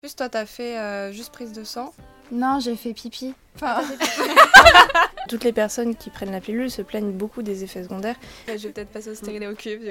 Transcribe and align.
Plus 0.00 0.14
toi, 0.14 0.28
t'as 0.28 0.46
fait 0.46 0.78
euh, 0.78 1.10
juste 1.12 1.32
prise 1.32 1.52
de 1.52 1.64
sang. 1.64 1.92
Non, 2.30 2.60
j'ai 2.60 2.76
fait 2.76 2.92
pipi. 2.94 3.34
Enfin, 3.56 3.82
Toutes 5.28 5.42
les 5.42 5.52
personnes 5.52 5.96
qui 5.96 6.08
prennent 6.10 6.30
la 6.30 6.40
pilule 6.40 6.70
se 6.70 6.82
plaignent 6.82 7.10
beaucoup 7.10 7.42
des 7.42 7.64
effets 7.64 7.82
secondaires. 7.82 8.14
Je 8.46 8.52
vais 8.52 8.68
peut-être 8.68 8.90
passer 8.90 9.10
au 9.10 9.14
stérilet 9.16 9.48
au 9.48 9.54
cube. 9.56 9.82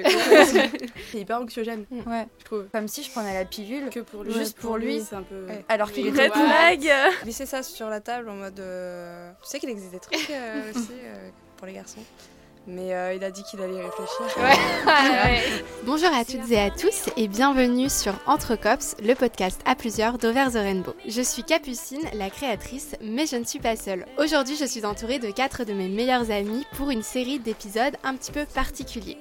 C'est 1.12 1.18
hyper 1.20 1.38
anxiogène, 1.42 1.84
Ouais. 2.06 2.26
je 2.38 2.44
trouve. 2.46 2.64
Comme 2.72 2.88
si 2.88 3.02
je 3.02 3.10
prenais 3.10 3.34
la 3.34 3.44
pilule. 3.44 3.90
Que 3.90 4.00
pour 4.00 4.24
lui. 4.24 4.32
Juste 4.32 4.56
pour 4.58 4.78
lui. 4.78 5.02
c'est 5.02 5.16
un 5.16 5.22
peu. 5.22 5.44
Ouais. 5.46 5.62
Alors 5.68 5.92
qu'il 5.92 6.06
était 6.06 6.30
flag. 6.30 6.90
Glisser 7.24 7.44
ça 7.44 7.62
sur 7.62 7.90
la 7.90 8.00
table 8.00 8.30
en 8.30 8.34
mode. 8.36 8.58
euh, 8.60 9.30
Tu 9.42 9.50
sais 9.50 9.58
qu'il 9.60 9.68
existe 9.68 9.90
des 9.90 10.00
trucs 10.00 10.30
euh, 10.30 10.70
aussi 10.74 10.88
euh, 11.04 11.28
pour 11.58 11.66
les 11.66 11.74
garçons. 11.74 12.02
Mais 12.70 12.92
euh, 12.92 13.14
il 13.14 13.24
a 13.24 13.30
dit 13.30 13.42
qu'il 13.44 13.62
allait 13.62 13.76
y 13.76 13.80
réfléchir. 13.80 14.26
Bonjour 15.86 16.10
à 16.12 16.22
toutes 16.26 16.50
et 16.50 16.60
à 16.60 16.70
tous 16.70 17.08
et 17.16 17.26
bienvenue 17.26 17.88
sur 17.88 18.12
Entre 18.26 18.56
Cops, 18.56 18.94
le 19.02 19.14
podcast 19.14 19.62
à 19.64 19.74
plusieurs 19.74 20.18
d'Over 20.18 20.48
the 20.52 20.56
Rainbow. 20.56 20.94
Je 21.06 21.22
suis 21.22 21.44
Capucine, 21.44 22.02
la 22.12 22.28
créatrice, 22.28 22.94
mais 23.00 23.24
je 23.24 23.36
ne 23.36 23.44
suis 23.44 23.58
pas 23.58 23.74
seule. 23.74 24.04
Aujourd'hui, 24.18 24.54
je 24.60 24.66
suis 24.66 24.84
entourée 24.84 25.18
de 25.18 25.30
quatre 25.30 25.64
de 25.64 25.72
mes 25.72 25.88
meilleurs 25.88 26.30
amis 26.30 26.66
pour 26.76 26.90
une 26.90 27.02
série 27.02 27.38
d'épisodes 27.38 27.96
un 28.04 28.14
petit 28.14 28.32
peu 28.32 28.44
particuliers. 28.44 29.16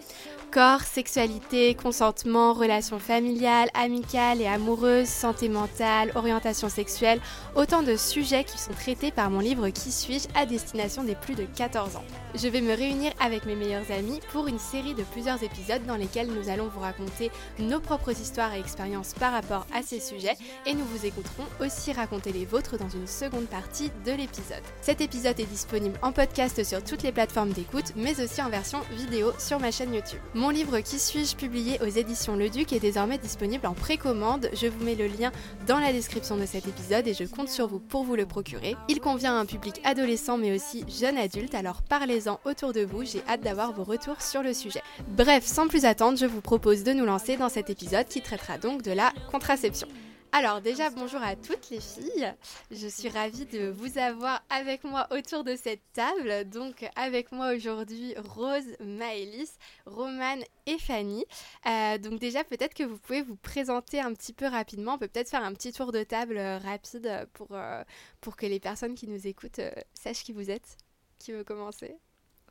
Corps, 0.51 0.81
sexualité, 0.81 1.75
consentement, 1.75 2.53
relations 2.53 2.99
familiales, 2.99 3.69
amicales 3.73 4.41
et 4.41 4.47
amoureuses, 4.47 5.07
santé 5.07 5.49
mentale, 5.49 6.11
orientation 6.15 6.69
sexuelle, 6.69 7.19
autant 7.55 7.83
de 7.83 7.97
sujets 7.97 8.45
qui 8.45 8.57
sont 8.57 8.71
traités 8.71 9.11
par 9.11 9.29
mon 9.29 9.39
livre 9.39 9.67
Qui 9.69 9.91
suis-je 9.91 10.27
à 10.35 10.45
destination 10.45 11.03
des 11.03 11.15
plus 11.15 11.35
de 11.35 11.43
14 11.43 11.97
ans. 11.97 12.03
Je 12.33 12.47
vais 12.47 12.61
me 12.61 12.73
réunir 12.73 13.11
avec 13.19 13.45
mes 13.45 13.55
meilleurs 13.55 13.91
amis 13.91 14.21
pour 14.31 14.47
une 14.47 14.59
série 14.59 14.93
de 14.93 15.03
plusieurs 15.03 15.43
épisodes 15.43 15.85
dans 15.85 15.97
lesquels 15.97 16.27
nous 16.27 16.49
allons 16.49 16.67
vous 16.67 16.79
raconter 16.79 17.29
nos 17.59 17.81
propres 17.81 18.11
histoires 18.11 18.53
et 18.53 18.59
expériences 18.59 19.13
par 19.13 19.33
rapport 19.33 19.67
à 19.73 19.81
ces 19.81 19.99
sujets 19.99 20.37
et 20.65 20.73
nous 20.73 20.85
vous 20.85 21.05
écouterons 21.05 21.45
aussi 21.59 21.91
raconter 21.91 22.31
les 22.31 22.45
vôtres 22.45 22.77
dans 22.77 22.89
une 22.89 23.07
seconde 23.07 23.47
partie 23.47 23.91
de 24.05 24.11
l'épisode. 24.11 24.63
Cet 24.81 25.01
épisode 25.01 25.39
est 25.39 25.45
disponible 25.45 25.99
en 26.01 26.13
podcast 26.13 26.63
sur 26.63 26.83
toutes 26.83 27.03
les 27.03 27.11
plateformes 27.11 27.51
d'écoute 27.51 27.93
mais 27.95 28.21
aussi 28.21 28.41
en 28.41 28.49
version 28.49 28.79
vidéo 28.91 29.33
sur 29.39 29.59
ma 29.59 29.71
chaîne 29.71 29.93
YouTube. 29.93 30.19
Livre 30.49 30.79
Qui 30.79 30.99
suis-je 30.99 31.35
publié 31.35 31.79
aux 31.81 31.89
éditions 31.89 32.35
Le 32.35 32.49
Duc 32.49 32.73
est 32.73 32.79
désormais 32.79 33.17
disponible 33.17 33.67
en 33.67 33.73
précommande. 33.73 34.49
Je 34.53 34.67
vous 34.67 34.83
mets 34.83 34.95
le 34.95 35.07
lien 35.07 35.31
dans 35.67 35.79
la 35.79 35.91
description 35.91 36.37
de 36.37 36.45
cet 36.45 36.67
épisode 36.67 37.07
et 37.07 37.13
je 37.13 37.23
compte 37.23 37.49
sur 37.49 37.67
vous 37.67 37.79
pour 37.79 38.03
vous 38.03 38.15
le 38.15 38.25
procurer. 38.25 38.75
Il 38.87 38.99
convient 38.99 39.35
à 39.35 39.39
un 39.39 39.45
public 39.45 39.81
adolescent 39.83 40.37
mais 40.37 40.55
aussi 40.55 40.85
jeune 40.87 41.17
adulte 41.17 41.55
alors 41.55 41.81
parlez-en 41.81 42.39
autour 42.45 42.73
de 42.73 42.81
vous, 42.81 43.03
j'ai 43.03 43.21
hâte 43.27 43.41
d'avoir 43.41 43.73
vos 43.73 43.83
retours 43.83 44.21
sur 44.21 44.43
le 44.43 44.53
sujet. 44.53 44.81
Bref, 45.09 45.45
sans 45.45 45.67
plus 45.67 45.85
attendre, 45.85 46.17
je 46.17 46.25
vous 46.25 46.41
propose 46.41 46.83
de 46.83 46.93
nous 46.93 47.05
lancer 47.05 47.37
dans 47.37 47.49
cet 47.49 47.69
épisode 47.69 48.07
qui 48.07 48.21
traitera 48.21 48.57
donc 48.57 48.83
de 48.83 48.91
la 48.91 49.11
contraception. 49.31 49.87
Alors 50.33 50.61
déjà, 50.61 50.89
bonjour 50.89 51.21
à 51.21 51.35
toutes 51.35 51.69
les 51.69 51.79
filles. 51.79 52.33
Je 52.69 52.87
suis 52.87 53.09
ravie 53.09 53.45
de 53.45 53.69
vous 53.69 53.97
avoir 53.97 54.43
avec 54.49 54.83
moi 54.83 55.07
autour 55.11 55.43
de 55.43 55.55
cette 55.55 55.81
table. 55.93 56.49
Donc 56.49 56.85
avec 56.95 57.31
moi 57.31 57.55
aujourd'hui 57.55 58.13
Rose, 58.17 58.75
Maëlys, 58.79 59.57
Romane 59.85 60.43
et 60.65 60.77
Fanny. 60.77 61.25
Euh, 61.65 61.97
donc 61.97 62.19
déjà, 62.19 62.43
peut-être 62.43 62.73
que 62.73 62.83
vous 62.83 62.97
pouvez 62.97 63.21
vous 63.21 63.37
présenter 63.37 63.99
un 63.99 64.13
petit 64.13 64.33
peu 64.33 64.45
rapidement. 64.45 64.95
On 64.95 64.97
peut 64.97 65.07
peut-être 65.07 65.29
faire 65.29 65.43
un 65.43 65.53
petit 65.53 65.71
tour 65.71 65.91
de 65.91 66.03
table 66.03 66.37
euh, 66.37 66.57
rapide 66.57 67.27
pour, 67.33 67.47
euh, 67.51 67.83
pour 68.21 68.35
que 68.35 68.45
les 68.45 68.59
personnes 68.59 68.95
qui 68.95 69.07
nous 69.07 69.27
écoutent 69.27 69.61
sachent 69.93 70.23
qui 70.23 70.33
vous 70.33 70.51
êtes. 70.51 70.77
Qui 71.19 71.31
veut 71.31 71.43
commencer 71.43 71.95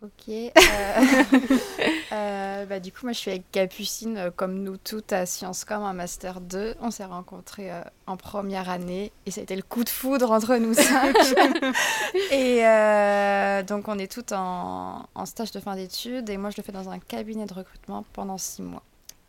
Ok. 0.03 0.29
euh, 0.29 0.51
euh, 2.13 2.67
bah, 2.67 2.81
du 2.81 2.93
coup, 2.93 3.01
moi, 3.05 3.13
je 3.13 3.19
suis 3.19 3.31
avec 3.31 3.51
Capucine, 3.51 4.19
euh, 4.19 4.31
comme 4.31 4.63
nous 4.63 4.77
toutes, 4.77 5.13
à 5.13 5.25
Sciences 5.25 5.65
Com, 5.65 5.83
en 5.83 5.95
Master 5.95 6.43
2. 6.43 6.75
On 6.81 6.91
s'est 6.91 7.07
rencontrés 7.07 7.73
euh, 7.73 7.81
en 8.07 8.19
première 8.19 8.69
année 8.69 9.11
et 9.25 9.31
ça 9.31 9.41
a 9.41 9.45
été 9.45 9.57
le 9.57 9.63
coup 9.63 9.85
de 9.85 9.89
foudre 9.89 10.31
entre 10.31 10.57
nous 10.57 10.75
cinq. 10.75 11.17
et 12.31 12.67
euh, 12.67 13.63
donc, 13.63 13.89
on 13.89 13.99
est 13.99 14.11
toutes 14.11 14.33
en, 14.33 15.09
en 15.15 15.27
stage 15.27 15.51
de 15.53 15.61
fin 15.61 15.75
d'études 15.77 16.29
et 16.29 16.37
moi, 16.37 16.51
je 16.51 16.57
le 16.59 16.63
fais 16.63 16.73
dans 16.73 16.91
un 16.91 16.99
cabinet 16.99 17.47
de 17.47 17.55
recrutement 17.55 18.05
pendant 18.13 18.37
six 18.37 18.63
mois. 18.63 18.83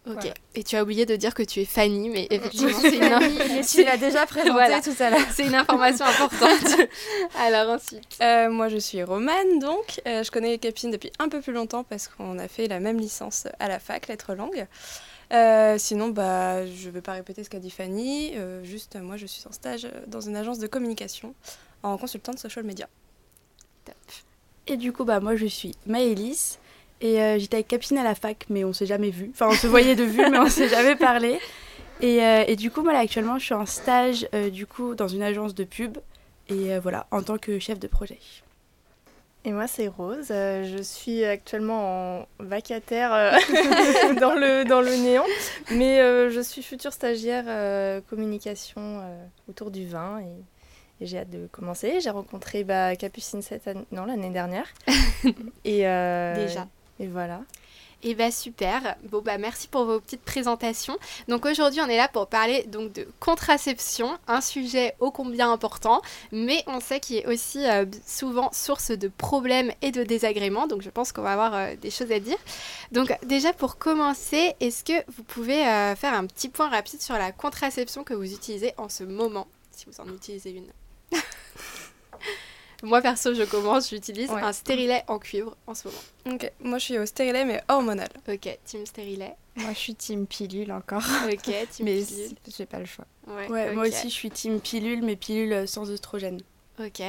Ok. 0.07 0.13
Voilà. 0.13 0.34
Et 0.56 0.63
tu 0.63 0.75
as 0.75 0.84
oublié 0.84 1.06
de 1.06 1.16
dire 1.16 1.34
que 1.34 1.44
tu 1.44 1.59
es 1.62 1.66
Fanny, 1.66 2.09
mais 2.09 2.28
effectivement, 2.29 2.79
c'est 2.79 2.95
une, 2.95 3.38
Mais 3.56 3.62
tu 3.62 3.84
l'as 3.84 3.97
déjà 3.97 4.25
présenté 4.28 4.51
Voilà. 4.51 4.81
tout 4.81 4.95
à 5.00 5.09
l'heure. 5.09 5.19
c'est 5.34 5.45
une 5.45 5.56
information 5.56 6.06
importante. 6.06 6.79
Alors 7.40 7.75
ensuite. 7.75 8.03
Euh, 8.22 8.50
moi, 8.50 8.69
je 8.69 8.78
suis 8.78 9.03
Romane, 9.03 9.59
donc. 9.59 10.01
Euh, 10.07 10.23
je 10.23 10.31
connais 10.31 10.57
Capine 10.57 10.91
depuis 10.91 11.12
un 11.19 11.29
peu 11.29 11.41
plus 11.41 11.53
longtemps 11.53 11.84
parce 11.84 12.07
qu'on 12.07 12.40
a 12.40 12.47
fait 12.47 12.68
la 12.68 12.79
même 12.79 13.00
licence 13.00 13.47
à 13.59 13.68
la 13.68 13.79
fac, 13.79 14.07
lettres 14.07 14.34
langues. 14.34 14.66
Euh, 15.34 15.78
sinon, 15.78 16.07
bah, 16.09 16.66
je 16.66 16.88
ne 16.88 16.91
vais 16.94 17.01
pas 17.01 17.12
répéter 17.13 17.44
ce 17.44 17.50
qu'a 17.50 17.59
dit 17.59 17.69
Fanny. 17.69 18.31
Euh, 18.35 18.63
juste, 18.63 18.95
moi, 18.95 19.18
je 19.18 19.25
suis 19.25 19.44
en 19.47 19.51
stage 19.51 19.88
dans 20.07 20.22
une 20.22 20.35
agence 20.38 20.59
de 20.59 20.68
communication 20.68 21.35
en 21.84 21.97
consultante 21.97 22.39
social 22.39 22.63
media. 22.66 22.88
Et 24.68 24.78
du 24.78 24.91
coup, 24.91 25.06
bah, 25.06 25.19
moi, 25.19 25.35
je 25.35 25.45
suis 25.45 25.75
Maëlys. 25.85 26.59
Et 27.02 27.22
euh, 27.22 27.38
j'étais 27.40 27.58
avec 27.58 27.68
Capine 27.68 27.97
à 27.97 28.03
la 28.03 28.16
fac, 28.16 28.46
mais 28.50 28.63
on 28.63 28.74
s'est 28.74 28.85
jamais 28.85 29.12
vu. 29.12 29.30
Enfin, 29.34 29.47
on 29.50 29.56
se 29.56 29.68
voyait 29.68 29.96
de 29.96 30.03
vue, 30.03 30.24
mais 30.31 30.40
on 30.40 30.50
s'est 30.50 30.69
jamais 30.69 30.96
parlé. 30.96 31.40
Et, 32.02 32.24
euh, 32.24 32.44
et 32.47 32.56
du 32.56 32.72
coup, 32.72 32.81
moi, 32.84 32.94
là, 32.94 33.00
actuellement, 33.00 33.38
je 33.38 33.46
suis 33.46 33.53
en 33.53 33.66
stage, 33.66 34.28
euh, 34.34 34.50
du 34.50 34.66
coup, 34.66 34.96
dans 34.96 35.07
une 35.07 35.22
agence 35.24 35.53
de 35.56 35.63
pub. 35.63 35.97
Et 36.50 36.74
euh, 36.74 36.80
voilà, 36.80 37.07
en 37.12 37.22
tant 37.22 37.38
que 37.38 37.59
chef 37.59 37.80
de 37.80 37.88
projet. 37.88 38.19
Et 39.46 39.52
moi, 39.52 39.68
c'est 39.68 39.88
Rose. 39.88 40.28
Euh, 40.31 40.66
je 40.66 40.81
suis 40.81 41.24
actuellement 41.24 42.19
en 42.19 42.28
vacataire 42.40 43.13
euh, 43.13 43.31
dans, 44.19 44.34
le, 44.34 44.66
dans 44.66 44.81
le 44.81 44.96
néant. 44.96 45.25
Mais 45.72 46.02
euh, 46.02 46.30
je 46.30 46.41
suis 46.41 46.62
future 46.63 46.94
stagiaire 46.94 47.46
euh, 47.47 48.02
communication 48.09 48.81
euh, 49.02 49.25
autour 49.50 49.72
du 49.72 49.88
vin. 49.88 50.19
Et, 50.19 51.03
et 51.03 51.07
j'ai 51.07 51.19
hâte 51.19 51.30
de 51.30 51.47
commencer. 51.47 52.00
J'ai 52.02 52.09
rencontré 52.09 52.63
bah, 52.63 52.96
Capucine 52.96 53.41
cette 53.41 53.68
année, 53.68 53.86
non, 53.91 54.06
l'année 54.06 54.31
dernière. 54.31 54.68
et, 55.63 55.88
euh, 55.88 56.36
Déjà. 56.36 56.68
Et 57.00 57.08
voilà. 57.08 57.41
Et 58.03 58.13
bah 58.13 58.30
super. 58.30 58.96
Bon 59.09 59.22
bah 59.22 59.40
merci 59.40 59.68
pour 59.68 59.85
vos 59.85 60.00
petites 60.00 60.22
présentations. 60.22 60.97
Donc 61.28 61.46
aujourd'hui 61.46 61.81
on 61.81 61.88
est 61.88 61.97
là 61.97 62.08
pour 62.08 62.28
parler 62.28 62.63
donc 62.68 62.94
de 62.94 63.08
contraception, 63.19 64.19
un 64.28 64.40
sujet 64.40 64.94
ô 65.00 65.09
combien 65.09 65.52
important, 65.52 66.03
mais 66.31 66.63
on 66.68 66.80
sait 66.80 67.00
qu'il 67.00 67.16
est 67.18 67.25
aussi 67.25 67.68
euh, 67.68 67.86
souvent 68.06 68.52
source 68.53 68.91
de 68.91 69.07
problèmes 69.07 69.72
et 69.81 69.91
de 69.91 70.03
désagréments. 70.03 70.68
Donc 70.68 70.84
je 70.84 70.91
pense 70.91 71.12
qu'on 71.12 71.24
va 71.24 71.34
avoir 71.34 71.56
euh, 71.56 71.75
des 71.75 71.90
choses 71.90 72.12
à 72.12 72.19
dire. 72.19 72.38
Donc 72.91 73.18
déjà 73.25 73.52
pour 73.52 73.80
commencer, 73.80 74.53
est-ce 74.59 74.84
que 74.84 75.03
vous 75.12 75.24
pouvez 75.24 75.68
euh, 75.68 75.96
faire 75.96 76.13
un 76.13 76.28
petit 76.28 76.50
point 76.50 76.69
rapide 76.69 77.02
sur 77.02 77.16
la 77.16 77.31
contraception 77.31 78.03
que 78.03 78.13
vous 78.13 78.31
utilisez 78.31 78.75
en 78.78 78.90
ce 78.90 79.06
moment, 79.06 79.47
si 79.72 79.86
vous 79.88 80.00
en 80.00 80.07
utilisez 80.13 80.52
une 80.52 80.72
Moi 82.83 83.01
perso 83.01 83.33
je 83.33 83.43
commence, 83.43 83.89
j'utilise 83.89 84.29
Ouais. 84.29 84.41
un 84.41 84.53
stérilet 84.53 85.03
en 85.07 85.17
cuivre 85.19 85.55
en 85.65 85.73
ce 85.73 85.88
moment. 85.88 86.35
Ok, 86.35 86.51
moi, 86.61 86.77
je 86.77 86.83
suis 86.83 86.99
au 86.99 87.05
stérilet, 87.05 87.43
mais 87.45 87.61
hormonal. 87.69 88.09
Ok, 88.29 88.57
team 88.65 88.85
stérilet. 88.85 89.33
Moi, 89.55 89.71
je 89.73 89.77
suis 89.79 89.95
team 89.95 90.27
pilule 90.27 90.71
encore. 90.71 91.03
Ok, 91.25 91.41
team 91.41 91.85
Mais 91.85 92.03
pilule. 92.03 92.29
j'ai 92.55 92.65
pas 92.67 92.79
le 92.79 92.85
choix. 92.85 93.05
Ouais, 93.27 93.47
Ouais, 93.49 93.71
moi 93.73 93.88
aussi, 93.88 94.09
je 94.09 94.13
suis 94.13 94.29
team 94.29 94.59
pilule, 94.59 95.01
mais 95.01 95.15
pilule 95.15 95.53
euh, 95.53 95.65
sans 95.67 95.89
oestrogène. 95.89 96.39
Ok. 96.79 97.01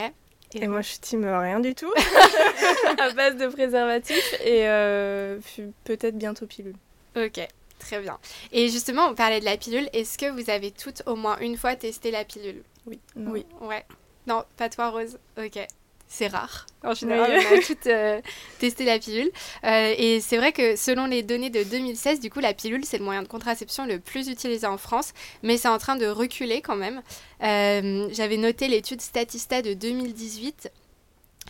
Et 0.55 0.67
moi, 0.67 0.81
je 0.81 0.89
suis 0.89 0.99
team 1.01 1.25
rien 1.27 1.61
du 1.61 1.75
tout. 1.75 1.93
à 2.99 3.11
base 3.13 3.37
de 3.37 3.49
préservatif. 3.49 4.35
Et 4.43 4.67
euh, 4.67 5.39
peut-être 5.85 6.17
bientôt 6.17 6.47
pilule. 6.47 6.77
Ok, 7.17 7.47
très 7.79 8.01
bien. 8.01 8.19
Et 8.53 8.69
justement, 8.71 9.09
on 9.09 9.15
parlait 9.15 9.41
de 9.41 9.45
la 9.45 9.59
pilule. 9.59 9.91
Est-ce 9.93 10.17
que 10.17 10.31
vous 10.31 10.49
avez 10.49 10.71
toutes 10.71 11.03
au 11.07 11.17
moins 11.17 11.39
une 11.41 11.59
fois 11.59 11.77
testé 11.77 12.11
la 12.11 12.25
pilule? 12.25 12.63
Oui. 12.87 12.99
Oui. 13.17 13.45
Ouais. 13.61 13.85
Non, 14.29 14.45
pas 14.57 14.69
toi, 14.69 14.91
Rose. 14.91 15.19
Ok. 15.39 15.59
C'est 16.11 16.29
rare. 16.29 16.65
En 16.85 16.95
général, 16.95 17.33
on 17.33 17.57
a 17.57 17.61
toutes 17.67 17.87
euh, 17.87 18.21
testé 18.59 18.85
la 18.87 18.99
pilule. 18.99 19.31
Euh, 19.65 19.95
et 19.99 20.21
c'est 20.21 20.39
vrai 20.39 20.53
que 20.53 20.75
selon 20.77 21.05
les 21.05 21.23
données 21.23 21.51
de 21.51 21.63
2016, 21.65 22.21
du 22.21 22.31
coup, 22.31 22.41
la 22.41 22.55
pilule, 22.55 22.85
c'est 22.87 22.97
le 22.97 23.05
moyen 23.05 23.23
de 23.23 23.29
contraception 23.29 23.85
le 23.85 23.99
plus 23.99 24.29
utilisé 24.29 24.67
en 24.67 24.79
France. 24.79 25.13
Mais 25.43 25.59
c'est 25.59 25.69
en 25.69 25.77
train 25.77 25.97
de 25.97 26.07
reculer 26.07 26.63
quand 26.63 26.77
même. 26.77 27.03
Euh, 27.43 28.09
J'avais 28.13 28.39
noté 28.39 28.69
l'étude 28.69 29.03
Statista 29.03 29.61
de 29.61 29.75
2018 29.75 30.71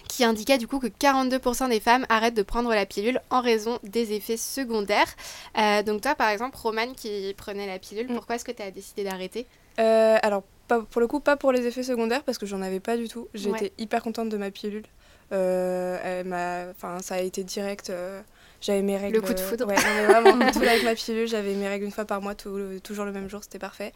qui 0.08 0.24
indiquait 0.24 0.58
du 0.58 0.66
coup 0.66 0.78
que 0.80 0.86
42% 0.88 1.68
des 1.68 1.80
femmes 1.80 2.06
arrêtent 2.08 2.34
de 2.34 2.42
prendre 2.42 2.70
la 2.70 2.86
pilule 2.86 3.20
en 3.30 3.40
raison 3.40 3.78
des 3.84 4.12
effets 4.14 4.36
secondaires. 4.36 5.12
Euh, 5.58 5.82
donc 5.84 6.00
toi, 6.00 6.14
par 6.16 6.30
exemple, 6.30 6.56
Romane 6.56 6.94
qui 6.94 7.32
prenait 7.36 7.66
la 7.66 7.78
pilule, 7.78 8.08
Mm. 8.08 8.14
pourquoi 8.14 8.36
est-ce 8.36 8.44
que 8.44 8.52
tu 8.52 8.62
as 8.62 8.70
décidé 8.72 9.04
d'arrêter? 9.04 9.46
Euh, 9.78 10.16
alors, 10.22 10.42
pas, 10.68 10.80
pour 10.82 11.00
le 11.00 11.06
coup, 11.08 11.18
pas 11.20 11.36
pour 11.36 11.50
les 11.52 11.66
effets 11.66 11.82
secondaires, 11.82 12.22
parce 12.22 12.38
que 12.38 12.46
j'en 12.46 12.62
avais 12.62 12.80
pas 12.80 12.96
du 12.96 13.08
tout. 13.08 13.28
Ouais. 13.34 13.64
été 13.66 13.72
hyper 13.78 14.02
contente 14.02 14.28
de 14.28 14.36
ma 14.36 14.50
pilule. 14.50 14.84
Euh, 15.32 15.98
elle 16.02 16.26
m'a- 16.26 16.70
enfin, 16.70 17.00
ça 17.02 17.16
a 17.16 17.18
été 17.20 17.42
direct. 17.44 17.90
euh, 17.90 18.20
j'avais 18.60 18.82
mes 18.82 18.96
règles. 18.96 19.16
Le 19.16 19.20
coup 19.22 19.34
de 19.34 19.40
foudre. 19.40 19.66
Ouais, 19.66 19.74
vraiment, 19.74 20.50
tout 20.52 20.58
avec 20.62 20.82
ma 20.84 20.94
pilule. 20.94 21.28
J'avais 21.28 21.54
mes 21.54 21.68
règles 21.68 21.84
une 21.84 21.92
fois 21.92 22.04
par 22.04 22.20
mois, 22.20 22.34
tout 22.34 22.58
toujours 22.82 23.04
le 23.04 23.12
même 23.12 23.28
jour, 23.28 23.42
c'était 23.42 23.58
parfait. 23.58 23.92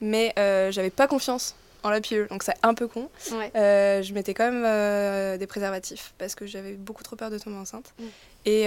Mais 0.00 0.32
euh, 0.38 0.70
j'avais 0.72 0.90
pas 0.90 1.06
confiance 1.06 1.54
en 1.82 1.90
la 1.90 2.00
pilule, 2.00 2.26
donc 2.28 2.42
c'est 2.42 2.56
un 2.62 2.74
peu 2.74 2.86
con. 2.88 3.08
Ouais. 3.32 3.50
Euh, 3.54 4.02
je 4.02 4.12
mettais 4.12 4.34
quand 4.34 4.50
même 4.50 5.38
des 5.38 5.46
préservatifs 5.46 6.12
parce 6.18 6.34
que 6.34 6.46
j'avais 6.46 6.72
beaucoup 6.72 7.02
trop 7.02 7.16
peur 7.16 7.30
de 7.30 7.38
tomber 7.38 7.56
enceinte. 7.56 7.94
Mm. 7.98 8.04
Et, 8.46 8.66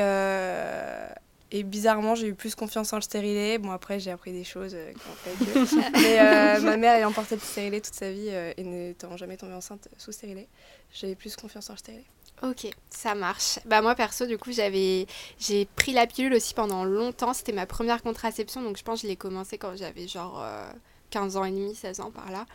et 1.55 1.61
bizarrement, 1.61 2.15
j'ai 2.15 2.29
eu 2.29 2.33
plus 2.33 2.55
confiance 2.55 2.91
en 2.93 2.95
le 2.95 3.03
stérilet. 3.03 3.59
Bon, 3.59 3.69
après, 3.69 3.99
j'ai 3.99 4.09
appris 4.09 4.31
des 4.31 4.43
choses 4.43 4.73
euh, 4.73 4.91
fait 5.23 5.91
Mais 5.93 6.19
euh, 6.19 6.59
ma 6.61 6.77
mère 6.77 6.95
ayant 6.95 7.11
porté 7.11 7.35
le 7.35 7.41
stérilet 7.41 7.79
toute 7.79 7.93
sa 7.93 8.11
vie 8.11 8.29
euh, 8.29 8.51
et 8.57 8.63
n'étant 8.63 9.15
jamais 9.17 9.37
tombée 9.37 9.53
enceinte 9.53 9.87
sous 9.99 10.11
stérilet, 10.11 10.47
j'avais 10.91 11.13
plus 11.13 11.35
confiance 11.35 11.69
en 11.69 11.73
le 11.73 11.77
stérilet. 11.77 12.05
Ok, 12.41 12.67
ça 12.89 13.13
marche. 13.13 13.59
Bah 13.65 13.83
moi 13.83 13.93
perso 13.93 14.25
du 14.25 14.39
coup 14.39 14.51
j'avais 14.51 15.05
j'ai 15.39 15.65
pris 15.65 15.93
la 15.93 16.07
pilule 16.07 16.33
aussi 16.33 16.55
pendant 16.55 16.83
longtemps, 16.83 17.33
c'était 17.33 17.53
ma 17.53 17.67
première 17.67 18.01
contraception 18.01 18.63
donc 18.63 18.75
je 18.75 18.83
pense 18.83 19.01
que 19.01 19.07
je 19.07 19.11
l'ai 19.11 19.15
commencé 19.15 19.59
quand 19.59 19.77
j'avais 19.77 20.07
genre 20.07 20.43
15 21.13 21.37
ans 21.37 21.45
et 21.45 21.51
demi, 21.51 21.75
16 21.75 21.99
ans 21.99 22.09
par 22.11 22.31
là. 22.31 22.45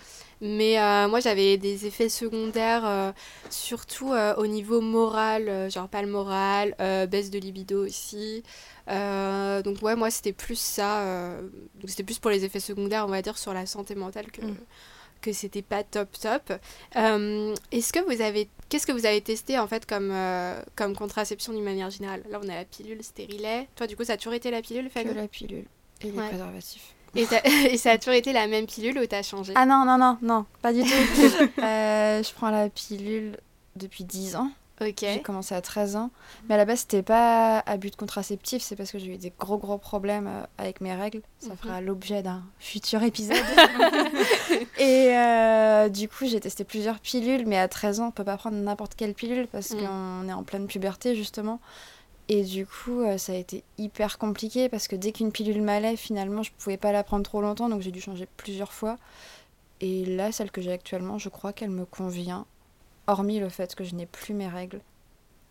Mais 0.40 0.78
euh, 0.80 1.08
moi 1.08 1.20
j'avais 1.20 1.56
des 1.58 1.86
effets 1.86 2.08
secondaires 2.08 2.84
euh, 2.84 3.12
surtout 3.50 4.12
euh, 4.12 4.34
au 4.36 4.46
niveau 4.46 4.80
moral, 4.80 5.70
genre 5.70 5.88
pas 5.88 6.02
le 6.02 6.08
moral, 6.08 6.74
baisse 7.08 7.30
de 7.30 7.38
libido 7.38 7.84
aussi. 7.86 8.42
Donc 8.88 9.82
ouais 9.82 9.94
moi 9.96 10.10
c'était 10.10 10.32
plus 10.32 10.58
ça, 10.58 11.04
c'était 11.86 12.02
plus 12.04 12.18
pour 12.18 12.30
les 12.30 12.44
effets 12.44 12.60
secondaires 12.60 13.04
on 13.06 13.10
va 13.10 13.22
dire 13.22 13.38
sur 13.38 13.54
la 13.54 13.64
santé 13.66 13.94
mentale 13.94 14.30
que 14.30 14.42
Mm. 14.42 14.56
que 15.20 15.32
c'était 15.32 15.62
pas 15.62 15.82
top 15.82 16.10
top. 16.20 16.52
Est-ce 16.94 17.92
que 17.92 18.00
vous 18.14 18.20
avez, 18.22 18.48
qu'est-ce 18.68 18.86
que 18.86 18.92
vous 18.92 19.04
avez 19.06 19.20
testé 19.20 19.58
en 19.58 19.66
fait 19.66 19.84
comme 19.86 20.12
comme 20.76 20.94
contraception 20.96 21.52
d'une 21.52 21.64
manière 21.64 21.90
générale? 21.90 22.22
Là, 22.30 22.38
on 22.42 22.48
a 22.48 22.54
la 22.54 22.64
pilule 22.64 23.02
stérilet. 23.02 23.68
Toi, 23.76 23.86
du 23.86 23.96
coup, 23.96 24.04
ça 24.04 24.12
a 24.14 24.16
toujours 24.16 24.34
été 24.34 24.50
la 24.50 24.62
pilule, 24.62 24.84
Que 24.86 24.90
Fanny 25.00 25.14
la 25.14 25.28
pilule 25.28 25.64
et 26.02 26.10
les 26.10 26.18
Ouais. 26.18 26.28
préservatifs. 26.28 26.94
et, 27.72 27.76
ça 27.78 27.90
a 27.92 27.98
toujours 27.98 28.14
été 28.14 28.32
la 28.32 28.46
même 28.46 28.66
pilule 28.66 28.98
ou 28.98 29.06
t'as 29.06 29.22
changé 29.22 29.52
Ah 29.56 29.66
non, 29.66 29.84
non, 29.84 29.98
non, 29.98 30.18
non, 30.22 30.44
pas 30.62 30.72
du 30.72 30.82
tout. 30.82 30.88
Euh, 31.62 32.22
je 32.22 32.32
prends 32.34 32.50
la 32.50 32.68
pilule 32.68 33.36
depuis 33.76 34.04
10 34.04 34.36
ans. 34.36 34.50
Ok. 34.80 34.98
J'ai 35.00 35.22
commencé 35.22 35.54
à 35.56 35.60
13 35.60 35.96
ans. 35.96 36.10
Mais 36.48 36.54
à 36.54 36.58
la 36.58 36.64
base, 36.64 36.80
c'était 36.80 37.02
pas 37.02 37.58
à 37.66 37.76
but 37.76 37.96
contraceptif, 37.96 38.62
c'est 38.62 38.76
parce 38.76 38.92
que 38.92 38.98
j'ai 39.00 39.06
eu 39.14 39.16
des 39.16 39.32
gros, 39.36 39.58
gros 39.58 39.76
problèmes 39.78 40.28
euh, 40.28 40.42
avec 40.56 40.80
mes 40.80 40.94
règles. 40.94 41.20
Ça 41.40 41.50
Mhm. 41.50 41.56
fera 41.56 41.80
l'objet 41.80 42.22
d'un 42.22 42.42
futur 42.60 43.02
épisode. 43.02 43.36
Et 44.78 45.16
euh, 45.16 45.88
du 45.88 46.08
coup, 46.08 46.26
j'ai 46.26 46.38
testé 46.40 46.62
plusieurs 46.64 47.00
pilules, 47.00 47.44
mais 47.46 47.58
à 47.58 47.66
13 47.68 48.00
ans, 48.00 48.08
on 48.08 48.10
peut 48.12 48.24
pas 48.24 48.36
prendre 48.36 48.56
n'importe 48.56 48.94
quelle 48.94 49.14
pilule 49.14 49.48
parce 49.50 49.70
Mhm. 49.70 49.80
qu'on 49.80 50.28
est 50.28 50.32
en 50.32 50.42
pleine 50.44 50.66
puberté, 50.68 51.16
justement. 51.16 51.60
Et 52.30 52.42
du 52.44 52.66
coup, 52.66 53.00
euh, 53.00 53.16
ça 53.16 53.32
a 53.32 53.36
été 53.36 53.64
hyper 53.78 54.18
compliqué 54.18 54.68
parce 54.68 54.86
que 54.86 54.96
dès 54.96 55.12
qu'une 55.12 55.32
pilule 55.32 55.62
m'allait, 55.62 55.96
finalement, 55.96 56.42
je 56.42 56.50
pouvais 56.58 56.76
pas 56.76 56.92
la 56.92 57.02
prendre 57.02 57.24
trop 57.24 57.40
longtemps, 57.40 57.68
donc 57.70 57.80
j'ai 57.80 57.90
dû 57.90 58.00
changer 58.00 58.26
plusieurs 58.36 58.72
fois. 58.72 58.96
Et 59.80 60.04
là, 60.04 60.30
celle 60.32 60.50
que 60.50 60.60
j'ai 60.60 60.72
actuellement, 60.72 61.18
je 61.18 61.28
crois 61.30 61.52
qu'elle 61.54 61.70
me 61.70 61.84
convient, 61.86 62.44
hormis 63.06 63.38
le 63.40 63.48
fait 63.48 63.74
que 63.74 63.84
je 63.84 63.94
n'ai 63.94 64.06
plus 64.06 64.34
mes 64.34 64.48
règles. 64.48 64.80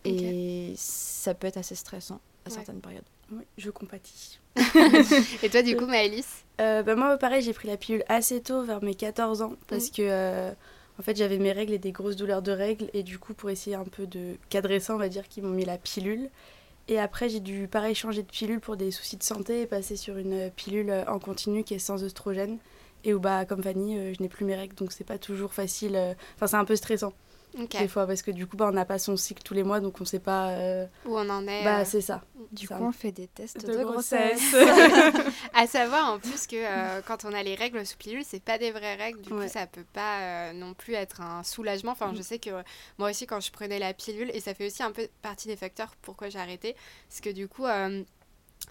Et 0.04 0.72
ça 0.76 1.34
peut 1.34 1.46
être 1.48 1.56
assez 1.56 1.74
stressant 1.74 2.20
à 2.46 2.48
Ouais. 2.50 2.54
certaines 2.54 2.80
périodes. 2.80 3.04
Oui, 3.32 3.44
je 3.58 3.70
compatis. 3.70 4.38
Et 5.42 5.50
toi, 5.50 5.62
du 5.62 5.76
coup, 5.76 5.86
Maëlys 5.86 6.44
Euh, 6.60 6.82
bah, 6.82 6.94
moi, 6.94 7.18
pareil, 7.18 7.42
j'ai 7.42 7.52
pris 7.52 7.68
la 7.68 7.76
pilule 7.76 8.04
assez 8.08 8.40
tôt, 8.40 8.62
vers 8.62 8.82
mes 8.82 8.94
14 8.94 9.42
ans, 9.42 9.50
Mm. 9.50 9.56
parce 9.66 9.90
que 9.90 10.02
euh, 10.02 10.50
en 10.98 11.02
fait, 11.02 11.16
j'avais 11.16 11.38
mes 11.38 11.52
règles 11.52 11.74
et 11.74 11.78
des 11.78 11.92
grosses 11.92 12.16
douleurs 12.16 12.40
de 12.42 12.52
règles, 12.52 12.88
et 12.94 13.02
du 13.02 13.18
coup, 13.18 13.34
pour 13.34 13.50
essayer 13.50 13.76
un 13.76 13.84
peu 13.84 14.06
de 14.06 14.36
cadrer 14.48 14.80
ça, 14.80 14.94
on 14.94 14.98
va 14.98 15.08
dire 15.08 15.28
qu'ils 15.28 15.42
m'ont 15.42 15.50
mis 15.50 15.64
la 15.64 15.76
pilule. 15.78 16.30
Et 16.88 16.98
après, 16.98 17.28
j'ai 17.28 17.40
dû, 17.40 17.68
pareil, 17.68 17.94
changer 17.94 18.22
de 18.22 18.28
pilule 18.30 18.60
pour 18.60 18.76
des 18.76 18.90
soucis 18.90 19.16
de 19.18 19.22
santé 19.22 19.60
et 19.62 19.66
passer 19.66 19.96
sur 19.96 20.16
une 20.16 20.50
pilule 20.50 21.04
en 21.06 21.18
continu 21.18 21.62
qui 21.62 21.74
est 21.74 21.78
sans 21.78 22.02
oestrogène. 22.02 22.58
Et 23.04 23.14
où, 23.14 23.20
bah, 23.20 23.44
comme 23.44 23.62
Fanny, 23.62 23.96
euh, 23.98 24.12
je 24.16 24.22
n'ai 24.22 24.28
plus 24.28 24.44
mes 24.44 24.56
règles, 24.56 24.74
donc 24.74 24.90
c'est 24.92 25.04
pas 25.04 25.18
toujours 25.18 25.52
facile. 25.52 25.94
euh, 25.96 26.14
Enfin, 26.34 26.46
c'est 26.48 26.56
un 26.56 26.64
peu 26.64 26.74
stressant, 26.76 27.12
Ok. 27.58 27.76
des 27.78 27.88
fois, 27.88 28.06
parce 28.06 28.22
que 28.22 28.30
du 28.30 28.46
coup, 28.46 28.56
bah, 28.56 28.66
on 28.68 28.72
n'a 28.72 28.84
pas 28.84 28.98
son 28.98 29.16
cycle 29.16 29.42
tous 29.42 29.54
les 29.54 29.62
mois, 29.64 29.80
donc 29.80 30.00
on 30.00 30.04
sait 30.04 30.18
pas. 30.20 30.50
euh, 30.50 30.86
Où 31.06 31.16
on 31.18 31.28
en 31.28 31.46
est 31.48 31.64
Bah, 31.64 31.80
euh, 31.80 31.84
c'est 31.84 32.00
ça. 32.00 32.22
Du 32.52 32.66
Ça 32.66 32.76
coup, 32.76 32.84
on 32.84 32.92
fait 32.92 33.12
des 33.12 33.26
tests 33.28 33.60
de 33.66 33.76
de, 33.76 33.84
grossesse. 33.84 34.40
grossesse. 34.52 35.26
À 35.54 35.66
savoir 35.66 36.12
en 36.14 36.18
plus 36.18 36.46
que 36.46 36.56
euh, 36.56 37.00
quand 37.06 37.24
on 37.24 37.32
a 37.32 37.42
les 37.42 37.54
règles 37.54 37.84
sous 37.84 37.96
pilule, 37.96 38.22
c'est 38.24 38.42
pas 38.42 38.58
des 38.58 38.70
vraies 38.70 38.94
règles, 38.94 39.20
du 39.20 39.32
Ouais. 39.32 39.46
coup 39.46 39.52
ça 39.52 39.66
peut 39.66 39.84
pas 39.92 40.20
euh, 40.20 40.52
non 40.52 40.72
plus 40.74 40.94
être 40.94 41.20
un 41.20 41.42
soulagement. 41.42 41.92
Enfin, 41.92 42.12
je 42.16 42.22
sais 42.22 42.38
que 42.38 42.50
moi 42.98 43.10
aussi 43.10 43.26
quand 43.26 43.40
je 43.40 43.50
prenais 43.50 43.78
la 43.78 43.92
pilule, 43.92 44.30
et 44.32 44.40
ça 44.40 44.54
fait 44.54 44.66
aussi 44.66 44.82
un 44.82 44.92
peu 44.92 45.08
partie 45.20 45.48
des 45.48 45.56
facteurs 45.56 45.94
pourquoi 46.00 46.28
j'ai 46.30 46.38
arrêté, 46.38 46.74
parce 47.08 47.20
que 47.20 47.30
du 47.30 47.48
coup, 47.48 47.66
euh, 47.66 48.02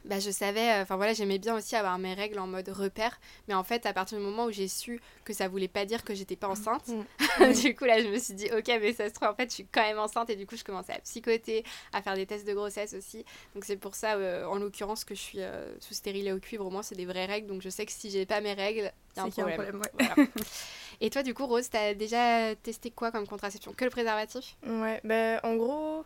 bah, 0.06 0.20
je 0.20 0.32
savais, 0.32 0.72
euh, 0.72 0.82
enfin 0.84 0.96
voilà, 0.96 1.14
j'aimais 1.14 1.38
bien 1.38 1.56
aussi 1.56 1.76
avoir 1.76 1.98
mes 1.98 2.14
règles 2.14 2.40
en 2.40 2.48
mode 2.48 2.70
repère, 2.70 3.20
mais 3.48 3.54
en 3.54 3.64
fait, 3.64 3.86
à 3.86 3.94
partir 3.94 4.18
du 4.18 4.24
moment 4.24 4.46
où 4.46 4.52
j'ai 4.52 4.68
su 4.68 5.02
que 5.26 5.34
ça 5.34 5.48
voulait 5.48 5.68
pas 5.68 5.86
dire 5.86 6.04
que 6.04 6.14
j'étais 6.14 6.36
pas 6.36 6.48
enceinte, 6.48 6.86
du 7.62 7.76
coup 7.76 7.86
là, 7.86 8.02
je 8.02 8.08
me 8.08 8.18
suis 8.20 8.34
dit, 8.34 8.50
ok, 8.56 8.68
mais 8.68 8.94
ça 8.94 9.10
se 9.10 9.14
trouve, 9.14 9.28
en 9.28 9.36
fait, 9.36 9.50
je 9.50 9.56
suis 9.56 9.68
quand 9.72 9.82
même 9.82 10.00
enceinte, 10.00 10.30
et 10.30 10.36
du 10.36 10.46
coup, 10.46 10.56
je 10.56 10.64
commençais 10.64 10.94
à 10.94 11.00
psychoter, 11.00 11.64
à 11.94 12.02
faire 12.02 12.16
des 12.16 12.26
tests 12.26 12.48
de 12.48 12.54
grossesse 12.54 12.94
aussi. 12.94 13.26
Donc 13.54 13.66
c'est 13.66 13.78
pour 13.78 13.96
ça, 13.96 14.16
euh, 14.16 14.46
en 14.46 14.58
l'occurrence, 14.58 15.04
que 15.04 15.16
je 15.16 15.22
suis 15.22 15.42
euh, 15.42 15.78
sous 15.80 15.94
stérilet 15.94 16.32
au 16.32 16.40
cuivre. 16.40 16.66
Au 16.66 16.70
moins, 16.70 16.84
c'est 16.84 16.96
des 16.96 17.06
vraies 17.06 17.26
règles. 17.26 17.48
Donc 17.48 17.62
je 17.62 17.70
sais 17.70 17.86
que 17.86 17.92
si 17.92 18.10
j'ai 18.10 18.26
pas 18.26 18.42
mes 18.42 18.54
règles, 18.54 18.92
il 19.16 19.18
y 19.18 19.20
a 19.20 19.24
un 19.24 19.28
a 19.28 19.32
problème. 19.32 19.56
problème, 19.56 19.82
ouais. 19.82 19.92
Voilà. 20.16 20.30
Et 21.02 21.10
toi, 21.10 21.22
du 21.22 21.34
coup, 21.34 21.46
Rose, 21.46 21.70
t'as 21.70 21.94
déjà 21.94 22.56
testé 22.56 22.92
quoi 22.92 23.12
comme 23.12 23.28
contraception? 23.28 23.74
Que 23.74 23.86
le 23.86 23.92
préservatif? 23.92 24.56
Ouais, 24.66 25.00
ben 25.04 25.40
en 25.44 25.56
gros, 25.56 26.04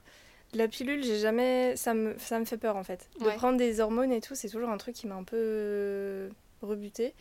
la 0.53 0.68
pilule, 0.68 1.03
j'ai 1.03 1.18
jamais. 1.19 1.75
Ça 1.75 1.94
me, 1.94 2.15
ça 2.18 2.39
me 2.39 2.45
fait 2.45 2.57
peur 2.57 2.75
en 2.75 2.83
fait. 2.83 3.09
De 3.19 3.25
Ouais. 3.25 3.36
prendre 3.36 3.57
des 3.57 3.80
hormones 3.80 4.12
et 4.12 4.21
tout, 4.21 4.36
c'est 4.36 4.50
toujours 4.50 4.69
un 4.69 4.77
truc 4.77 4.95
qui 4.95 5.07
m'a 5.07 5.15
un 5.15 5.24
peu 5.24 5.38
euh, 5.38 6.30
rebuté. 6.62 7.13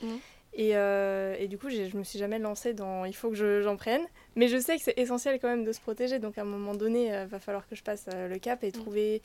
Et, 0.53 0.77
euh, 0.77 1.37
et 1.39 1.47
du 1.47 1.59
coup, 1.59 1.69
j'ai- 1.71 1.89
je 1.89 1.97
me 1.97 2.03
suis 2.03 2.19
jamais 2.19 2.41
lancée 2.41 2.75
dans 2.75 3.05
il 3.05 3.15
faut 3.15 3.29
que 3.31 3.37
je- 3.37 3.63
j'en 3.63 3.77
prenne. 3.77 4.03
Mais 4.35 4.49
je 4.49 4.59
sais 4.59 4.77
que 4.77 4.83
c'est 4.83 4.99
essentiel 4.99 5.39
quand 5.41 5.49
même 5.49 5.63
de 5.65 5.73
se 5.73 5.81
protéger. 5.81 6.19
Donc 6.19 6.39
à 6.39 6.43
un 6.43 6.45
moment 6.45 6.75
donné, 6.75 7.07
il 7.07 7.27
va 7.29 7.39
falloir 7.39 7.69
que 7.69 7.77
je 7.77 7.83
passe 7.85 8.07
euh, 8.13 8.27
le 8.29 8.39
cap 8.39 8.65
et 8.65 8.69
Mhm. 8.69 8.73
trouver 8.73 9.23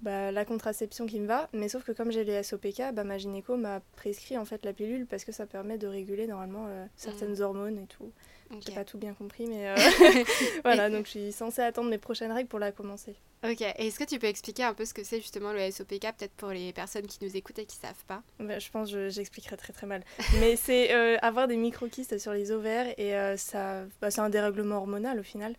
bah, 0.00 0.30
la 0.30 0.44
contraception 0.44 1.06
qui 1.06 1.18
me 1.18 1.26
va. 1.26 1.48
Mais 1.52 1.68
sauf 1.68 1.82
que 1.84 1.90
comme 1.92 2.12
j'ai 2.12 2.22
les 2.24 2.42
SOPK, 2.44 2.92
bah, 2.92 3.02
ma 3.04 3.18
gynéco 3.18 3.56
m'a 3.56 3.80
prescrit 3.96 4.38
en 4.38 4.44
fait 4.44 4.64
la 4.64 4.72
pilule 4.72 5.06
parce 5.06 5.24
que 5.24 5.32
ça 5.32 5.44
permet 5.46 5.76
de 5.78 5.86
réguler 5.88 6.26
normalement 6.28 6.66
euh, 6.68 6.84
certaines 6.96 7.40
hormones 7.42 7.78
et 7.78 7.86
tout. 7.86 8.12
Ok. 8.52 8.62
J'ai 8.66 8.72
pas 8.74 8.84
tout 8.84 8.98
bien 8.98 9.12
compris, 9.14 9.46
mais 9.46 9.68
euh, 9.68 9.76
voilà, 10.64 10.88
donc 10.90 11.04
je 11.06 11.10
suis 11.10 11.32
censée 11.32 11.62
attendre 11.62 11.90
mes 11.90 11.98
prochaines 11.98 12.32
règles 12.32 12.48
pour 12.48 12.58
la 12.58 12.72
commencer. 12.72 13.14
Ok. 13.44 13.60
Et 13.60 13.86
est-ce 13.86 13.98
que 13.98 14.04
tu 14.04 14.18
peux 14.18 14.26
expliquer 14.26 14.64
un 14.64 14.74
peu 14.74 14.84
ce 14.84 14.92
que 14.94 15.04
c'est 15.04 15.20
justement 15.20 15.52
le 15.52 15.60
SOPK, 15.70 16.00
peut-être 16.16 16.32
pour 16.32 16.48
les 16.50 16.72
personnes 16.72 17.06
qui 17.06 17.18
nous 17.22 17.36
écoutent 17.36 17.58
et 17.60 17.66
qui 17.66 17.76
savent 17.76 18.04
pas? 18.06 18.22
Bah, 18.40 18.58
je 18.58 18.68
pense 18.70 18.90
que 18.90 18.94
je- 19.08 19.10
j'expliquerai 19.10 19.56
très 19.56 19.72
très 19.72 19.86
mal. 19.86 20.02
Mais 20.40 20.56
c'est 20.56 20.92
euh, 20.94 21.16
avoir 21.22 21.46
des 21.46 21.56
microkystes 21.56 22.18
sur 22.18 22.32
les 22.32 22.50
ovaires 22.50 22.92
et 22.98 23.14
euh, 23.16 23.36
ça, 23.36 23.84
bah, 24.00 24.10
c'est 24.10 24.20
un 24.22 24.30
dérèglement 24.30 24.76
hormonal 24.78 25.20
au 25.20 25.22
final. 25.22 25.54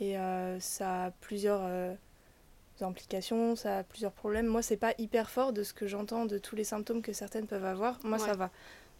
Et 0.00 0.16
euh, 0.16 0.58
ça 0.60 1.06
a 1.06 1.10
plusieurs 1.10 1.68
implications, 2.80 3.56
ça 3.56 3.78
a 3.78 3.82
plusieurs 3.82 4.12
problèmes. 4.12 4.46
Moi, 4.46 4.62
c'est 4.62 4.76
pas 4.76 4.94
hyper 4.98 5.28
fort 5.30 5.52
de 5.52 5.62
ce 5.64 5.74
que 5.74 5.86
j'entends 5.86 6.24
de 6.24 6.38
tous 6.38 6.54
les 6.54 6.64
symptômes 6.64 7.02
que 7.02 7.12
certaines 7.12 7.46
peuvent 7.46 7.64
avoir. 7.64 7.98
Moi, 8.04 8.18
Ouais. 8.18 8.24
ça 8.24 8.34
va. 8.34 8.50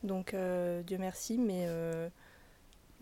Donc, 0.02 0.34
Dieu 0.84 0.98
merci, 0.98 1.38
mais 1.38 1.66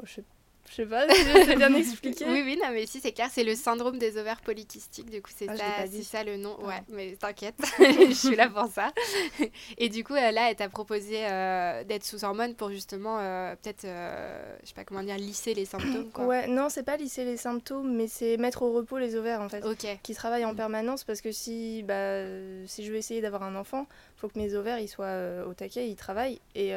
je 0.04 0.14
sais 0.14 0.24
Je 0.68 0.74
sais 0.74 0.86
pas 0.86 1.08
si 1.08 1.22
sais 1.22 1.56
bien 1.56 1.72
expliquer. 1.76 2.24
Oui, 2.26 2.42
oui, 2.44 2.58
non, 2.62 2.70
mais 2.72 2.86
si, 2.86 3.00
c'est 3.00 3.12
clair, 3.12 3.28
c'est 3.30 3.44
le 3.44 3.54
syndrome 3.54 3.98
des 3.98 4.18
ovaires 4.18 4.40
polykystiques. 4.40 5.10
Du 5.10 5.22
coup, 5.22 5.30
c'est 5.34 5.46
Ah, 5.48 5.56
ça, 5.56 5.64
c'est 5.90 6.02
ça 6.02 6.24
le 6.24 6.36
nom. 6.36 6.58
Ouais, 6.64 6.82
mais 6.88 7.14
t'inquiète, 7.16 7.54
je 7.78 8.12
suis 8.12 8.36
là 8.36 8.48
pour 8.48 8.66
ça. 8.66 8.92
Et 9.78 9.88
du 9.88 10.02
coup, 10.02 10.14
euh, 10.14 10.30
là, 10.32 10.50
elle 10.50 10.56
t'a 10.56 10.68
proposé 10.68 11.26
euh, 11.26 11.84
d'être 11.84 12.04
sous 12.04 12.24
hormones 12.24 12.54
pour 12.56 12.70
justement, 12.70 13.18
euh, 13.20 13.54
peut-être, 13.62 13.84
euh, 13.84 14.56
je 14.62 14.68
sais 14.68 14.74
pas 14.74 14.84
comment 14.84 15.02
dire, 15.02 15.16
lisser 15.16 15.54
les 15.54 15.66
symptômes, 15.66 16.10
quoi. 16.10 16.26
Ouais, 16.26 16.48
non, 16.48 16.68
c'est 16.68 16.82
pas 16.82 16.96
lisser 16.96 17.24
les 17.24 17.36
symptômes, 17.36 17.94
mais 17.94 18.08
c'est 18.08 18.36
mettre 18.36 18.62
au 18.62 18.72
repos 18.72 18.98
les 18.98 19.14
ovaires 19.14 19.40
en 19.40 19.48
fait. 19.48 19.64
Ok. 19.64 19.86
Qui 20.02 20.14
travaillent 20.14 20.44
en 20.44 20.54
permanence 20.54 21.04
parce 21.04 21.20
que 21.20 21.30
si, 21.30 21.84
bah, 21.84 22.24
si 22.66 22.84
je 22.84 22.90
veux 22.90 22.98
essayer 22.98 23.20
d'avoir 23.20 23.44
un 23.44 23.54
enfant, 23.54 23.86
faut 24.16 24.28
que 24.28 24.38
mes 24.38 24.54
ovaires 24.54 24.80
ils 24.80 24.88
soient 24.88 25.44
au 25.46 25.54
taquet, 25.54 25.88
ils 25.88 25.96
travaillent 25.96 26.40
et 26.54 26.72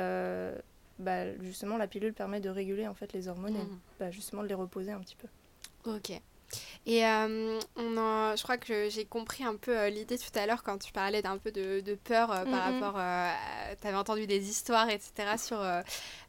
bah, 0.99 1.35
justement 1.41 1.77
la 1.77 1.87
pilule 1.87 2.13
permet 2.13 2.39
de 2.41 2.49
réguler 2.49 2.87
en 2.87 2.93
fait 2.93 3.13
les 3.13 3.27
hormones 3.27 3.55
et 3.55 3.59
Mhm. 3.63 3.79
bah, 3.99 4.11
justement 4.11 4.43
de 4.43 4.47
les 4.47 4.53
reposer 4.53 4.91
un 4.91 4.99
petit 4.99 5.15
peu. 5.15 5.27
Ok. 5.85 6.11
Et 6.85 7.05
euh, 7.05 7.59
on 7.75 7.97
en- 7.97 8.35
je 8.35 8.41
crois 8.43 8.57
que 8.57 8.89
j'ai 8.89 9.05
compris 9.05 9.43
un 9.43 9.55
peu 9.55 9.77
euh, 9.77 9.89
l'idée 9.89 10.17
tout 10.17 10.31
à 10.37 10.45
l'heure 10.45 10.63
quand 10.63 10.77
tu 10.77 10.91
parlais 10.91 11.21
d'un 11.21 11.37
peu 11.37 11.51
de, 11.51 11.81
de 11.81 11.95
peur 11.95 12.31
euh, 12.31 12.45
par 12.45 12.63
rapport 12.63 12.95
à... 12.97 13.31
Tu 13.81 13.87
avais 13.87 13.97
entendu 13.97 14.25
des 14.27 14.49
histoires, 14.49 14.89
etc. 14.89 15.11
sur 15.37 15.61
euh, 15.61 15.81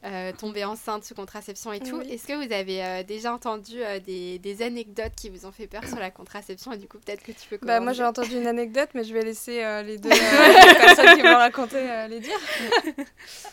euh, 0.05 0.31
tomber 0.33 0.63
enceinte 0.65 1.03
sous 1.03 1.15
contraception 1.15 1.71
et 1.73 1.79
tout. 1.79 1.97
Oui. 1.97 2.11
Est-ce 2.11 2.27
que 2.27 2.33
vous 2.45 2.53
avez 2.53 2.83
euh, 2.83 3.03
déjà 3.03 3.33
entendu 3.33 3.81
euh, 3.83 3.99
des, 3.99 4.39
des 4.39 4.61
anecdotes 4.61 5.13
qui 5.15 5.29
vous 5.29 5.45
ont 5.45 5.51
fait 5.51 5.67
peur 5.67 5.83
sur 5.87 5.97
la 5.97 6.11
contraception? 6.11 6.71
Et 6.73 6.77
du 6.77 6.87
coup, 6.87 6.99
peut-être 6.99 7.23
que 7.23 7.31
tu 7.31 7.47
peux 7.49 7.57
commencer. 7.57 7.79
Bah, 7.79 7.79
moi 7.79 7.93
j'ai 7.93 8.03
entendu 8.03 8.35
une 8.37 8.47
anecdote, 8.47 8.89
mais 8.93 9.03
je 9.03 9.13
vais 9.13 9.23
laisser 9.23 9.63
euh, 9.63 9.81
les 9.83 9.97
deux 9.97 10.09
euh, 10.11 10.73
personnes 10.81 11.15
qui 11.15 11.21
vont 11.21 11.35
raconter 11.37 11.77
euh, 11.89 12.07
les 12.07 12.19
dire. 12.19 12.37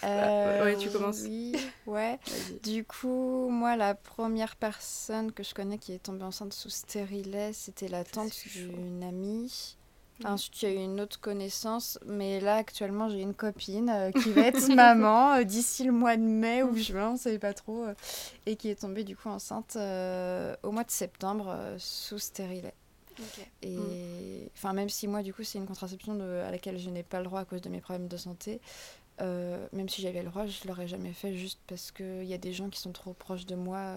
Euh, 0.04 0.64
ouais, 0.64 0.76
tu 0.76 0.90
commences. 0.90 1.22
Oui, 1.24 1.54
ouais. 1.86 2.18
Du 2.62 2.84
coup, 2.84 3.48
moi, 3.50 3.76
la 3.76 3.94
première 3.94 4.56
personne 4.56 5.32
que 5.32 5.42
je 5.42 5.54
connais 5.54 5.78
qui 5.78 5.92
est 5.92 5.98
tombée 6.02 6.24
enceinte 6.24 6.52
sous 6.58 6.70
stérilet, 6.70 7.52
c'était 7.52 7.88
la 7.88 8.04
tante 8.04 8.32
d'une 8.52 9.02
amie. 9.04 9.76
Ensuite, 10.24 10.62
il 10.62 10.68
y 10.68 10.72
a 10.72 10.74
eu 10.74 10.82
une 10.84 11.00
autre 11.00 11.20
connaissance, 11.20 12.00
mais 12.04 12.40
là, 12.40 12.56
actuellement, 12.56 13.08
j'ai 13.08 13.20
une 13.20 13.34
copine 13.34 13.88
euh, 13.88 14.10
qui 14.10 14.32
va 14.32 14.42
être 14.48 14.66
maman 14.74 15.34
euh, 15.34 15.44
d'ici 15.44 15.84
le 15.84 15.92
mois 15.92 16.16
de 16.16 16.22
mai 16.22 16.64
ou 16.64 16.76
juin, 16.76 17.10
on 17.10 17.12
ne 17.12 17.18
savait 17.18 17.38
pas 17.38 17.54
trop, 17.54 17.84
euh, 17.84 17.94
et 18.44 18.56
qui 18.56 18.68
est 18.70 18.80
tombée 18.80 19.04
du 19.04 19.14
coup 19.16 19.28
enceinte 19.28 19.76
au 19.76 20.72
mois 20.72 20.82
de 20.82 20.90
septembre 20.90 21.56
sous 21.78 22.18
stérilet. 22.18 22.74
Et 23.62 24.50
enfin, 24.56 24.72
même 24.72 24.88
si 24.88 25.06
moi, 25.06 25.22
du 25.22 25.32
coup, 25.32 25.44
c'est 25.44 25.58
une 25.58 25.66
contraception 25.66 26.16
de- 26.16 26.42
à 26.46 26.50
laquelle 26.50 26.78
je 26.78 26.90
n'ai 26.90 27.04
pas 27.04 27.18
le 27.18 27.24
droit 27.24 27.40
à 27.40 27.44
cause 27.44 27.60
de 27.62 27.68
mes 27.68 27.80
problèmes 27.80 28.08
de 28.08 28.16
santé, 28.16 28.60
même 29.20 29.88
si 29.88 30.02
j'avais 30.02 30.22
le 30.24 30.30
droit, 30.30 30.46
je 30.46 30.66
l'aurais 30.66 30.88
jamais 30.88 31.12
fait 31.12 31.34
juste 31.36 31.60
parce 31.68 31.92
qu'il 31.92 32.24
y 32.24 32.34
a 32.34 32.38
des 32.38 32.52
gens 32.52 32.68
qui 32.70 32.80
sont 32.80 32.92
trop 32.92 33.12
proches 33.12 33.46
de 33.46 33.54
moi 33.54 33.94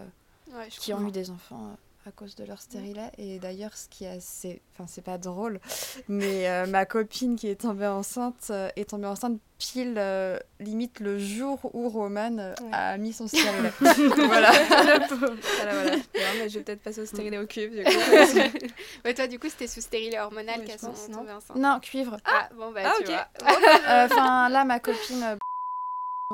Ouais, 0.54 0.68
qui 0.70 0.94
ont 0.94 1.08
eu 1.08 1.12
des 1.12 1.30
enfants 1.32 1.76
à 2.06 2.12
cause 2.12 2.36
de 2.36 2.44
leur 2.46 2.60
stérilet. 2.62 3.12
Et 3.18 3.40
d'ailleurs, 3.40 3.76
ce 3.78 3.88
qui 3.88 4.06
est 4.06 4.10
assez. 4.18 4.62
Enfin, 4.74 4.86
c'est 4.88 5.04
pas 5.04 5.18
drôle, 5.18 5.60
mais 6.08 6.50
euh, 6.50 6.66
ma 6.68 6.86
copine 6.86 7.36
qui 7.36 7.48
est 7.48 7.62
tombée 7.62 7.88
enceinte 7.88 8.48
euh, 8.50 8.70
est 8.76 8.90
tombée 8.90 9.08
enceinte 9.08 9.40
pile 9.60 9.94
euh, 9.98 10.40
limite 10.60 11.00
le 11.00 11.20
jour 11.20 11.60
où 11.74 11.88
Roman 11.90 12.36
Ouais. 12.38 12.54
a 12.72 12.98
mis 12.98 13.14
son 13.14 13.28
stérilet. 13.28 13.72
voilà. 13.80 14.52
Voilà, 15.12 15.74
voilà. 15.74 15.96
Non, 15.98 16.02
mais 16.40 16.50
je 16.50 16.58
vais 16.60 16.64
peut-être 16.64 16.82
passer 16.82 17.02
au 17.02 17.06
stérilet 17.06 17.38
au 17.38 17.46
cube, 17.46 17.72
du 17.76 17.84
coup. 17.84 17.92
Ouais, 19.06 19.14
toi, 19.14 19.28
du 19.28 19.38
coup, 19.38 19.50
c'était 19.50 19.68
sous 19.68 19.82
stérilet 19.82 20.20
hormonal 20.20 20.64
qu'elles 20.66 20.80
sont 20.80 20.94
tombées 21.12 21.32
enceintes. 21.34 21.58
Non, 21.58 21.80
cuivre. 21.80 22.18
Ah, 22.26 22.50
bon, 22.56 22.72
bah, 22.72 22.82
Ah, 22.86 22.94
tu 23.00 23.06
vois. 23.06 23.28
Enfin, 24.06 24.50
là, 24.50 24.66
ma 24.66 24.80
copine. 24.80 25.38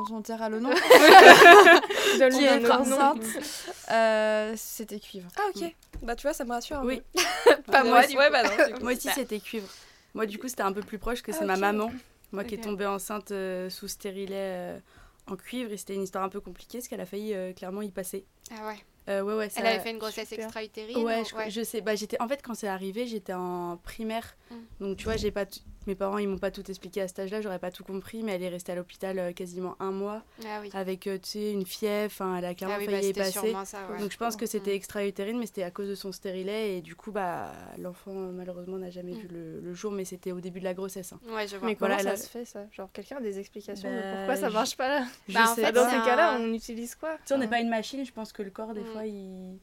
Dont 0.04 0.16
on 0.18 0.22
taira 0.22 0.50
le 0.50 0.60
nom, 0.60 0.70
qui 0.74 2.44
est 2.46 2.70
enceinte, 2.72 3.24
euh, 3.92 4.54
c'était 4.56 5.00
cuivre. 5.00 5.28
Ah, 5.38 5.44
ok. 5.56 5.74
Bah, 6.04 6.16
tu 6.16 6.24
vois, 6.24 6.34
ça 6.34 6.44
me 6.46 6.52
rassure 6.52 6.78
un 6.78 6.86
Oui. 6.86 7.02
peu. 7.14 7.22
Pas 7.72 7.84
moi, 7.84 8.00
Ouais, 8.00 8.08
du 8.08 8.18
ouais, 8.18 8.26
coup. 8.28 8.32
bah 8.32 8.44
non. 8.44 8.68
du 8.68 8.74
coup. 8.76 8.84
Moi 8.84 8.94
aussi, 8.94 9.10
c'était 9.14 9.40
cuivre. 9.40 9.68
Moi, 10.14 10.26
du 10.26 10.38
coup, 10.40 10.48
c'était 10.48 10.64
un 10.64 10.74
peu 10.74 10.82
plus 10.82 10.98
proche 11.00 11.22
que 11.22 11.32
c'est 11.32 11.44
Ah, 11.44 11.46
ma 11.46 11.54
ok. 11.56 11.60
maman. 11.60 11.92
Moi 12.34 12.44
qui 12.44 12.56
est 12.56 12.64
tombée 12.64 12.86
enceinte 12.86 13.32
euh, 13.32 13.70
sous 13.70 13.88
stérilet 13.88 14.34
euh, 14.36 14.80
en 15.28 15.36
cuivre. 15.38 15.72
Et 15.72 15.78
c'était 15.78 15.96
une 15.96 16.04
histoire 16.04 16.24
un 16.26 16.30
peu 16.30 16.42
compliquée 16.42 16.80
parce 16.80 16.88
qu'elle 16.90 17.00
a 17.02 17.06
failli 17.06 17.34
euh, 17.34 17.54
clairement 17.54 17.82
y 17.82 17.90
passer. 17.90 18.26
Ah 18.52 18.68
ouais. 18.68 18.76
Euh, 19.10 19.22
ouais, 19.22 19.36
ouais, 19.36 19.50
ça- 19.50 19.62
Elle 19.62 19.68
avait 19.68 19.80
fait 19.80 19.92
une 19.92 19.98
grossesse 20.00 20.28
super. 20.28 20.44
extra-utérine 20.46 20.98
Ouais, 21.06 21.22
ou- 21.22 21.26
je, 21.46 21.50
je 21.50 21.64
sais. 21.64 21.80
Bah, 21.80 21.96
j'étais 21.96 22.22
en 22.22 22.28
fait 22.28 22.42
quand 22.44 22.54
c'est 22.54 22.68
arrivé, 22.68 23.08
j'étais 23.08 23.32
en 23.34 23.78
primaire. 23.82 24.36
Mm. 24.52 24.56
Donc 24.82 24.98
tu 24.98 25.06
vois, 25.06 25.16
j'ai 25.16 25.32
pas 25.32 25.46
t- 25.46 25.62
mes 25.88 25.96
parents 25.96 26.18
ils 26.18 26.28
m'ont 26.28 26.38
pas 26.38 26.52
tout 26.52 26.64
expliqué 26.70 27.02
à 27.02 27.08
cet 27.08 27.20
âge-là, 27.20 27.42
j'aurais 27.42 27.60
pas 27.60 27.72
tout 27.72 27.84
compris, 27.84 28.22
mais 28.24 28.34
elle 28.34 28.44
est 28.44 28.50
restée 28.50 28.72
à 28.72 28.76
l'hôpital 28.76 29.18
euh, 29.20 29.32
quasiment 29.34 29.76
un 29.80 29.92
mois 29.92 30.24
Ah 30.46 30.60
oui. 30.62 30.70
avec 30.74 31.08
euh, 31.08 31.18
tu 31.18 31.30
sais 31.30 31.52
une 31.52 31.66
fièvre, 31.66 32.06
enfin 32.12 32.36
elle 32.38 32.46
a 32.46 32.54
clairement 32.54 32.76
Ah 32.78 32.80
oui, 32.80 32.86
bah, 32.86 32.92
failli 32.94 33.10
y 33.10 33.14
passer. 33.14 33.56
ça, 33.66 33.88
ouais. 33.90 34.00
Donc 34.00 34.12
je 34.12 34.18
pense 34.18 34.36
que 34.36 34.46
c'était 34.46 34.72
Mm. 34.72 34.76
extra-utérine, 34.76 35.40
mais 35.40 35.46
c'était 35.46 35.64
à 35.64 35.72
cause 35.72 35.88
de 35.90 35.96
son 35.96 36.12
stérilet 36.12 36.78
et 36.78 36.82
du 36.82 36.96
coup 36.96 37.12
bah 37.12 37.52
l'enfant 37.78 38.14
malheureusement 38.14 38.78
n'a 38.78 38.90
jamais 38.90 39.14
Mm. 39.14 39.20
vu 39.20 39.28
le, 39.30 39.60
le 39.62 39.74
jour, 39.74 39.92
mais 39.92 40.06
c'était 40.06 40.32
au 40.32 40.42
début 40.42 40.60
de 40.60 40.66
la 40.66 40.74
grossesse. 40.74 41.14
hein. 41.14 41.20
Ouais, 41.34 41.48
je 41.48 41.56
vois. 41.58 41.68
Mais 41.68 41.76
comment 41.76 41.90
Voilà, 41.96 42.04
ça 42.04 42.12
elle 42.12 42.18
se 42.20 42.30
fait 42.30 42.46
ça? 42.46 42.66
Genre 42.72 42.90
quelqu'un 42.92 43.18
a 43.18 43.22
des 43.22 43.40
explications 43.40 43.90
de 43.90 43.96
Bah, 44.02 44.08
pourquoi 44.18 44.36
ça 44.36 44.50
marche 44.50 44.76
pas 44.78 44.90
là? 44.90 45.06
Bah, 45.30 45.52
en 45.52 45.56
fait, 45.56 45.72
Dans 45.72 45.86
ces 45.90 45.96
cas-là, 45.98 46.38
on 46.40 46.54
utilise 46.54 46.96
quoi? 46.96 47.14
Tu 47.18 47.22
sais, 47.28 47.34
on 47.36 47.38
n'est 47.38 47.48
pas 47.48 47.60
une 47.60 47.70
machine, 47.70 48.06
je 48.06 48.12
pense 48.12 48.32
que 48.34 48.42
le 48.44 48.52
corps 48.52 48.74
des 48.74 48.82
Mm. 48.82 48.86
fois 48.86 49.06
il, 49.06 49.58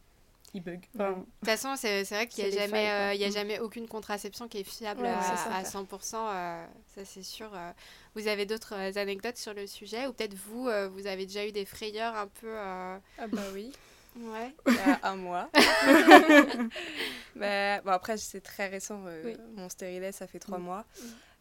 bug. 0.60 0.84
Enfin, 0.94 1.10
De 1.12 1.16
toute 1.16 1.44
façon, 1.44 1.74
c'est 1.76 2.04
c'est 2.04 2.14
vrai 2.14 2.26
qu'il 2.26 2.44
n'y 2.48 2.56
a, 2.56 2.60
jamais, 2.62 2.86
failles, 2.86 3.10
euh, 3.10 3.14
il 3.14 3.20
y 3.20 3.24
a 3.24 3.28
Mm. 3.28 3.32
jamais 3.32 3.58
aucune 3.60 3.88
contraception 3.88 4.48
qui 4.48 4.58
est 4.58 4.64
fiable 4.64 5.02
Ouais, 5.02 5.08
à, 5.08 5.20
c'est 5.36 5.42
ça, 5.50 5.54
à 5.56 5.60
quoi. 5.62 5.70
100%, 5.70 6.28
euh, 6.30 6.66
ça 6.94 7.04
c'est 7.04 7.22
sûr. 7.22 7.50
euh. 7.54 7.70
Vous 8.14 8.28
avez 8.28 8.46
d'autres 8.46 8.74
anecdotes 8.98 9.36
sur 9.38 9.54
le 9.54 9.66
sujet? 9.66 10.06
Ou 10.06 10.12
peut-être 10.12 10.34
vous, 10.34 10.68
euh, 10.68 10.88
vous 10.88 11.06
avez 11.06 11.26
déjà 11.26 11.46
eu 11.46 11.52
des 11.52 11.64
frayeurs 11.64 12.14
un 12.16 12.28
peu... 12.28 12.48
euh, 12.48 12.98
Ah, 13.18 13.26
bah 13.28 13.42
oui. 13.52 13.72
Ouais. 14.16 14.54
Il 14.68 14.74
y 14.74 14.78
a 14.78 15.00
un 15.02 15.16
mois. 15.16 15.50
Bah, 17.36 17.80
bon, 17.80 17.90
après, 17.90 18.16
c'est 18.16 18.40
très 18.40 18.68
récent. 18.68 19.02
euh, 19.06 19.22
Oui. 19.24 19.36
Mon 19.56 19.68
stérilet, 19.68 20.12
ça 20.12 20.26
fait 20.28 20.38
trois 20.38 20.58
Mm. 20.58 20.62
mois. 20.62 20.84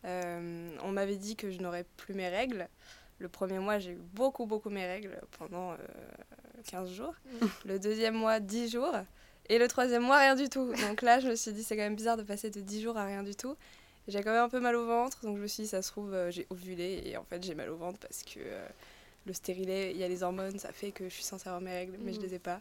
Euh, 0.06 0.76
on 0.82 0.92
m'avait 0.92 1.18
dit 1.18 1.36
que 1.36 1.52
je 1.52 1.60
n'aurais 1.60 1.86
plus 1.98 2.14
mes 2.16 2.30
règles. 2.30 2.68
Le 3.20 3.30
premier 3.30 3.60
mois, 3.60 3.78
j'ai 3.80 3.92
eu 3.92 4.00
beaucoup, 4.14 4.46
beaucoup 4.48 4.70
mes 4.72 4.86
règles 4.86 5.22
pendant 5.38 5.72
euh, 5.74 5.78
15 6.64 6.92
jours. 6.92 7.14
Le 7.66 7.80
deuxième 7.80 8.16
mois, 8.16 8.40
10 8.40 8.72
jours. 8.72 8.94
Et 9.50 9.58
le 9.60 9.68
troisième 9.68 10.04
mois, 10.04 10.18
rien 10.20 10.36
du 10.36 10.50
tout. 10.50 10.74
Donc 10.88 11.02
là, 11.02 11.20
je 11.20 11.28
me 11.28 11.36
suis 11.36 11.52
dit, 11.54 11.64
c'est 11.64 11.76
quand 11.76 11.84
même 11.84 11.96
bizarre 11.96 12.18
de 12.18 12.24
passer 12.24 12.50
de 12.50 12.62
10 12.62 12.82
jours 12.82 12.98
à 12.98 13.06
rien 13.06 13.24
du 13.24 13.36
tout. 13.36 13.56
J'ai 14.08 14.22
quand 14.22 14.32
même 14.32 14.44
un 14.44 14.50
peu 14.50 14.60
mal 14.60 14.76
au 14.76 14.86
ventre, 14.86 15.22
donc 15.24 15.38
je 15.38 15.42
me 15.42 15.48
suis 15.48 15.64
dit, 15.64 15.70
ça 15.70 15.82
se 15.82 15.90
trouve, 15.92 16.14
euh, 16.14 16.30
j'ai 16.32 16.46
ovulé. 16.50 17.02
Et 17.06 17.16
en 17.18 17.24
fait, 17.24 17.44
j'ai 17.44 17.56
mal 17.56 17.70
au 17.70 17.76
ventre 17.78 18.00
parce 18.00 18.24
que 18.24 18.40
euh, 18.40 18.68
le 19.26 19.34
stérilet, 19.34 19.92
il 19.92 19.98
y 19.98 20.04
a 20.04 20.08
les 20.08 20.24
hormones, 20.24 20.60
ça 20.60 20.72
fait 20.74 20.92
que 20.92 21.06
je 21.06 21.14
suis 21.14 21.24
censée 21.24 21.48
avoir 21.48 21.62
mes 21.62 21.72
règles, 21.72 21.98
mais 22.00 22.12
je 22.14 22.20
Mhm. 22.20 22.26
les 22.26 22.34
ai 22.36 22.40
pas. 22.40 22.60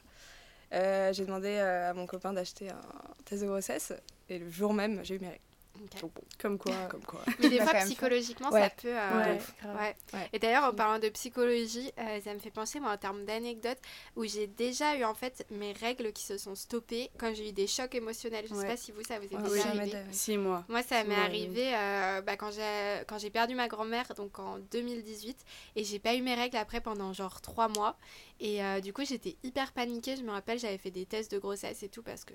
Euh, 0.72 1.12
j'ai 1.12 1.24
demandé 1.26 1.58
à 1.58 1.92
mon 1.94 2.06
copain 2.06 2.32
d'acheter 2.32 2.70
un 2.70 2.80
test 3.24 3.42
de 3.42 3.48
grossesse. 3.48 3.92
Et 4.28 4.38
le 4.38 4.48
jour 4.50 4.72
même, 4.72 5.04
j'ai 5.04 5.16
eu 5.16 5.18
mes 5.18 5.28
règles. 5.28 5.40
Ok. 5.80 6.00
Donc 6.00 6.12
bon, 6.14 6.22
comme 6.38 6.58
quoi. 6.58 6.72
comme 6.90 7.04
quoi. 7.04 7.20
Mais 7.40 7.48
des 7.48 7.60
fois, 7.60 7.74
psychologiquement, 7.74 8.50
ça 8.50 8.70
peut... 8.70 8.88
euh, 8.88 9.16
Ouais, 9.34 9.38
grave. 9.62 9.76
Ouais. 9.76 9.96
Ouais. 10.12 10.28
Et 10.32 10.38
d'ailleurs, 10.38 10.64
en 10.64 10.72
parlant 10.74 10.98
de 10.98 11.08
psychologie, 11.08 11.90
euh, 11.98 12.20
ça 12.20 12.34
me 12.34 12.38
fait 12.38 12.50
penser, 12.50 12.78
moi, 12.80 12.92
en 12.92 12.96
termes 12.96 13.24
d'anecdotes, 13.24 13.78
où 14.16 14.24
j'ai 14.24 14.46
déjà 14.46 14.96
eu 14.96 15.04
en 15.04 15.14
fait 15.14 15.46
mes 15.50 15.72
règles 15.72 16.12
qui 16.12 16.24
se 16.24 16.36
sont 16.38 16.54
stoppées 16.54 17.10
quand 17.18 17.34
j'ai 17.34 17.48
eu 17.48 17.52
des 17.52 17.66
chocs 17.66 17.94
émotionnels. 17.94 18.44
Je 18.48 18.54
sais 18.54 18.60
Ouais. 18.60 18.66
pas 18.68 18.76
si 18.76 18.92
vous, 18.92 19.02
ça 19.02 19.18
vous 19.18 19.24
est 19.24 19.28
déjà 19.28 19.72
oui, 19.72 19.78
arrivé. 19.78 19.98
Six 20.10 20.36
mois. 20.38 20.64
Moi, 20.68 20.82
ça 20.82 21.02
m'est 21.04 21.14
arrivé 21.14 21.74
euh, 21.74 22.20
bah, 22.22 22.36
quand 22.36 22.50
j'ai 22.50 23.04
quand 23.08 23.18
j'ai 23.18 23.30
perdu 23.30 23.54
ma 23.54 23.68
grand-mère, 23.68 24.12
donc 24.14 24.38
en 24.38 24.58
2018, 24.70 25.36
et 25.76 25.84
j'ai 25.84 25.98
pas 25.98 26.14
eu 26.14 26.22
mes 26.22 26.34
règles 26.34 26.56
après 26.56 26.80
pendant 26.80 27.12
genre 27.12 27.40
trois 27.40 27.68
mois. 27.68 27.96
Et 28.40 28.62
euh, 28.64 28.80
du 28.80 28.92
coup, 28.92 29.04
j'étais 29.04 29.36
hyper 29.44 29.72
paniquée. 29.72 30.16
Je 30.16 30.22
me 30.22 30.32
rappelle, 30.32 30.58
j'avais 30.58 30.78
fait 30.78 30.90
des 30.90 31.06
tests 31.06 31.30
de 31.30 31.38
grossesse 31.38 31.82
et 31.84 31.88
tout 31.88 32.02
parce 32.02 32.24
que, 32.24 32.34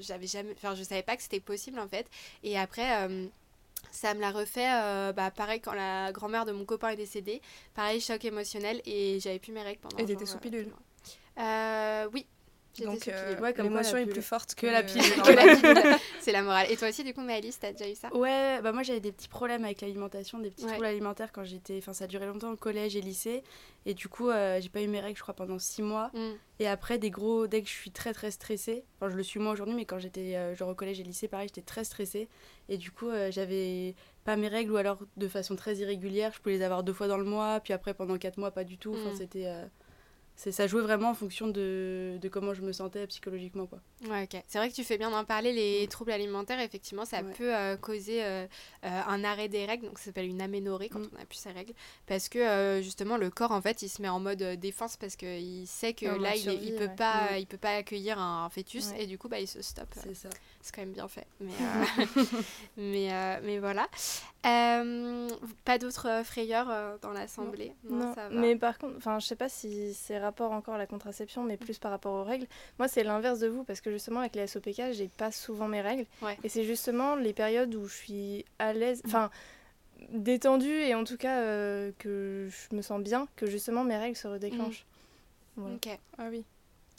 j'avais 0.00 0.26
jamais, 0.26 0.52
enfin, 0.52 0.74
je 0.74 0.82
savais 0.82 1.02
pas 1.02 1.16
que 1.16 1.22
c'était 1.22 1.40
possible 1.40 1.78
en 1.78 1.88
fait. 1.90 2.06
Et 2.42 2.58
après. 2.58 3.06
euh, 3.06 3.26
ça 3.92 4.14
me 4.14 4.20
l'a 4.20 4.30
refait, 4.30 4.68
euh, 4.70 5.12
bah, 5.12 5.30
pareil, 5.30 5.60
quand 5.60 5.72
la 5.72 6.12
grand-mère 6.12 6.44
de 6.44 6.52
mon 6.52 6.64
copain 6.64 6.90
est 6.90 6.96
décédée. 6.96 7.40
Pareil, 7.74 8.00
choc 8.00 8.24
émotionnel, 8.24 8.80
et 8.84 9.18
j'avais 9.20 9.38
plus 9.38 9.52
mes 9.52 9.62
règles 9.62 9.80
pendant. 9.80 9.96
Et 9.96 10.04
t'étais 10.04 10.26
sous 10.26 10.36
euh, 10.36 10.40
pilule. 10.40 10.72
Euh, 11.38 12.08
oui. 12.12 12.26
Donc 12.84 13.08
euh. 13.08 13.38
Ouais, 13.40 13.52
l'émotion 13.58 13.96
est 13.98 14.06
plus 14.06 14.22
forte 14.22 14.54
Que 14.54 14.66
la 14.66 14.82
le- 14.82 14.86
pilule. 14.86 15.02
Que 15.24 15.32
la 15.32 15.56
pilule, 15.56 15.96
c'est 16.20 16.32
la 16.32 16.42
morale. 16.42 16.66
Et 16.70 16.76
toi 16.76 16.88
aussi, 16.88 17.02
du 17.04 17.12
coup, 17.12 17.20
Maëlys, 17.20 17.58
t'as 17.58 17.72
déjà 17.72 17.90
eu 17.90 17.94
ça? 17.94 18.14
Ouais, 18.16 18.60
bah 18.62 18.72
moi 18.72 18.82
j'avais 18.82 19.00
des 19.00 19.12
petits 19.12 19.28
problèmes 19.28 19.64
avec 19.64 19.80
l'alimentation, 19.80 20.38
des 20.38 20.50
petits 20.50 20.64
Ouais. 20.64 20.70
troubles 20.72 20.86
alimentaires 20.86 21.32
quand 21.32 21.44
j'étais. 21.44 21.78
Enfin, 21.78 21.92
ça 21.92 22.04
a 22.04 22.06
duré 22.06 22.26
longtemps 22.26 22.52
au 22.52 22.56
collège 22.56 22.94
et 22.96 23.00
lycée. 23.00 23.42
Et 23.86 23.94
du 23.94 24.08
coup, 24.08 24.28
euh, 24.28 24.60
j'ai 24.60 24.68
pas 24.68 24.82
eu 24.82 24.88
mes 24.88 25.00
règles, 25.00 25.16
je 25.16 25.22
crois, 25.22 25.34
pendant 25.34 25.58
six 25.58 25.82
mois. 25.82 26.10
Mm. 26.14 26.30
Et 26.60 26.68
après, 26.68 26.98
des 26.98 27.10
gros. 27.10 27.46
Dès 27.46 27.60
que 27.62 27.68
je 27.68 27.72
suis 27.74 27.90
très 27.90 28.12
très 28.12 28.30
stressée, 28.30 28.84
enfin, 29.00 29.10
je 29.10 29.16
le 29.16 29.22
suis 29.22 29.40
moins 29.40 29.52
aujourd'hui, 29.52 29.74
mais 29.74 29.84
quand 29.84 29.98
j'étais 29.98 30.36
euh, 30.36 30.54
genre 30.54 30.68
au 30.68 30.74
collège 30.74 31.00
et 31.00 31.02
lycée, 31.02 31.28
pareil, 31.28 31.48
j'étais 31.48 31.62
très 31.66 31.84
stressée. 31.84 32.28
Et 32.68 32.76
du 32.78 32.90
coup, 32.92 33.08
euh, 33.08 33.30
j'avais 33.32 33.94
pas 34.24 34.36
mes 34.36 34.48
règles 34.48 34.70
ou 34.72 34.76
alors 34.76 34.98
de 35.16 35.28
façon 35.28 35.56
très 35.56 35.76
irrégulière. 35.76 36.30
Je 36.34 36.40
pouvais 36.40 36.56
les 36.56 36.62
avoir 36.62 36.82
deux 36.82 36.92
fois 36.92 37.08
dans 37.08 37.16
le 37.16 37.24
mois, 37.24 37.58
puis 37.60 37.72
après 37.72 37.94
pendant 37.94 38.16
quatre 38.18 38.36
mois, 38.36 38.50
pas 38.52 38.64
du 38.64 38.78
tout. 38.78 38.92
Enfin, 38.94 39.14
Mm. 39.14 39.16
c'était. 39.16 39.46
C'est 40.42 40.52
ça 40.52 40.66
jouait 40.66 40.80
vraiment 40.80 41.10
en 41.10 41.14
fonction 41.14 41.48
de, 41.48 42.16
de 42.18 42.28
comment 42.30 42.54
je 42.54 42.62
me 42.62 42.72
sentais 42.72 43.06
psychologiquement, 43.08 43.66
quoi. 43.66 43.78
Ouais, 44.08 44.22
ok. 44.22 44.42
C'est 44.48 44.56
vrai 44.56 44.70
que 44.70 44.74
tu 44.74 44.84
fais 44.84 44.96
bien 44.96 45.10
d'en 45.10 45.24
parler. 45.26 45.52
Les 45.52 45.86
troubles 45.88 46.12
alimentaires, 46.12 46.58
effectivement, 46.60 47.04
ça 47.04 47.18
Ouais. 47.20 47.32
peut 47.36 47.54
euh, 47.54 47.76
causer 47.76 48.24
euh, 48.24 48.46
euh, 48.86 49.00
un 49.06 49.22
arrêt 49.22 49.48
des 49.48 49.66
règles. 49.66 49.84
Donc, 49.86 49.98
ça 49.98 50.06
s'appelle 50.06 50.26
une 50.28 50.40
aménorrhée 50.40 50.88
quand 50.88 51.00
Mm. 51.00 51.10
on 51.14 51.18
n'a 51.18 51.26
plus 51.26 51.36
ses 51.38 51.50
règles. 51.52 51.74
Parce 52.06 52.30
que, 52.30 52.38
euh, 52.38 52.80
justement, 52.80 53.18
le 53.18 53.28
corps, 53.28 53.52
en 53.52 53.60
fait, 53.60 53.82
il 53.82 53.90
se 53.90 54.00
met 54.00 54.08
en 54.08 54.18
mode 54.20 54.42
défense 54.58 54.96
parce 54.96 55.14
qu'il 55.16 55.66
sait 55.66 55.92
que 55.92 56.06
là, 56.06 56.34
il, 56.34 56.48
est- 56.48 56.54
il 56.54 56.60
survie, 56.62 56.72
peut 56.72 56.84
ouais. 56.86 56.96
pas, 56.96 57.36
il 57.38 57.46
peut 57.46 57.58
pas 57.58 57.76
accueillir 57.76 58.18
un 58.18 58.48
fœtus. 58.48 58.88
Ouais. 58.92 59.02
Et 59.02 59.06
du 59.06 59.18
coup, 59.18 59.28
bah, 59.28 59.40
il 59.40 59.48
se 59.48 59.60
stoppe. 59.60 59.92
C'est 60.02 60.14
ça. 60.14 60.30
C'est 60.62 60.74
quand 60.74 60.82
même 60.82 60.92
bien 60.92 61.08
fait. 61.08 61.26
Mais, 61.40 61.50
euh, 61.52 62.04
mais, 62.78 63.12
euh, 63.12 63.40
mais 63.44 63.58
voilà. 63.58 63.86
Euh, 64.46 65.28
pas 65.66 65.76
d'autres 65.78 66.08
euh, 66.08 66.24
frayeurs 66.24 66.70
euh, 66.70 66.96
dans 67.02 67.10
l'assemblée? 67.12 67.74
Non, 67.84 68.14
ça 68.14 68.28
va. 68.28 68.34
mais 68.34 68.56
par 68.56 68.78
contre, 68.78 68.94
enfin, 68.96 69.18
je 69.18 69.26
sais 69.26 69.36
pas 69.36 69.50
si 69.50 69.92
c'est 69.92 70.18
rapport 70.18 70.52
encore 70.52 70.74
à 70.74 70.78
la 70.78 70.86
contraception, 70.86 71.42
mais 71.44 71.58
plus 71.58 71.78
par 71.78 71.90
rapport 71.90 72.14
aux 72.14 72.24
règles. 72.24 72.46
Moi, 72.78 72.88
c'est 72.88 73.02
l'inverse 73.04 73.38
de 73.40 73.48
vous 73.48 73.64
parce 73.64 73.82
que 73.82 73.90
justement 73.90 74.20
avec 74.20 74.34
les 74.36 74.46
SOPK, 74.46 74.92
j'ai 74.92 75.08
pas 75.08 75.30
souvent 75.30 75.68
mes 75.68 75.82
règles, 75.82 76.06
Ouais. 76.22 76.38
et 76.42 76.48
c'est 76.48 76.64
justement 76.64 77.16
les 77.16 77.34
périodes 77.34 77.74
où 77.74 77.86
je 77.86 77.94
suis 77.94 78.44
à 78.58 78.72
l'aise, 78.72 79.02
enfin 79.06 79.30
détendue 80.10 80.72
et 80.72 80.94
en 80.94 81.04
tout 81.04 81.18
cas 81.18 81.40
euh, 81.42 81.92
que 81.98 82.48
je 82.50 82.74
me 82.74 82.80
sens 82.80 83.02
bien, 83.02 83.28
que 83.36 83.44
justement 83.46 83.84
mes 83.84 83.98
règles 83.98 84.16
se 84.16 84.26
redéclenchent. 84.28 84.86
Voilà. 85.56 85.74
Ok. 85.74 85.88
Ah 86.16 86.28
oui. 86.30 86.44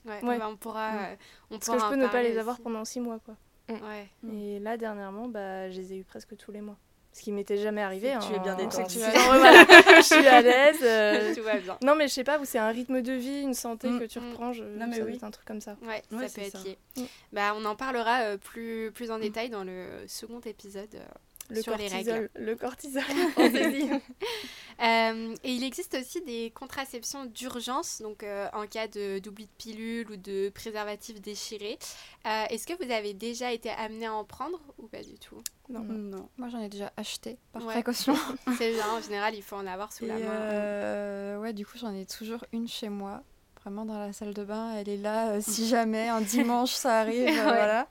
Ouais, 0.06 0.24
Ouais. 0.24 0.38
bah, 0.38 0.48
on 0.50 0.56
pourra. 0.58 0.92
Mm. 0.92 0.98
euh, 0.98 1.16
on 1.50 1.58
Parce 1.60 1.70
que 1.72 1.80
je 1.84 1.90
peux 1.90 1.96
ne 1.96 2.08
pas 2.08 2.22
les 2.22 2.38
avoir 2.38 2.60
pendant 2.60 2.86
six 2.86 3.00
mois, 3.00 3.20
quoi. 3.26 3.36
Ouais. 3.70 4.08
Mm. 4.22 4.34
Et 4.34 4.60
là, 4.60 4.78
dernièrement, 4.78 5.28
bah, 5.28 5.72
je 5.72 5.78
les 5.78 5.94
ai 5.94 5.98
eu 5.98 6.04
presque 6.04 6.36
tous 6.38 6.52
les 6.52 6.62
mois. 6.62 6.78
Ce 7.14 7.22
qui 7.24 7.32
m'était 7.34 7.58
jamais 7.58 7.82
arrivé. 7.82 8.14
que 8.20 8.26
tu 8.26 8.34
es 8.34 8.40
bien 8.40 8.54
hein. 8.54 8.56
détendue. 8.56 8.96
Je 9.98 10.02
suis 10.02 10.28
à 10.28 10.42
l'aise. 10.42 10.80
euh, 10.82 11.36
Tout 11.36 11.44
va 11.44 11.58
bien. 11.60 11.78
Non, 11.84 11.96
mais 11.96 12.08
je 12.08 12.14
sais 12.14 12.24
pas, 12.24 12.40
c'est 12.46 12.58
un 12.58 12.70
rythme 12.70 13.02
de 13.02 13.12
vie, 13.12 13.42
une 13.42 13.54
santé 13.54 13.90
Mm. 13.90 14.00
que 14.00 14.06
tu 14.06 14.20
Mm. 14.20 14.30
reprends. 14.30 14.54
Je... 14.54 14.64
Non, 14.64 14.88
mais 14.88 14.94
ça 14.94 15.02
doit 15.02 15.10
oui. 15.10 15.16
être 15.18 15.24
un 15.26 15.32
truc 15.32 15.46
comme 15.46 15.60
ça. 15.62 15.76
Ouais, 15.82 16.02
Ouais, 16.12 16.28
ça 16.30 16.36
peut 16.40 16.48
être 16.48 16.58
ça. 16.58 16.64
lié. 16.64 16.78
Mm. 16.98 17.02
Bah, 17.34 17.54
on 17.58 17.66
en 17.66 17.76
parlera 17.76 18.22
euh, 18.22 18.38
plus, 18.38 18.92
plus 18.94 19.12
en 19.12 19.20
détail 19.20 19.50
dans 19.50 19.64
le 19.66 19.86
second 20.08 20.40
épisode 20.46 20.88
euh, 20.96 21.00
Le 21.52 21.62
sur 21.62 21.76
les 21.78 21.88
règles. 21.88 22.30
Le 22.36 22.56
cortisol, 22.56 23.04
on 23.38 23.52
s'est 23.52 23.72
dit. 23.72 23.90
Euh, 24.82 25.36
et 25.44 25.52
il 25.54 25.64
existe 25.64 25.94
aussi 25.94 26.22
des 26.24 26.50
contraceptions 26.56 27.26
d'urgence, 27.26 28.02
donc 28.02 28.24
euh, 28.24 28.48
en 28.54 28.66
cas 28.66 28.88
de- 28.88 29.20
d'oubli 29.20 29.46
de 29.46 29.52
pilule 29.56 30.10
ou 30.10 30.16
de 30.16 30.50
préservatif 30.50 31.22
déchiré. 31.22 31.78
Euh, 32.26 32.46
Est-ce 32.50 32.66
que 32.66 32.84
vous 32.84 32.92
avez 32.92 33.14
déjà 33.14 33.52
été 33.52 33.70
amené 33.70 34.08
à 34.08 34.14
en 34.16 34.24
prendre 34.24 34.60
ou 34.80 34.88
pas 34.88 35.04
du 35.04 35.20
tout? 35.20 35.38
Non. 35.70 35.82
Non. 35.82 36.30
Moi, 36.38 36.50
j'en 36.50 36.60
ai 36.62 36.70
déjà 36.70 36.92
acheté 36.98 37.38
par 37.52 37.64
Ouais. 37.64 37.74
précaution. 37.74 38.16
C'est 38.58 38.72
bien, 38.74 38.90
en 38.92 39.02
général, 39.02 39.36
il 39.36 39.44
faut 39.44 39.56
en 39.56 39.68
avoir 39.68 39.94
sous 39.94 40.06
Et 40.06 40.08
la 40.08 40.16
main. 40.16 40.22
euh, 40.32 41.38
ouais, 41.40 41.54
du 41.54 41.64
coup, 41.64 41.78
j'en 41.78 41.94
ai 41.94 42.08
toujours 42.08 42.44
une 42.52 42.68
chez 42.68 42.90
moi 42.90 43.22
vraiment 43.64 43.86
dans 43.86 44.00
la 44.00 44.14
salle 44.14 44.34
de 44.34 44.44
bain. 44.44 44.74
Elle 44.78 44.90
est 44.90 44.98
là 44.98 45.34
euh, 45.34 45.42
si 45.42 45.68
jamais 45.68 46.08
un 46.10 46.22
dimanche 46.22 46.72
ça 46.72 47.02
arrive, 47.02 47.28
euh, 47.28 47.44
voilà. 47.44 47.88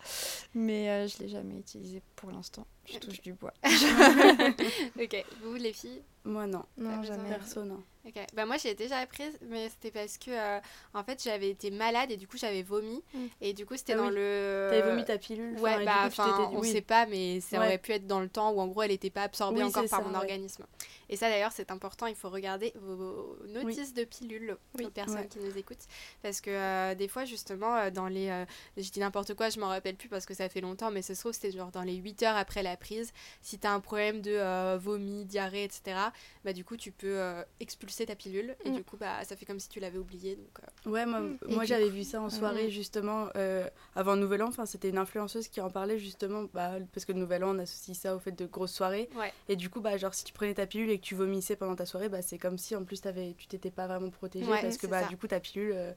Mais 0.55 0.90
euh, 0.90 1.07
je 1.07 1.19
l'ai 1.23 1.29
jamais 1.29 1.57
utilisée 1.57 2.02
pour 2.17 2.33
l'instant. 2.33 2.67
Je 2.92 2.99
touche 2.99 3.20
du 3.20 3.32
bois. 3.32 3.52
ok, 5.00 5.25
vous 5.42 5.54
les 5.54 5.73
filles? 5.73 6.02
Moi, 6.25 6.47
non. 6.47 6.64
Non, 6.76 7.02
jamais. 7.02 7.28
Perso, 7.30 7.64
non. 7.64 7.82
Ok, 8.06 8.14
bah 8.35 8.47
moi 8.47 8.56
j'ai 8.56 8.75
déjà 8.75 8.97
apprise, 8.97 9.38
mais 9.42 9.68
c'était 9.68 9.90
parce 9.90 10.16
que 10.16 10.30
euh, 10.30 10.59
en 10.94 11.04
fait 11.04 11.23
j'avais 11.23 11.50
été 11.50 11.70
malade 11.70 12.11
et 12.11 12.16
du 12.16 12.26
coup 12.26 12.38
j'avais 12.38 12.62
vomi. 12.62 13.02
Mm. 13.12 13.18
Et 13.42 13.52
du 13.52 13.66
coup 13.66 13.76
c'était 13.76 13.92
Ah 13.92 13.99
dans 13.99 14.09
oui. 14.09 14.14
le. 14.14 14.68
T'avais 14.70 14.90
vomi 14.90 15.04
ta 15.04 15.18
pilule 15.18 15.59
Ouais, 15.59 15.75
enfin, 15.75 15.85
bah, 15.85 15.92
enfin, 16.06 16.25
t'étais 16.25 16.49
dit- 16.49 16.56
on 16.56 16.61
oui. 16.61 16.73
sait 16.73 16.80
pas, 16.80 17.04
mais 17.04 17.40
ça 17.40 17.59
Ouais. 17.59 17.66
aurait 17.66 17.78
pu 17.78 17.92
être 17.92 18.06
dans 18.06 18.20
le 18.20 18.30
temps 18.30 18.52
où 18.52 18.61
en 18.61 18.68
gros 18.68 18.82
elle 18.82 18.90
n'était 18.90 19.11
pas 19.11 19.25
absorbée 19.25 19.59
Oui, 19.59 19.64
encore 19.68 19.87
par 19.87 19.99
ça, 20.00 20.04
mon 20.04 20.12
ouais. 20.12 20.16
organisme. 20.16 20.64
Et 21.11 21.16
ça 21.16 21.28
d'ailleurs 21.28 21.52
c'est 21.52 21.70
important, 21.70 22.06
il 22.06 22.14
faut 22.14 22.30
regarder 22.30 22.73
vos 22.80 23.37
notices 23.49 23.92
de 23.92 24.04
pilules 24.04 24.56
aux 24.82 24.88
personnes 24.88 25.16
ouais. 25.18 25.28
qui 25.28 25.38
nous 25.38 25.59
écoutent. 25.59 25.85
Parce 26.23 26.40
que 26.40 26.50
euh, 26.50 26.94
des 26.94 27.09
fois 27.09 27.26
justement 27.26 27.76
euh, 27.76 27.90
dans 27.90 28.09
les... 28.09 28.30
euh, 28.30 28.47
je 28.78 28.90
dis 28.90 29.00
n'importe 29.00 29.35
quoi, 29.35 29.50
je 29.50 29.61
m'en 29.61 29.68
rappelle 29.68 29.97
plus 29.97 30.09
parce 30.09 30.25
que 30.25 30.32
ça 30.32 30.49
fait 30.49 30.62
longtemps, 30.62 30.90
mais 30.90 31.02
ce 31.02 31.12
se 31.12 31.20
trouve 31.20 31.32
c'était 31.32 31.50
genre 31.52 31.70
dans 31.70 31.82
les 31.82 31.97
8 31.97 32.23
heures 32.23 32.37
après 32.37 32.62
la 32.62 32.78
prise. 32.81 33.13
Si 33.43 33.59
tu 33.61 33.67
as 33.67 33.73
un 33.73 33.79
problème 33.79 34.21
de 34.21 34.33
euh, 34.33 34.77
vomi, 34.81 35.25
diarrhée, 35.25 35.63
etc., 35.63 35.97
bah 36.45 36.53
du 36.53 36.65
coup 36.65 36.77
tu 36.77 36.91
peux 36.91 37.21
euh, 37.21 37.43
expulser 37.61 38.07
ta 38.07 38.17
pilule 38.17 38.57
et 38.65 38.71
Mm. 38.71 38.75
du 38.77 38.83
coup 38.85 38.97
bah 38.97 39.23
ça 39.25 39.37
fait 39.37 39.47
comme 39.47 39.61
si 39.61 39.69
tu 39.69 39.79
l'avais 39.79 39.99
oublié. 39.99 40.35
Donc, 40.37 40.59
euh, 40.87 40.91
Ouais, 40.91 41.07
moi, 41.07 41.21
du 41.21 41.67
j'avais 41.67 41.89
vu 41.91 42.03
ça 42.03 42.21
en 42.21 42.29
soirée 42.31 42.71
justement 42.71 43.29
euh, 43.37 43.69
avant 43.95 44.15
le 44.15 44.21
Nouvel 44.23 44.43
An. 44.43 44.49
Enfin, 44.49 44.67
c'était 44.67 44.89
une 44.89 44.99
influenceuse 44.99 45.47
qui 45.49 45.61
en 45.61 45.71
parlait 45.71 45.99
justement 45.99 46.45
bah, 46.53 46.73
parce 46.93 47.05
que 47.05 47.13
le 47.13 47.21
Nouvel 47.21 47.45
An 47.45 47.55
on 47.55 47.59
associe 47.61 47.97
ça 47.97 48.17
au 48.17 48.19
fait 48.19 48.33
de 48.33 48.47
grosses 48.47 48.73
soirées. 48.73 49.09
Ouais. 49.15 49.33
Et 49.49 49.57
du 49.57 49.69
coup, 49.71 49.81
bah, 49.81 49.97
genre 49.99 50.15
si 50.15 50.25
tu 50.25 50.33
prenais 50.33 50.55
ta 50.55 50.67
pilule 50.67 50.91
et 50.91 50.99
que 50.99 51.05
tu 51.05 51.15
vomissais 51.15 51.55
pendant 51.57 51.77
ta 51.77 51.85
soirée, 51.87 52.09
bah, 52.09 52.23
c'est 52.23 52.39
comme 52.39 52.57
si 52.59 52.75
en 52.75 52.85
plus 52.85 53.05
avais, 53.07 53.35
tu 53.37 53.47
t'étais 53.47 53.71
pas 53.71 53.87
vraiment 53.87 54.11
protégée 54.11 54.51
Ouais, 54.51 54.63
parce 54.63 54.79
que 54.79 54.87
bah, 54.87 55.03
ça. 55.03 55.09
du 55.09 55.17
coup 55.17 55.27
ta 55.29 55.39
pilule 55.41 55.73
euh, 55.75 55.93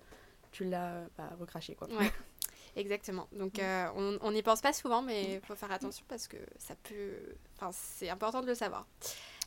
tu 0.51 0.65
l'as 0.65 1.01
bah, 1.17 1.29
recrachée 1.39 1.73
quoi. 1.75 1.87
Ouais, 1.89 2.11
exactement. 2.75 3.27
Donc 3.33 3.59
euh, 3.59 3.87
on 3.95 4.17
on 4.21 4.31
n'y 4.31 4.41
pense 4.43 4.61
pas 4.61 4.73
souvent, 4.73 5.01
mais 5.01 5.35
il 5.35 5.39
faut 5.41 5.55
faire 5.55 5.71
attention 5.71 6.03
parce 6.07 6.27
que 6.27 6.37
ça 6.57 6.75
peut. 6.83 7.35
Enfin, 7.57 7.71
c'est 7.73 8.09
important 8.09 8.41
de 8.41 8.47
le 8.47 8.55
savoir. 8.55 8.85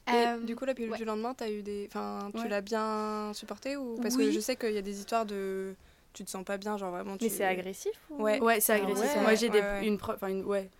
Et 0.08 0.12
Euh, 0.12 0.38
du 0.40 0.54
coup, 0.54 0.64
la 0.64 0.74
pilule 0.74 0.92
ouais. 0.92 0.98
du 0.98 1.04
lendemain, 1.04 1.34
as 1.40 1.50
eu 1.50 1.62
des... 1.62 1.88
enfin, 1.90 2.30
tu 2.32 2.40
Ouais. 2.42 2.48
l'as 2.48 2.60
bien 2.60 3.32
supportée 3.34 3.76
ou 3.76 3.96
parce 4.00 4.14
Oui. 4.14 4.26
que 4.26 4.30
je 4.30 4.38
sais 4.40 4.54
qu'il 4.54 4.70
y 4.72 4.78
a 4.78 4.82
des 4.82 4.98
histoires 5.00 5.26
de 5.26 5.74
tu 6.12 6.24
te 6.24 6.30
sens 6.30 6.44
pas 6.44 6.56
bien, 6.58 6.76
genre 6.76 6.92
vraiment. 6.92 7.16
Mais 7.20 7.28
c'est 7.28 7.44
agressif 7.44 7.92
ou... 8.10 8.22
Ouais. 8.22 8.40
Ouais, 8.40 8.60
c'est 8.60 8.72
Ah 8.72 8.76
agressif. 8.76 9.04
ouais. 9.16 9.20
Moi 9.22 9.34
j'ai 9.34 9.48
des- 9.50 9.58
Ouais, 9.58 9.64
ouais. 9.80 9.86
une 9.86 9.98
pro- 9.98 10.12
enfin 10.12 10.28
une 10.28 10.44
ouais 10.44 10.70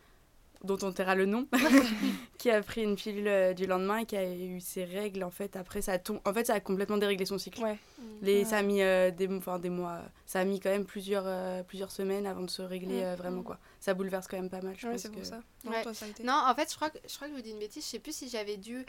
dont 0.67 0.79
on 0.83 0.93
taira 0.93 1.15
le 1.15 1.25
nom, 1.27 1.47
qui 2.39 2.51
a 2.51 2.61
pris 2.63 2.83
une 2.83 2.97
pilule 2.97 3.29
euh, 3.29 3.55
du 3.55 3.67
lendemain 3.67 3.99
et 3.99 4.07
qui 4.07 4.17
a 4.17 4.31
eu 4.31 4.61
ses 4.61 4.85
règles 4.85 5.25
en 5.25 5.31
fait 5.31 5.57
après 5.57 5.81
ça 5.83 5.95
a 5.95 5.99
en 6.25 6.33
fait 6.35 6.47
ça 6.47 6.55
a 6.55 6.61
complètement 6.61 6.99
déréglé 6.99 7.25
son 7.27 7.39
cycle. 7.39 7.63
Ouais. 7.63 7.79
Les, 8.23 8.45
Ça 8.45 8.59
a 8.59 8.63
mis 8.63 8.83
euh, 8.83 9.11
des, 9.11 9.29
enfin, 9.29 9.59
des 9.59 9.69
mois, 9.71 10.01
ça 10.27 10.41
a 10.41 10.45
mis 10.45 10.59
quand 10.61 10.71
même 10.71 10.85
plusieurs, 10.87 11.25
euh, 11.27 11.63
plusieurs 11.63 11.91
semaines 11.91 12.27
avant 12.27 12.43
de 12.43 12.51
se 12.51 12.63
régler 12.63 13.03
euh, 13.03 13.15
vraiment 13.15 13.43
quoi. 13.43 13.59
Ça 13.81 13.95
bouleverse 13.95 14.27
quand 14.27 14.37
même 14.37 14.51
pas 14.51 14.61
mal, 14.63 14.75
je 14.79 14.87
Ouais, 14.87 14.93
pense 14.93 15.03
c'est 15.03 15.09
que- 15.11 15.15
pour 15.17 15.25
ça. 15.25 15.41
Non, 15.65 15.71
Ouais. 15.73 15.83
toi, 15.83 15.93
ça 15.95 16.07
été. 16.07 16.23
Non, 16.23 16.33
en 16.47 16.55
fait, 16.55 16.71
je 16.71 16.77
crois 16.77 16.91
que 16.91 16.99
je 17.09 17.15
crois 17.15 17.29
que 17.29 17.33
je 17.35 17.37
vous 17.39 17.43
dis 17.43 17.51
une 17.51 17.59
bêtise. 17.59 17.85
Je 17.85 17.89
sais 17.91 17.99
plus 17.99 18.15
si 18.15 18.29
j'avais 18.29 18.57
dû. 18.57 18.85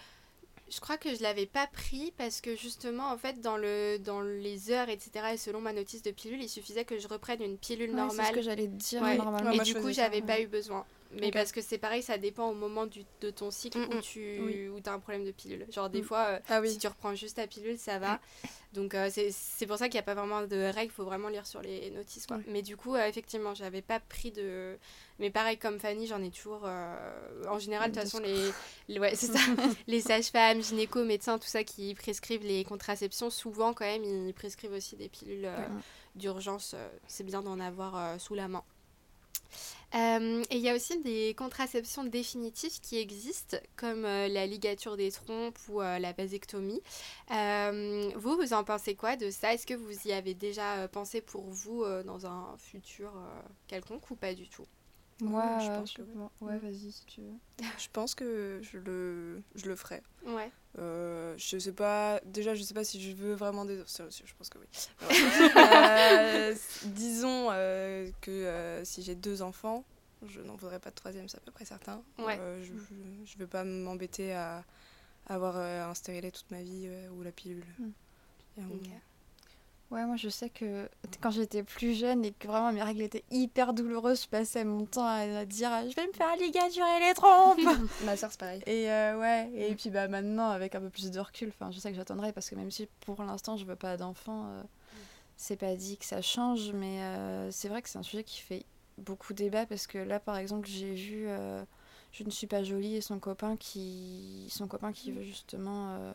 Je 0.70 0.80
crois 0.82 0.98
que 0.98 1.16
je 1.16 1.24
l'avais 1.24 1.46
pas 1.46 1.66
pris 1.68 2.12
parce 2.18 2.42
que 2.42 2.56
justement, 2.58 3.10
en 3.12 3.18
fait, 3.18 3.40
dans 3.42 3.56
le 3.58 3.98
dans 4.00 4.20
les 4.22 4.70
heures, 4.72 4.90
etc. 4.90 5.12
Et 5.34 5.38
selon 5.38 5.62
ma 5.62 5.72
notice 5.74 6.02
de 6.04 6.12
pilule, 6.12 6.42
il 6.42 6.50
suffisait 6.50 6.84
que 6.86 7.00
je 7.00 7.08
reprenne 7.08 7.42
une 7.42 7.58
pilule 7.58 7.90
Ouais, 7.92 7.96
c'est 7.96 8.12
ce 8.12 8.16
normale. 8.18 8.36
que 8.36 8.42
j'allais 8.42 8.68
dire 8.68 9.02
Ouais. 9.02 9.16
normalement. 9.18 9.48
Ouais, 9.50 9.54
et 9.54 9.58
moi, 9.58 9.64
du 9.64 9.76
coup, 9.76 9.92
j'avais 9.94 10.18
ouais. 10.18 10.22
pas 10.28 10.40
eu 10.42 10.48
besoin. 10.48 10.86
Mais 11.12 11.32
parce 11.32 11.52
que 11.52 11.62
c'est 11.62 11.78
pareil, 11.78 12.04
ça 12.04 12.18
dépend 12.18 12.50
au 12.50 12.54
moment 12.54 12.86
du, 12.86 13.06
de 13.22 13.30
ton 13.30 13.50
cycle 13.50 13.80
Mm, 13.80 13.84
où 13.90 13.94
mm. 13.96 14.02
tu 14.02 14.38
Oui. 14.42 14.68
où 14.70 14.80
as 14.86 14.92
un 14.92 15.00
problème 15.00 15.24
de 15.26 15.32
pilule. 15.32 15.66
Genre, 15.72 15.90
des 15.90 16.02
Mm. 16.02 16.06
fois, 16.06 16.26
euh, 16.28 16.40
Ah 16.50 16.60
oui. 16.62 16.70
si 16.72 16.78
tu 16.78 16.88
reprends 16.88 17.16
juste 17.16 17.38
ta 17.38 17.48
pilule, 17.48 17.78
ça 17.78 17.98
va. 18.00 18.20
Donc, 18.74 18.94
euh, 18.94 19.10
c'est 19.32 19.66
pour 19.66 19.78
ça 19.78 19.86
qu'il 19.88 19.94
n'y 19.96 20.00
a 20.02 20.04
pas 20.04 20.14
vraiment 20.14 20.42
de 20.46 20.56
règles, 20.72 20.92
il 20.92 20.96
faut 20.96 21.06
vraiment 21.06 21.30
lire 21.30 21.48
sur 21.48 21.62
les 21.62 21.90
notices. 21.92 22.28
Quoi. 22.28 22.40
Mais 22.48 22.62
du 22.62 22.76
coup, 22.78 22.96
euh, 22.96 23.08
effectivement, 23.08 23.56
j'avais 23.56 23.82
pas 23.82 24.00
pris 24.00 24.32
de. 24.32 24.78
Mais 25.20 25.30
pareil, 25.32 25.58
comme 25.58 25.80
Fanny, 25.80 26.06
j'en 26.06 26.22
ai 26.22 26.30
toujours. 26.30 26.62
euh, 26.66 27.44
En 27.50 27.58
général, 27.58 27.92
de 27.92 27.96
toute 27.96 28.04
façon, 28.04 28.20
les, 28.20 28.52
les- 28.90 29.00
ouais, 29.00 29.16
ça. 29.16 29.34
les 29.88 30.02
sages-femmes, 30.02 30.62
gynéco, 30.62 31.04
médecins, 31.06 31.40
tout 31.40 31.48
ça 31.48 31.64
qui 31.64 31.96
prescrivent 31.96 32.44
les 32.46 32.64
contraceptions, 32.66 33.30
souvent, 33.30 33.74
quand 33.74 33.86
même, 33.86 34.04
ils 34.04 34.34
prescrivent 34.34 34.74
aussi 34.74 34.96
des 34.98 35.10
pilules 35.10 35.46
euh, 35.46 35.58
d'urgence. 36.16 36.76
c'est 37.08 37.24
bien 37.24 37.42
d'en 37.42 37.60
avoir 37.60 38.20
sous 38.20 38.36
la 38.36 38.48
main. 38.48 38.64
Euh, 39.96 40.44
et 40.50 40.58
il 40.58 40.62
y 40.62 40.70
a 40.70 40.76
aussi 40.76 41.02
des 41.02 41.34
contraceptions 41.38 42.04
définitives 42.04 42.80
qui 42.82 42.98
existent, 42.98 43.58
comme 43.78 44.06
euh, 44.06 44.28
la 44.28 44.46
ligature 44.46 44.98
des 44.98 45.12
trompes 45.12 45.58
ou 45.70 45.82
euh, 45.82 45.98
la 46.00 46.12
vasectomie. 46.14 46.82
Euh, 47.32 48.10
vous, 48.16 48.36
vous 48.36 48.54
en 48.54 48.64
pensez 48.64 48.96
quoi 48.96 49.16
de 49.16 49.30
ça? 49.30 49.54
Est-ce 49.54 49.66
que 49.66 49.74
vous 49.74 50.08
y 50.08 50.12
avez 50.12 50.34
déjà 50.34 50.76
euh, 50.76 50.88
pensé 50.88 51.22
pour 51.22 51.46
vous 51.50 51.84
euh, 51.84 52.04
dans 52.04 52.26
un 52.26 52.58
futur 52.58 53.16
euh, 53.16 53.42
quelconque 53.68 54.12
ou 54.12 54.16
pas 54.16 54.34
du 54.34 54.50
tout? 54.50 54.66
Moi, 55.22 55.44
Ouais, 55.44 55.60
je 55.60 55.72
pense 55.72 55.94
que 55.94 56.02
ouais, 56.42 56.58
vas-y 56.60 56.92
si 56.92 57.06
tu 57.06 57.22
veux. 57.22 57.40
Je 57.78 57.88
pense 57.92 58.14
que 58.16 58.60
je 58.62 58.78
le, 58.78 59.42
je 59.56 59.68
le 59.68 59.76
ferai. 59.76 60.02
Ouais. 60.26 60.52
Euh, 60.80 61.34
je 61.38 61.58
sais 61.58 61.72
pas. 61.74 62.20
Déjà, 62.26 62.54
je 62.56 62.62
sais 62.64 62.74
pas 62.74 62.84
si 62.84 63.02
je 63.02 63.16
veux 63.16 63.34
vraiment 63.34 63.66
des. 63.66 63.82
si, 63.88 64.02
Je 64.26 64.34
pense 64.38 64.50
que 64.50 64.60
oui. 64.60 64.68
Euh, 65.58 66.54
disons 66.86 67.48
euh, 67.52 68.10
que 68.22 68.32
euh, 68.32 68.86
si 68.86 69.02
j'ai 69.02 69.16
deux 69.16 69.42
enfants, 69.42 69.84
je 70.28 70.40
n'en 70.42 70.56
voudrais 70.56 70.80
pas 70.80 70.90
de 70.92 70.96
troisième, 70.96 71.28
c'est 71.30 71.38
à 71.38 71.42
peu 71.42 71.52
près 71.52 71.66
certain. 71.66 72.02
Ouais. 72.20 72.38
Euh, 72.40 72.64
je, 72.64 72.74
je, 72.74 72.96
je 73.32 73.38
veux 73.38 73.48
pas 73.48 73.64
m'embêter 73.64 74.34
à 74.34 74.64
avoir 75.28 75.58
euh, 75.58 75.90
un 75.90 75.94
stérilet 75.94 76.32
toute 76.32 76.50
ma 76.52 76.62
vie 76.62 76.86
euh, 76.88 77.10
ou 77.10 77.24
la 77.24 77.32
pilule. 77.32 77.66
Mm. 77.80 77.88
Et 78.58 78.62
on- 78.62 78.76
Ok. 78.76 78.90
Ouais, 79.90 80.06
moi 80.06 80.18
je 80.18 80.28
sais 80.28 80.50
que 80.50 80.90
quand 81.22 81.32
j'étais 81.32 81.64
plus 81.64 81.94
jeune 81.98 82.26
et 82.26 82.32
que 82.34 82.46
vraiment 82.48 82.74
mes 82.74 82.84
règles 82.84 83.04
étaient 83.04 83.24
hyper 83.32 83.74
douloureuses, 83.74 84.24
je 84.24 84.28
passais 84.28 84.66
mon 84.66 84.86
temps 84.86 85.06
à, 85.06 85.22
à 85.40 85.46
dire 85.46 85.70
je 85.90 85.96
vais 85.96 86.08
me 86.08 86.12
faire 86.12 86.36
ligaturer 86.36 87.00
les 87.08 87.14
trompes. 87.14 87.60
Ma 88.06 88.18
soeur, 88.18 88.30
c'est 88.32 88.40
pareil. 88.40 88.62
et 88.66 88.92
euh, 88.92 89.18
ouais, 89.18 89.50
et 89.56 89.74
puis 89.76 89.90
bah 89.90 90.10
maintenant 90.10 90.50
avec 90.50 90.76
un 90.76 90.82
peu 90.82 90.90
plus 90.90 91.10
de 91.10 91.20
recul, 91.20 91.54
je 91.72 91.80
sais 91.80 91.90
que 91.92 91.96
j'attendrai 91.96 92.34
parce 92.34 92.50
que 92.50 92.56
même 92.56 92.70
si 92.70 92.88
pour 93.06 93.24
l'instant 93.24 93.56
je 93.56 93.64
veux 93.64 93.78
pas 93.78 93.96
d'enfant, 93.96 94.48
euh, 94.50 94.64
c'est 95.38 95.56
pas 95.56 95.74
dit 95.76 95.98
que 95.98 96.06
ça 96.06 96.22
change, 96.22 96.74
mais 96.74 97.02
euh, 97.04 97.50
c'est 97.52 97.70
vrai 97.70 97.82
que 97.82 97.88
c'est 97.88 97.98
un 98.00 98.04
sujet 98.04 98.26
qui 98.26 98.42
fait 98.42 98.66
beaucoup 98.98 99.34
débat 99.34 99.66
parce 99.66 99.88
que 99.88 100.00
là 100.00 100.20
par 100.20 100.38
exemple 100.38 100.68
j'ai 100.68 100.94
vu 100.96 101.26
euh, 101.28 101.64
je 102.12 102.24
ne 102.24 102.30
suis 102.30 102.48
pas 102.48 102.64
jolie 102.64 102.96
et 102.96 103.02
son 103.02 103.20
copain 103.20 103.56
qui 103.56 104.48
son 104.50 104.68
copain 104.68 104.92
qui 104.92 105.12
veut 105.12 105.22
justement 105.24 105.92
euh, 105.92 106.14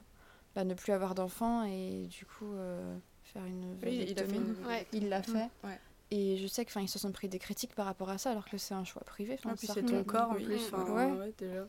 bah, 0.54 0.64
ne 0.64 0.74
plus 0.74 0.92
avoir 0.92 1.14
d'enfant 1.14 1.62
et 1.64 2.06
du 2.10 2.26
coup 2.26 2.52
euh, 2.54 2.96
faire 3.32 3.44
une 3.44 3.76
Oui, 3.82 3.98
fait 4.06 4.14
vasectomie. 4.14 4.54
Ouais. 4.68 4.86
Il 4.92 5.08
l'a 5.08 5.22
fait. 5.22 5.48
Ouais. 5.64 5.78
Et 6.10 6.36
je 6.36 6.46
sais 6.46 6.64
qu'ils 6.66 6.88
se 6.88 6.98
sont 6.98 7.10
pris 7.12 7.28
des 7.28 7.38
critiques 7.38 7.74
par 7.74 7.86
rapport 7.86 8.10
à 8.10 8.18
ça, 8.18 8.30
alors 8.30 8.48
que 8.48 8.58
c'est 8.58 8.74
un 8.74 8.84
choix 8.84 9.02
privé. 9.04 9.34
Enfin, 9.38 9.54
Et 9.54 9.56
puis 9.56 9.66
c'est 9.66 9.82
ton 9.82 10.04
corps 10.04 10.30
en 10.30 10.34
Oui. 10.34 10.44
plus. 10.44 10.70
Mm. 10.70 10.74
enfin, 10.74 10.92
Ouais. 10.92 11.18
ouais, 11.18 11.32
déjà. 11.38 11.64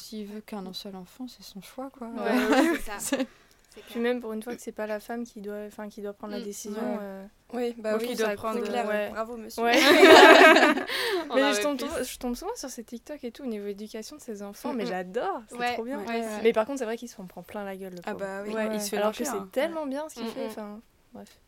S'il 0.00 0.26
veut 0.26 0.40
qu'un 0.40 0.72
seul 0.72 0.94
enfant, 0.96 1.26
c'est 1.28 1.42
son 1.42 1.60
choix, 1.60 1.90
quoi. 1.90 2.08
Ouais, 2.08 2.20
Ouais. 2.20 2.76
c'est 2.76 2.90
ça. 2.90 2.98
C'est- 2.98 3.26
C'est 3.74 3.80
Puis 3.86 4.00
même 4.00 4.20
pour 4.20 4.34
une 4.34 4.42
fois 4.42 4.54
que 4.54 4.60
c'est 4.60 4.70
pas 4.70 4.86
la 4.86 5.00
femme 5.00 5.24
qui 5.24 5.40
doit, 5.40 5.64
enfin, 5.66 5.88
qui 5.88 6.02
doit 6.02 6.12
prendre 6.12 6.34
la 6.34 6.40
Mm. 6.40 6.44
décision. 6.44 6.92
Ouais. 6.92 6.98
euh, 7.00 7.24
Oui, 7.54 7.74
bah 7.78 7.92
Moi, 7.92 8.00
oui, 8.02 8.08
qui 8.08 8.16
ça 8.16 8.26
dois 8.26 8.34
prendre, 8.34 8.58
c'est 8.62 8.68
clair. 8.68 8.86
ouais. 8.86 9.08
Bravo, 9.10 9.36
monsieur. 9.38 9.62
Ouais. 9.62 9.72
Mais 11.34 11.42
en 11.42 11.52
je 11.54 11.62
tombe, 11.62 11.78
je 11.80 12.18
tombe 12.18 12.34
souvent 12.34 12.54
sur 12.54 12.68
ces 12.68 12.84
TikTok 12.84 13.24
et 13.24 13.30
tout 13.32 13.42
au 13.44 13.46
niveau 13.46 13.66
éducation 13.66 14.16
de 14.16 14.20
ses 14.20 14.42
enfants, 14.42 14.74
Mm, 14.74 14.76
mais 14.76 14.84
mm. 14.84 14.88
j'adore, 14.88 15.42
c'est 15.48 15.56
Ouais, 15.56 15.72
trop 15.74 15.84
bien. 15.84 15.98
ouais, 16.00 16.06
Ouais, 16.06 16.22
c'est- 16.22 16.42
Mais 16.42 16.52
par 16.52 16.66
contre, 16.66 16.80
c'est 16.80 16.84
vrai 16.84 16.96
qu'il 16.98 17.08
se 17.08 17.20
en 17.20 17.26
prend 17.26 17.42
plein 17.42 17.64
la 17.64 17.74
gueule. 17.76 17.94
Le 17.94 18.00
Ah 18.04 18.12
pauvre. 18.12 18.24
bah 18.24 18.42
oui. 18.46 18.50
Ouais, 18.54 18.68
Ouais, 18.68 18.74
il 18.76 18.80
se 18.80 18.90
fait 18.90 18.96
alors 18.98 19.12
que 19.12 19.24
c'est 19.24 19.30
hein. 19.30 19.48
tellement 19.52 19.86
bien 19.86 20.06
ce 20.10 20.14
qu'il 20.16 20.24
Mm, 20.24 20.28
fait. 20.28 20.44
mm. 20.44 20.50
Enfin, 20.50 20.80
bref. 21.12 21.40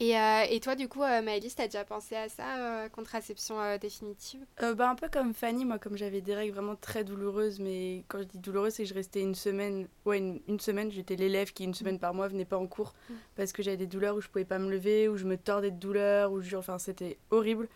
Et, 0.00 0.16
euh, 0.16 0.44
et 0.48 0.60
toi, 0.60 0.76
du 0.76 0.86
coup, 0.86 1.02
euh, 1.02 1.22
Maëlys, 1.22 1.56
t'as 1.56 1.64
déjà 1.66 1.84
pensé 1.84 2.14
à 2.14 2.28
ça, 2.28 2.56
euh, 2.84 2.88
contraception 2.88 3.60
euh, 3.60 3.78
définitive? 3.78 4.38
Euh, 4.62 4.72
bah, 4.72 4.88
un 4.88 4.94
peu 4.94 5.08
comme 5.08 5.34
Fanny, 5.34 5.64
moi, 5.64 5.80
comme 5.80 5.96
j'avais 5.96 6.20
des 6.20 6.36
règles 6.36 6.54
vraiment 6.54 6.76
très 6.76 7.02
douloureuses, 7.02 7.58
mais 7.58 8.04
quand 8.06 8.18
je 8.20 8.24
dis 8.24 8.38
douloureuses, 8.38 8.74
c'est 8.74 8.84
que 8.84 8.88
je 8.90 8.94
restais 8.94 9.22
une 9.22 9.34
semaine, 9.34 9.88
ouais, 10.04 10.18
une, 10.18 10.40
une 10.46 10.60
semaine, 10.60 10.92
j'étais 10.92 11.16
l'élève 11.16 11.52
qui, 11.52 11.64
une 11.64 11.74
semaine 11.74 11.98
par 11.98 12.14
mois, 12.14 12.28
venait 12.28 12.44
pas 12.44 12.58
en 12.58 12.68
cours 12.68 12.94
Mm. 13.10 13.14
parce 13.34 13.50
que 13.52 13.60
j'avais 13.60 13.76
des 13.76 13.88
douleurs 13.88 14.14
où 14.14 14.20
je 14.20 14.28
pouvais 14.28 14.44
pas 14.44 14.60
me 14.60 14.70
lever, 14.70 15.08
où 15.08 15.16
je 15.16 15.24
me 15.24 15.36
tordais 15.36 15.72
de 15.72 15.80
douleur, 15.80 16.30
où 16.30 16.40
je, 16.42 16.54
enfin, 16.56 16.78
c'était 16.78 17.18
horrible. 17.32 17.68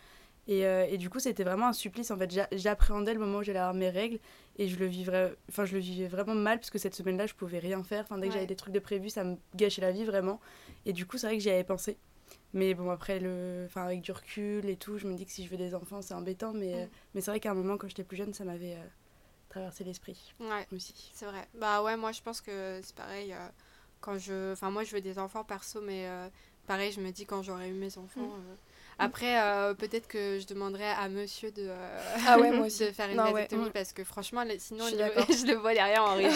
Et, 0.47 0.65
euh, 0.67 0.87
et 0.89 0.99
du 0.99 1.11
coup, 1.11 1.19
c'était 1.19 1.45
vraiment 1.45 1.69
un 1.69 1.73
supplice. 1.73 2.13
En 2.13 2.19
fait, 2.19 2.31
J'a- 2.31 2.49
j'appréhendais 2.53 3.15
le 3.15 3.21
moment 3.21 3.39
où 3.39 3.43
j'allais 3.43 3.59
avoir 3.61 3.75
mes 3.75 3.91
règles 3.91 4.21
et 4.59 4.69
je 4.69 4.79
le 4.79 4.87
vivrais, 4.87 5.35
enfin, 5.49 5.65
je 5.65 5.75
le 5.75 5.81
vivais 5.81 6.09
vraiment 6.09 6.35
mal 6.35 6.59
parce 6.59 6.71
que 6.71 6.79
cette 6.79 6.95
semaine-là, 6.95 7.27
je 7.27 7.35
pouvais 7.35 7.59
rien 7.59 7.83
faire. 7.83 8.03
Enfin, 8.05 8.17
dès 8.19 8.23
que 8.23 8.27
Ouais. 8.29 8.35
j'avais 8.35 8.47
des 8.47 8.57
trucs 8.57 8.75
de 8.75 8.79
prévu, 8.81 9.11
ça 9.11 9.25
me 9.25 9.37
gâchait 9.57 9.81
la 9.83 9.93
vie 9.93 10.05
vraiment. 10.05 10.41
Et 10.87 10.93
du 10.93 11.07
coup, 11.07 11.19
c'est 11.19 11.27
vrai 11.27 11.37
que 11.37 11.43
j'y 11.43 11.51
avais 11.51 11.65
pensé. 11.65 11.97
Mais 12.55 12.75
bon, 12.75 12.91
après, 12.91 13.19
le... 13.19 13.65
enfin, 13.67 13.85
avec 13.85 14.03
du 14.03 14.13
recul 14.13 14.69
et 14.69 14.77
tout, 14.77 14.99
je 14.99 15.07
me 15.07 15.15
dis 15.15 15.25
que 15.27 15.33
si 15.33 15.45
je 15.45 15.51
veux 15.51 15.57
des 15.57 15.75
enfants, 15.75 16.03
c'est 16.03 16.15
embêtant. 16.15 16.53
Mais, 16.53 16.73
Mm. 16.75 16.77
euh, 16.83 16.87
mais 17.15 17.21
c'est 17.21 17.31
vrai 17.31 17.41
qu'à 17.41 17.51
un 17.51 17.55
moment, 17.55 17.77
quand 17.79 17.89
j'étais 17.89 18.05
plus 18.05 18.17
jeune, 18.17 18.33
ça 18.35 18.45
m'avait 18.45 18.75
euh, 18.75 18.87
traversé 19.49 19.85
l'esprit 19.85 20.35
Ouais. 20.41 20.67
aussi. 20.73 21.11
C'est 21.15 21.27
vrai. 21.27 21.47
Bah 21.55 21.83
ouais, 21.83 21.97
moi 21.97 22.13
je 22.13 22.23
pense 22.23 22.41
que 22.41 22.81
c'est 22.83 22.95
pareil. 22.97 23.33
euh, 23.33 23.49
quand 24.01 24.19
je, 24.19 24.53
enfin 24.53 24.71
moi 24.71 24.83
je 24.85 24.95
veux 24.95 25.01
des 25.01 25.19
enfants 25.19 25.45
perso, 25.45 25.81
mais 25.81 26.09
euh, 26.09 26.29
pareil, 26.67 26.91
je 26.93 27.01
me 27.01 27.11
dis 27.11 27.25
quand 27.27 27.43
j'aurai 27.43 27.69
eu 27.71 27.75
mes 27.75 27.97
enfants. 27.99 28.35
euh, 28.35 28.55
Après, 29.07 29.41
euh, 29.41 29.75
peut-être 29.75 30.07
que 30.09 30.39
je 30.41 30.47
demanderais 30.47 30.91
à 30.91 31.09
monsieur 31.09 31.51
de, 31.51 31.63
euh, 31.69 31.99
Ah 32.27 32.39
ouais, 32.39 32.51
moi 32.53 32.67
aussi. 32.67 32.85
de 32.87 32.93
faire 32.93 33.09
une 33.11 33.17
Non, 33.17 33.25
ouais. 33.25 33.33
vasectomie 33.43 33.71
parce 33.71 33.93
que 33.93 34.05
franchement, 34.05 34.45
là, 34.45 34.55
sinon, 34.59 34.87
Je 34.89 34.97
le 35.47 35.55
vois 35.57 35.75
derrière 35.75 36.05
en 36.05 36.15
régie. 36.17 36.29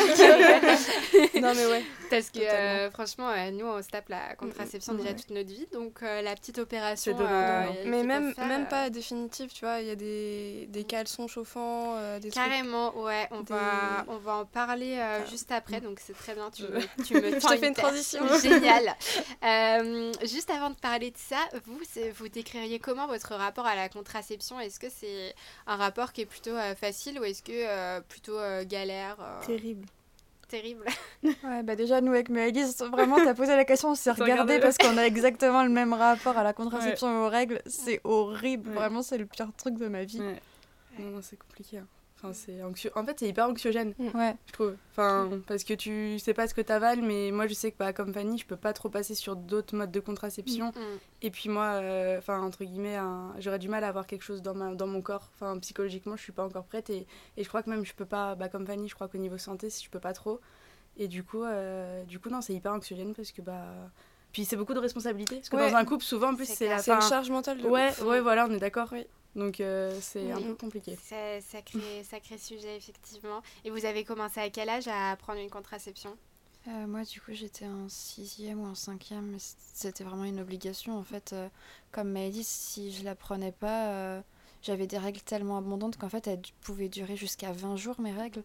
non, 1.41 1.53
mais 1.55 1.67
ouais. 1.67 1.85
Parce 2.11 2.31
que 2.31 2.41
euh, 2.41 2.91
franchement, 2.91 3.31
nous, 3.53 3.67
on 3.67 3.83
se 3.83 3.89
tape 3.89 4.09
la 4.09 4.35
contraception 4.37 4.95
Mm, 4.95 4.97
déjà 4.99 5.09
ouais. 5.11 5.17
toute 5.17 5.31
notre 5.31 5.49
vie. 5.49 5.67
Donc, 5.73 6.01
la 6.03 6.35
petite 6.35 6.59
opération. 6.59 7.17
Mais 7.85 8.03
même, 8.05 8.35
faire, 8.35 8.47
même 8.47 8.67
pas 8.69 8.91
définitif, 8.91 9.53
tu 9.53 9.65
vois. 9.65 9.81
Il 9.81 9.87
y 9.89 9.91
a 9.91 9.97
des, 9.97 10.67
des 10.71 10.85
caleçons 10.85 11.29
chauffants, 11.29 11.97
trucs. 12.21 12.33
Carrément, 12.33 12.97
ouais, 13.03 13.27
on, 13.31 13.41
des- 13.41 13.53
va, 13.53 14.05
on 14.09 14.17
va 14.19 14.35
en 14.37 14.45
parler 14.45 14.99
Ah. 15.01 15.25
juste 15.31 15.51
après, 15.53 15.81
donc 15.81 15.99
c'est 16.05 16.13
très 16.17 16.35
bien, 16.35 16.51
tu 16.51 16.63
me, 16.63 16.81
tu 17.05 17.15
me 17.15 17.31
Je 17.33 17.39
tends 17.41 17.49
te 17.51 17.57
fais 17.59 17.69
une 17.69 17.75
transition. 17.75 18.21
Génial. 18.43 18.95
Juste 20.23 20.51
avant 20.51 20.71
de 20.71 20.77
parler 20.77 21.11
de 21.11 21.17
ça, 21.19 21.39
vous, 21.65 21.79
vous 22.19 22.29
décririez 22.57 22.79
comment 22.79 23.07
votre 23.07 23.35
rapport 23.35 23.67
à 23.67 23.75
la 23.77 23.89
contraception? 23.89 24.59
Est-ce 24.61 24.81
que 24.81 24.89
c'est 24.89 25.35
un 25.67 25.77
rapport 25.77 26.13
qui 26.13 26.23
est 26.23 26.27
plutôt 26.27 26.51
euh, 26.57 26.75
facile 26.75 27.21
ou 27.21 27.25
est-ce 27.25 27.43
que 27.43 27.53
euh, 27.53 28.01
plutôt 28.01 28.39
euh, 28.39 28.65
galère 28.65 29.17
euh, 29.21 29.45
Terrible. 29.45 29.87
Terrible 30.49 30.85
Ouais, 31.23 31.63
bah 31.65 31.75
déjà, 31.77 32.01
nous, 32.01 32.13
avec 32.13 32.29
Maëlys, 32.29 32.79
vraiment, 32.93 33.17
t'as 33.17 33.35
posé 33.35 33.55
la 33.57 33.65
question, 33.65 33.91
on 33.91 33.95
s'est 33.95 34.11
regardé 34.13 34.59
parce 34.61 34.79
qu'on 34.79 34.97
a 34.97 35.03
exactement 35.05 35.63
le 35.65 35.71
même 35.71 35.93
rapport 35.93 36.39
à 36.39 36.45
la 36.45 36.53
contraception 36.53 37.11
et 37.13 37.27
aux 37.27 37.29
règles. 37.29 37.61
C'est 37.67 38.01
horrible, 38.05 38.69
Ouais. 38.71 38.75
vraiment, 38.77 39.03
c'est 39.03 39.19
le 39.19 39.27
pire 39.27 39.49
truc 39.57 39.75
de 39.77 39.89
ma 39.89 40.05
vie. 40.05 40.21
Ouais. 40.21 40.41
Non, 40.99 41.11
non, 41.11 41.21
c'est 41.23 41.37
compliqué. 41.39 41.79
hein. 41.79 41.87
Enfin, 42.19 42.33
c'est 42.33 42.63
anxieux. 42.63 42.91
En 42.95 43.05
fait, 43.05 43.19
c'est 43.19 43.29
hyper 43.29 43.47
anxiogène, 43.47 43.93
Ouais. 44.15 44.35
je 44.47 44.53
trouve. 44.53 44.75
Enfin, 44.93 45.29
parce 45.47 45.65
que 45.65 45.75
tu 45.75 46.19
sais 46.19 46.33
pas 46.33 46.49
ce 46.49 46.55
que 46.55 46.63
t'avales, 46.63 47.03
mais 47.03 47.31
moi, 47.31 47.47
je 47.47 47.53
sais 47.53 47.71
que 47.71 47.77
bah, 47.77 47.93
comme 47.93 48.15
Fanny, 48.15 48.39
je 48.39 48.47
peux 48.47 48.57
pas 48.57 48.73
trop 48.73 48.89
passer 48.89 49.15
sur 49.15 49.37
d'autres 49.37 49.77
modes 49.77 49.91
de 49.93 50.01
contraception. 50.01 50.69
Mm. 50.71 50.81
Et 51.23 51.31
puis 51.31 51.51
moi, 51.51 51.73
euh, 51.75 52.17
enfin, 52.19 52.41
entre 52.41 52.65
guillemets, 52.65 52.97
un- 52.97 53.35
j'aurais 53.39 53.59
du 53.59 53.69
mal 53.69 53.85
à 53.85 53.89
avoir 53.89 54.07
quelque 54.07 54.23
chose 54.23 54.41
dans, 54.41 54.55
ma, 54.55 54.75
dans 54.75 54.87
mon 54.87 55.03
corps. 55.03 55.29
Enfin, 55.35 55.59
psychologiquement, 55.59 56.17
je 56.17 56.23
suis 56.23 56.33
pas 56.33 56.45
encore 56.47 56.65
prête. 56.65 56.89
Et, 56.89 57.07
et 57.37 57.45
je 57.45 57.49
crois 57.49 57.63
que 57.63 57.69
même, 57.69 57.85
je 57.85 57.93
peux 57.93 58.07
pas, 58.07 58.35
bah, 58.35 58.49
comme 58.49 58.67
Fanny, 58.67 58.89
je 58.89 58.95
crois 58.95 59.09
qu'au 59.09 59.19
niveau 59.19 59.37
santé, 59.37 59.69
si 59.69 59.85
je 59.85 59.91
peux 59.91 60.01
pas 60.01 60.15
trop. 60.15 60.41
Et 60.97 61.09
du 61.09 61.23
coup, 61.23 61.43
euh, 61.43 62.03
du 62.05 62.19
coup 62.19 62.31
non, 62.31 62.41
c'est 62.41 62.55
hyper 62.55 62.73
anxiogène 62.73 63.15
parce 63.15 63.31
que, 63.31 63.43
bah. 63.43 63.63
Puis 64.37 64.45
c'est 64.45 64.57
beaucoup 64.57 64.75
de 64.75 64.81
responsabilités. 64.81 65.37
Parce 65.37 65.49
que 65.49 65.57
Ouais. 65.57 65.71
dans 65.71 65.79
un 65.79 65.85
couple, 65.87 66.05
souvent, 66.05 66.31
en 66.33 66.35
plus, 66.35 66.45
C'est 66.45 66.69
la 66.69 66.77
C'est 66.83 66.91
une 66.93 67.01
fin. 67.01 67.09
charge 67.09 67.31
mentale 67.31 67.57
de 67.57 67.67
Ouais, 67.67 67.91
ouais, 68.03 68.21
voilà, 68.21 68.47
on 68.47 68.53
est 68.53 68.59
d'accord. 68.59 68.91
Oui. 68.93 69.07
Donc 69.35 69.61
euh, 69.61 69.97
c'est 70.03 70.31
un 70.31 70.43
peu 70.43 70.55
compliqué. 70.55 70.99
C'est 71.03 71.41
sacré, 71.41 72.05
sacré 72.05 72.37
sujet, 72.37 72.77
effectivement. 72.77 73.41
Et 73.65 73.71
vous 73.71 73.87
avez 73.87 74.05
commencé 74.05 74.39
à 74.41 74.51
quel 74.51 74.69
âge 74.69 74.89
à 74.89 75.17
prendre 75.17 75.41
une 75.41 75.49
contraception? 75.49 76.19
Euh, 76.69 76.87
moi, 76.87 77.05
du 77.05 77.19
coup, 77.19 77.33
j'étais 77.33 77.65
en 77.65 77.89
sixième 77.89 78.61
ou 78.61 78.67
en 78.67 78.75
cinquième, 78.75 79.25
mais 79.25 79.39
c'était 79.73 80.05
vraiment 80.05 80.25
une 80.25 80.41
obligation. 80.41 80.99
En 80.99 81.03
fait, 81.03 81.33
euh, 81.33 81.49
comme 81.91 82.11
Maëlys, 82.11 82.47
si 82.47 82.93
je 82.93 83.05
la 83.05 83.15
prenais 83.15 83.53
pas, 83.53 83.87
euh, 83.87 84.21
j'avais 84.61 84.87
des 84.87 84.99
règles 84.99 85.23
tellement 85.23 85.57
abondantes 85.57 85.97
qu'en 85.97 86.11
fait, 86.11 86.27
elles 86.27 86.43
pouvaient 86.61 86.91
durer 86.91 87.17
jusqu'à 87.17 87.53
20 87.53 87.77
jours, 87.77 87.99
mes 88.03 88.13
règles. 88.13 88.43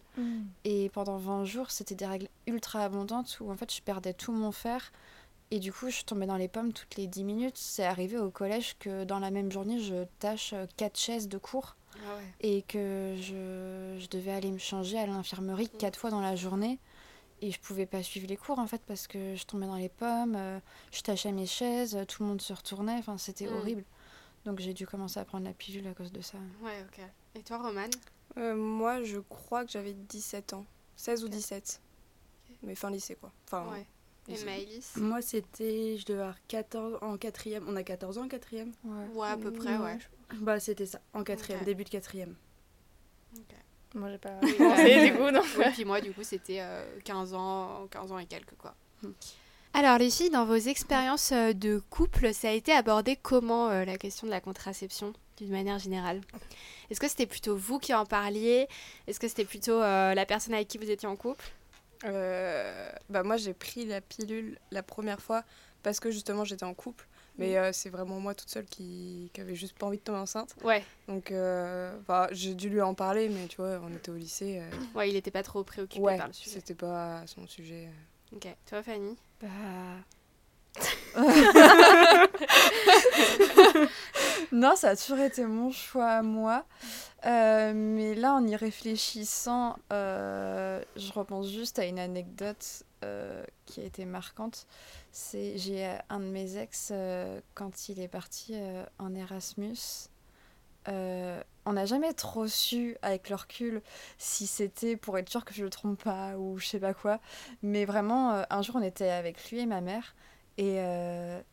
Et 0.64 0.88
pendant 0.94 1.18
20 1.18 1.44
jours, 1.44 1.70
c'était 1.70 1.94
des 1.96 2.06
règles 2.06 2.28
ultra 2.46 2.82
abondantes 2.82 3.36
où 3.42 3.50
en 3.50 3.56
fait, 3.58 3.70
je 3.74 3.82
perdais 3.82 4.14
tout 4.14 4.32
mon 4.32 4.52
fer. 4.52 4.90
Et 5.54 5.58
du 5.60 5.70
coup, 5.70 5.90
je 5.90 6.02
tombais 6.02 6.24
dans 6.24 6.38
les 6.38 6.48
pommes 6.48 6.72
toutes 6.72 6.96
les 6.96 7.06
10 7.06 7.24
minutes. 7.24 7.58
C'est 7.58 7.84
arrivé 7.84 8.16
au 8.16 8.30
collège 8.30 8.74
que 8.78 9.04
dans 9.04 9.18
la 9.18 9.30
même 9.30 9.52
journée, 9.52 9.80
je 9.80 10.04
tâche 10.18 10.54
4 10.78 10.98
chaises 10.98 11.28
de 11.28 11.36
cours 11.36 11.76
Ah 11.94 12.16
ouais. 12.16 12.24
et 12.40 12.62
que 12.62 13.14
je, 13.18 13.98
je 14.00 14.08
devais 14.08 14.30
aller 14.32 14.50
me 14.50 14.56
changer 14.56 14.98
à 14.98 15.06
l'infirmerie 15.06 15.70
Mm. 15.74 15.76
quatre 15.76 15.98
fois 15.98 16.08
dans 16.10 16.22
la 16.22 16.36
journée. 16.36 16.78
Et 17.42 17.50
je 17.50 17.60
pouvais 17.60 17.84
pas 17.84 18.02
suivre 18.02 18.26
les 18.28 18.36
cours 18.38 18.58
en 18.60 18.66
fait 18.66 18.80
parce 18.86 19.06
que 19.06 19.34
je 19.36 19.44
tombais 19.44 19.66
dans 19.66 19.74
les 19.76 19.90
pommes, 19.90 20.36
euh, 20.36 20.58
je 20.90 21.02
tâchais 21.02 21.32
mes 21.32 21.44
chaises, 21.46 21.96
euh, 21.96 22.04
tout 22.06 22.22
le 22.22 22.28
monde 22.30 22.40
se 22.40 22.52
retournait, 22.54 22.96
enfin 22.98 23.18
c'était 23.18 23.46
Mm. 23.46 23.56
horrible. 23.56 23.84
Donc 24.46 24.58
j'ai 24.58 24.72
dû 24.72 24.86
commencer 24.86 25.20
à 25.20 25.24
prendre 25.26 25.44
la 25.44 25.52
pilule 25.52 25.86
à 25.86 25.92
cause 25.92 26.12
de 26.12 26.22
ça. 26.22 26.38
Ouais, 26.62 26.82
ok. 26.88 27.04
Et 27.34 27.42
toi, 27.42 27.58
Romane? 27.58 27.90
Euh, 28.38 28.56
moi, 28.56 29.02
je 29.02 29.18
crois 29.18 29.66
que 29.66 29.70
j'avais 29.70 29.92
17 29.92 30.54
ans. 30.54 30.64
16 30.96 31.24
ou 31.24 31.28
17. 31.28 31.80
Mais 32.62 32.74
fin 32.74 32.90
lycée, 32.90 33.16
quoi. 33.16 33.30
Enfin, 33.46 33.70
Ouais. 33.70 33.86
Et 34.28 34.32
lycée. 34.32 34.44
Maëlys 34.44 34.96
Moi, 34.96 35.20
c'était, 35.22 35.96
je 35.98 36.04
devais 36.06 36.20
avoir 36.20 36.36
14 36.48 36.98
en 37.02 37.16
quatrième. 37.16 37.64
On 37.68 37.76
a 37.76 37.82
14 37.82 38.18
ans 38.18 38.24
en 38.24 38.28
quatrième? 38.28 38.72
Ouais. 38.84 39.06
Ouais, 39.14 39.28
à 39.28 39.36
peu 39.36 39.52
près, 39.52 39.76
ouais. 39.76 39.98
Bah, 40.34 40.60
c'était 40.60 40.86
ça, 40.86 41.00
en 41.12 41.24
quatrième, 41.24 41.60
Ok. 41.60 41.66
début 41.66 41.84
de 41.84 41.88
quatrième. 41.90 42.34
Moi, 43.94 44.10
j'ai 44.10 44.18
pas 44.18 44.38
pensé, 44.40 45.10
du 45.10 45.14
coup, 45.18 45.30
non. 45.30 45.42
Puis 45.74 45.84
moi, 45.84 46.00
du 46.00 46.12
coup, 46.12 46.22
c'était 46.22 46.60
euh, 46.60 46.98
15 47.04 47.34
ans, 47.34 47.86
15 47.90 48.12
ans 48.12 48.18
et 48.18 48.24
quelques, 48.26 48.56
quoi. 48.56 48.74
Alors 49.74 49.98
les 49.98 50.10
filles, 50.10 50.30
dans 50.30 50.44
vos 50.44 50.54
expériences 50.56 51.32
euh, 51.32 51.52
de 51.54 51.82
couple, 51.90 52.32
ça 52.34 52.48
a 52.48 52.52
été 52.52 52.72
abordé 52.72 53.16
comment 53.16 53.68
euh, 53.70 53.84
la 53.84 53.96
question 53.96 54.26
de 54.26 54.30
la 54.30 54.40
contraception 54.40 55.12
d'une 55.38 55.50
manière 55.50 55.78
générale? 55.78 56.20
Est-ce 56.90 57.00
que 57.00 57.08
c'était 57.08 57.26
plutôt 57.26 57.56
vous 57.56 57.78
qui 57.78 57.94
en 57.94 58.04
parliez? 58.04 58.68
Est-ce 59.06 59.18
que 59.18 59.28
c'était 59.28 59.46
plutôt 59.46 59.80
euh, 59.80 60.12
la 60.14 60.26
personne 60.26 60.52
avec 60.54 60.68
qui 60.68 60.76
vous 60.78 60.90
étiez 60.90 61.08
en 61.08 61.16
couple? 61.16 61.44
Euh, 62.04 62.90
bah 63.10 63.22
moi 63.22 63.36
j'ai 63.36 63.54
pris 63.54 63.84
la 63.84 64.00
pilule 64.00 64.58
la 64.70 64.82
première 64.82 65.20
fois 65.20 65.44
parce 65.82 66.00
que 66.00 66.10
justement 66.10 66.44
j'étais 66.44 66.64
en 66.64 66.74
couple 66.74 67.06
mais 67.38 67.56
euh, 67.56 67.70
c'est 67.72 67.88
vraiment 67.88 68.20
moi 68.20 68.34
toute 68.34 68.50
seule 68.50 68.66
qui, 68.66 69.30
qui 69.32 69.40
avait 69.40 69.54
juste 69.54 69.78
pas 69.78 69.86
envie 69.86 69.96
de 69.96 70.02
tomber 70.02 70.18
enceinte 70.18 70.54
Ouais, 70.64 70.84
donc 71.08 71.30
euh, 71.30 71.96
bah, 72.06 72.28
j'ai 72.32 72.54
dû 72.54 72.68
lui 72.68 72.82
en 72.82 72.94
parler 72.94 73.28
mais 73.30 73.46
tu 73.46 73.56
vois 73.56 73.80
on 73.82 73.90
était 73.94 74.10
au 74.10 74.16
lycée 74.16 74.60
euh, 74.60 74.70
ouais, 74.98 75.08
il 75.08 75.16
était 75.16 75.30
pas 75.30 75.42
trop 75.42 75.64
préoccupé 75.64 76.02
ouais 76.04 76.18
par 76.18 76.26
le 76.26 76.32
sujet. 76.34 76.50
c'était 76.50 76.74
pas 76.74 77.22
son 77.26 77.46
sujet 77.46 77.88
euh. 77.88 78.36
Ok, 78.36 78.48
toi, 78.66 78.82
Fanny? 78.82 79.16
Bah. 79.40 79.48
non, 84.62 84.76
ça 84.76 84.90
a 84.90 84.96
toujours 84.96 85.18
été 85.18 85.44
mon 85.44 85.72
choix 85.72 86.08
à 86.08 86.22
moi. 86.22 86.64
Euh, 87.26 87.72
mais 87.74 88.14
là, 88.14 88.34
en 88.34 88.46
y 88.46 88.54
réfléchissant, 88.54 89.76
euh, 89.92 90.80
je 90.94 91.12
repense 91.12 91.48
juste 91.48 91.80
à 91.80 91.84
une 91.84 91.98
anecdote 91.98 92.84
euh, 93.02 93.42
qui 93.66 93.80
a 93.80 93.84
été 93.84 94.04
marquante. 94.04 94.68
C'est 95.10 95.58
j'ai 95.58 95.98
un 96.08 96.20
de 96.20 96.26
mes 96.26 96.58
ex 96.58 96.92
quand 97.54 97.88
il 97.88 97.98
est 97.98 98.06
parti 98.06 98.54
en 99.00 99.16
Erasmus. 99.16 100.08
on 100.86 101.72
n'a 101.72 101.84
jamais 101.84 102.12
trop 102.12 102.46
su 102.46 102.96
avec 103.02 103.30
le 103.30 103.36
recul 103.36 103.82
si 104.16 104.46
c'était 104.46 104.96
pour 104.96 105.18
être 105.18 105.28
sûr 105.28 105.44
que 105.44 105.54
je 105.54 105.64
le 105.64 105.70
trompe 105.70 106.04
pas 106.04 106.36
ou 106.38 106.58
je 106.58 106.66
sais 106.68 106.78
pas 106.78 106.94
quoi. 106.94 107.18
Mais 107.62 107.84
vraiment, 107.84 108.44
un 108.48 108.62
jour, 108.62 108.76
on 108.76 108.82
était 108.82 109.10
avec 109.10 109.50
lui 109.50 109.58
et 109.58 109.66
ma 109.66 109.80
mère 109.80 110.14
et 110.56 110.76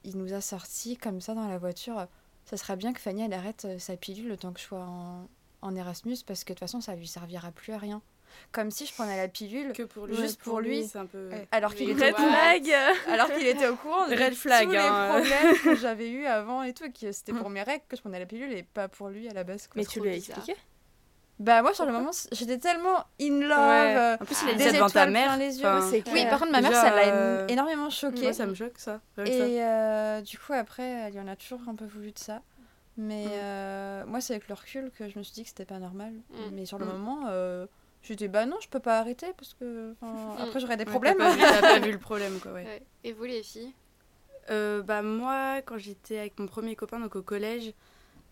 il 0.03 0.15
nous 0.15 0.33
a 0.33 0.41
sorti 0.41 0.95
comme 0.95 1.21
ça 1.21 1.33
dans 1.33 1.47
la 1.47 1.57
voiture. 1.57 2.07
Ça 2.49 2.57
serait 2.57 2.75
bien 2.77 2.93
que 2.93 2.99
Fanny 2.99 3.23
elle 3.23 3.33
arrête 3.33 3.65
euh, 3.65 3.77
sa 3.79 3.95
pilule 3.95 4.27
le 4.27 4.37
temps 4.37 4.51
que 4.51 4.59
je 4.59 4.65
sois 4.65 4.79
en, 4.79 5.27
en 5.61 5.75
Erasmus 5.75 6.17
parce 6.25 6.43
que 6.43 6.49
de 6.49 6.55
toute 6.55 6.59
façon, 6.61 6.81
ça 6.81 6.95
lui 6.95 7.07
servira 7.07 7.51
plus 7.51 7.73
à 7.73 7.77
rien. 7.77 8.01
Comme 8.51 8.69
si 8.71 8.85
je 8.85 8.93
prenais 8.93 9.17
la 9.17 9.27
pilule 9.27 9.73
Que 9.73 9.83
pour 9.83 10.05
lui. 10.07 10.15
Juste 10.15 10.39
pour 10.41 10.59
lui. 10.59 10.85
c'est 10.87 10.97
un 10.99 11.05
peu. 11.07 11.29
Ouais. 11.29 11.47
alors 11.51 11.73
qu'il 11.75 11.89
était 11.89 12.05
Red 12.05 12.13
au 12.13 12.17
courant- 12.17 12.29
flag 12.29 12.71
alors 13.07 13.27
qu'il 13.33 13.47
était 13.47 13.67
au 13.67 13.75
courant 13.75 14.07
de 14.07 14.13
Red 14.15 14.33
flag, 14.33 14.65
tous 14.65 14.71
les 14.71 14.77
hein. 14.77 15.07
problèmes 15.09 15.57
que 15.63 15.75
j'avais 15.81 16.09
eu 16.09 16.25
avant 16.25 16.63
et 16.63 16.73
tout, 16.73 16.85
et 16.85 16.91
que 16.91 17.11
c'était 17.11 17.33
pour 17.33 17.49
mes 17.49 17.63
règles 17.63 17.83
que 17.87 17.95
je 17.95 18.01
prenais 18.01 18.19
la 18.19 18.25
pilule 18.27 18.51
et 18.53 18.63
pas 18.63 18.87
pour 18.87 19.09
lui 19.09 19.27
à 19.29 19.33
la 19.33 19.43
base. 19.43 19.67
quoi. 19.67 19.73
Mais 19.81 19.85
tu 19.85 19.99
lui 19.99 20.09
as 20.09 20.15
expliqué? 20.15 20.55
Bah 21.39 21.61
moi 21.61 21.73
sur 21.73 21.85
le 21.85 21.93
moment 21.93 22.11
j'étais 22.33 22.57
tellement 22.57 23.05
in 23.21 23.39
love. 23.39 23.57
Ouais. 23.57 23.95
euh, 23.97 24.17
En 24.19 24.25
plus, 24.25 24.37
il 24.43 24.49
a 24.49 24.53
des 24.55 24.65
devant 24.73 24.85
ta 24.87 24.89
étoiles 24.89 25.11
mère. 25.11 25.25
plein 25.27 25.37
les 25.37 25.59
yeux. 25.61 25.65
Enfin, 25.67 25.89
Oui, 25.91 26.01
clair. 26.03 26.29
par 26.29 26.39
contre 26.39 26.51
ma 26.51 26.59
mère 26.61 26.69
Déjà, 26.71 26.81
ça 26.81 26.89
l'a 26.95 27.13
euh, 27.13 27.47
énormément 27.47 27.89
choquée. 27.89 28.23
Moi, 28.23 28.33
ça 28.33 28.45
me 28.45 28.53
choque 28.53 28.77
ça. 28.77 28.99
Et 29.25 29.63
euh, 29.63 30.21
du 30.21 30.37
coup 30.37 30.53
après 30.53 30.83
elle 30.83 31.15
y 31.15 31.19
en 31.19 31.27
a 31.27 31.35
toujours 31.37 31.61
un 31.67 31.75
peu 31.75 31.85
voulu 31.85 32.11
de 32.11 32.19
ça. 32.19 32.41
Mais 32.97 33.25
Mm. 33.27 33.29
euh, 33.31 34.05
moi 34.05 34.19
c'est 34.19 34.33
avec 34.33 34.49
le 34.49 34.53
recul 34.55 34.91
que 34.97 35.07
je 35.07 35.17
me 35.17 35.23
suis 35.23 35.33
dit 35.33 35.43
que 35.43 35.49
c'était 35.49 35.63
pas 35.65 35.79
normal. 35.79 36.11
Mm. 36.31 36.35
Mais 36.53 36.65
sur 36.65 36.77
le 36.77 36.85
Mm. 36.85 36.89
moment 36.89 37.19
euh, 37.29 37.65
j'étais 38.03 38.27
bah 38.27 38.45
non 38.45 38.57
je 38.61 38.67
peux 38.67 38.81
pas 38.81 38.99
arrêter 38.99 39.27
parce 39.37 39.53
que 39.53 39.95
enfin, 40.01 40.35
après 40.43 40.59
j'aurais 40.59 40.75
des 40.75 40.83
Ouais, 40.83 40.89
problèmes. 40.89 41.17
T'as 41.19 41.61
pas, 41.61 41.67
pas 41.75 41.79
vu 41.79 41.93
le 41.93 41.99
problème, 41.99 42.37
quoi, 42.41 42.51
ouais. 42.51 42.65
Ouais. 42.65 42.83
Et 43.05 43.13
vous, 43.13 43.23
les 43.23 43.43
filles? 43.43 43.71
Euh, 44.49 44.81
bah 44.81 45.01
moi, 45.03 45.61
quand 45.63 45.77
j'étais 45.77 46.17
avec 46.17 46.37
mon 46.39 46.47
premier 46.47 46.75
copain, 46.75 46.99
donc 46.99 47.15
au 47.15 47.21
collège, 47.21 47.71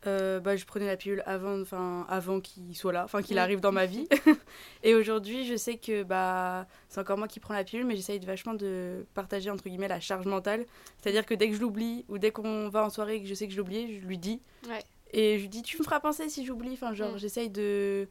euh, 0.07 0.39
bah, 0.39 0.55
je 0.55 0.65
prenais 0.65 0.85
la 0.87 0.97
pilule 0.97 1.21
avant, 1.25 1.61
enfin 1.61 2.05
avant 2.09 2.39
qu'il 2.39 2.75
soit 2.75 2.93
là, 2.93 3.03
enfin 3.03 3.21
qu'il 3.21 3.35
Mm. 3.35 3.39
arrive 3.39 3.59
dans 3.59 3.71
ma 3.71 3.85
vie. 3.85 4.07
et 4.83 4.95
aujourd'hui, 4.95 5.45
je 5.45 5.55
sais 5.55 5.77
que 5.77 6.03
bah 6.03 6.65
c'est 6.89 6.99
encore 6.99 7.17
moi 7.17 7.27
qui 7.27 7.39
prends 7.39 7.53
la 7.53 7.63
pilule, 7.63 7.85
mais 7.85 7.95
j'essaye 7.95 8.19
vachement 8.19 8.53
de 8.53 9.05
partager 9.13 9.49
entre 9.49 9.63
guillemets 9.67 9.87
la 9.87 9.99
charge 9.99 10.25
mentale. 10.25 10.65
C'est-à-dire 11.01 11.25
que 11.25 11.33
dès 11.35 11.49
que 11.49 11.55
je 11.55 11.61
l'oublie 11.61 12.05
ou 12.09 12.17
dès 12.17 12.31
qu'on 12.31 12.69
va 12.69 12.83
en 12.85 12.89
soirée 12.89 13.17
et 13.17 13.21
que 13.21 13.27
je 13.27 13.33
sais 13.33 13.45
que 13.47 13.51
je 13.51 13.57
l'ai 13.57 13.61
oublié, 13.61 13.99
je 13.99 14.05
lui 14.07 14.17
dis. 14.17 14.41
Ouais. 14.67 14.83
Et 15.11 15.37
je 15.37 15.41
lui 15.43 15.49
dis 15.49 15.61
tu 15.61 15.77
me 15.77 15.83
feras 15.83 15.99
penser 15.99 16.29
si 16.29 16.45
j'oublie. 16.45 16.71
Enfin 16.73 16.93
genre 16.93 17.13
Mm. 17.13 17.17
j'essaye 17.19 17.49
de 17.49 18.07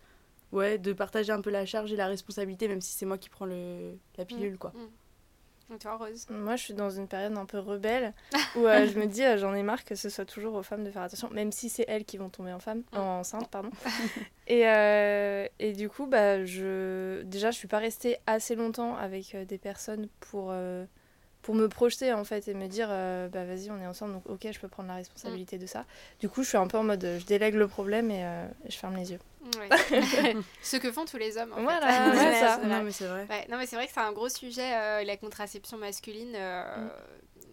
ouais 0.53 0.79
de 0.79 0.93
partager 0.93 1.33
un 1.33 1.41
peu 1.41 1.51
la 1.51 1.67
charge 1.67 1.93
et 1.93 1.97
la 1.97 2.07
responsabilité, 2.07 2.69
même 2.69 2.81
si 2.81 2.93
c'est 2.93 3.07
moi 3.07 3.19
qui 3.19 3.29
prends 3.29 3.47
le 3.47 3.99
la 4.19 4.25
pilule 4.25 4.59
quoi. 4.59 4.73
Et 5.75 5.79
toi, 5.79 5.97
Rose 5.97 6.27
Moi, 6.31 6.55
je 6.57 6.63
suis 6.63 6.75
dans 6.75 6.91
une 6.91 7.09
période 7.09 7.37
un 7.37 7.45
peu 7.45 7.59
rebelle 7.59 8.15
où 8.57 8.61
euh, 8.67 8.87
je 8.87 8.99
me 8.99 9.07
dis, 9.07 9.25
euh, 9.25 9.37
j'en 9.37 9.53
ai 9.55 9.63
marre 9.65 9.85
que 9.85 9.95
ce 9.97 10.09
soit 10.09 10.25
toujours 10.25 10.55
aux 10.55 10.63
femmes 10.63 10.85
de 10.85 10.91
faire 10.91 11.03
attention, 11.03 11.29
même 11.31 11.51
si 11.51 11.69
c'est 11.69 11.85
elles 11.89 12.05
qui 12.05 12.19
vont 12.19 12.29
tomber 12.29 12.53
en 12.53 12.61
femme, 12.61 12.83
Mm. 12.93 12.99
enceinte, 12.99 13.51
pardon. 13.51 13.71
et, 14.47 14.69
euh, 14.69 15.47
et 15.59 15.73
du 15.73 15.89
coup, 15.89 16.07
bah, 16.07 16.45
je... 16.45 17.23
déjà, 17.23 17.51
je 17.51 17.57
suis 17.59 17.69
pas 17.69 17.79
restée 17.79 18.17
assez 18.27 18.55
longtemps 18.55 18.97
avec 18.97 19.37
des 19.47 19.59
personnes 19.59 20.09
pour, 20.21 20.55
pour 21.47 21.55
me 21.55 21.69
projeter 21.69 22.13
en 22.13 22.25
fait 22.25 22.49
et 22.49 22.55
me 22.55 22.67
dire 22.67 22.89
euh, 22.91 23.29
bah 23.29 23.45
vas-y 23.45 23.71
on 23.71 23.81
est 23.81 23.87
ensemble 23.87 24.15
donc 24.15 24.25
ok 24.29 24.49
je 24.53 24.59
peux 24.59 24.67
prendre 24.67 24.89
la 24.89 24.97
responsabilité 24.97 25.59
de 25.59 25.67
ça. 25.67 25.85
Du 26.19 26.29
coup 26.29 26.43
je 26.43 26.49
suis 26.49 26.59
un 26.59 26.67
peu 26.67 26.77
en 26.77 26.83
mode 26.83 27.07
je 27.21 27.25
délègue 27.25 27.55
le 27.55 27.69
problème 27.69 28.11
et, 28.11 28.25
euh, 28.25 28.47
je 28.69 28.77
ferme 28.77 28.97
les 28.97 29.13
yeux. 29.13 29.21
Ouais. 29.57 29.69
Ce 30.63 30.77
que 30.77 30.91
font 30.91 31.05
tous 31.05 31.19
les 31.19 31.39
hommes. 31.39 31.53
En 31.53 31.63
Voilà, 31.63 31.87
fait. 31.87 32.19
c'est 32.19 32.27
Ouais, 32.27 32.41
ça. 32.41 32.59
Non, 32.65 32.83
mais 32.83 32.91
c'est 32.91 33.07
vrai. 33.07 33.27
Ouais, 33.31 33.47
non, 33.49 33.59
mais 33.59 33.67
c'est 33.67 33.77
vrai 33.77 33.87
que 33.87 33.93
c'est 33.93 34.01
un 34.01 34.11
gros 34.13 34.29
sujet, 34.29 34.75
euh, 34.75 35.05
la 35.05 35.17
contraception 35.17 35.79
masculine. 35.79 36.33
euh, 36.35 36.89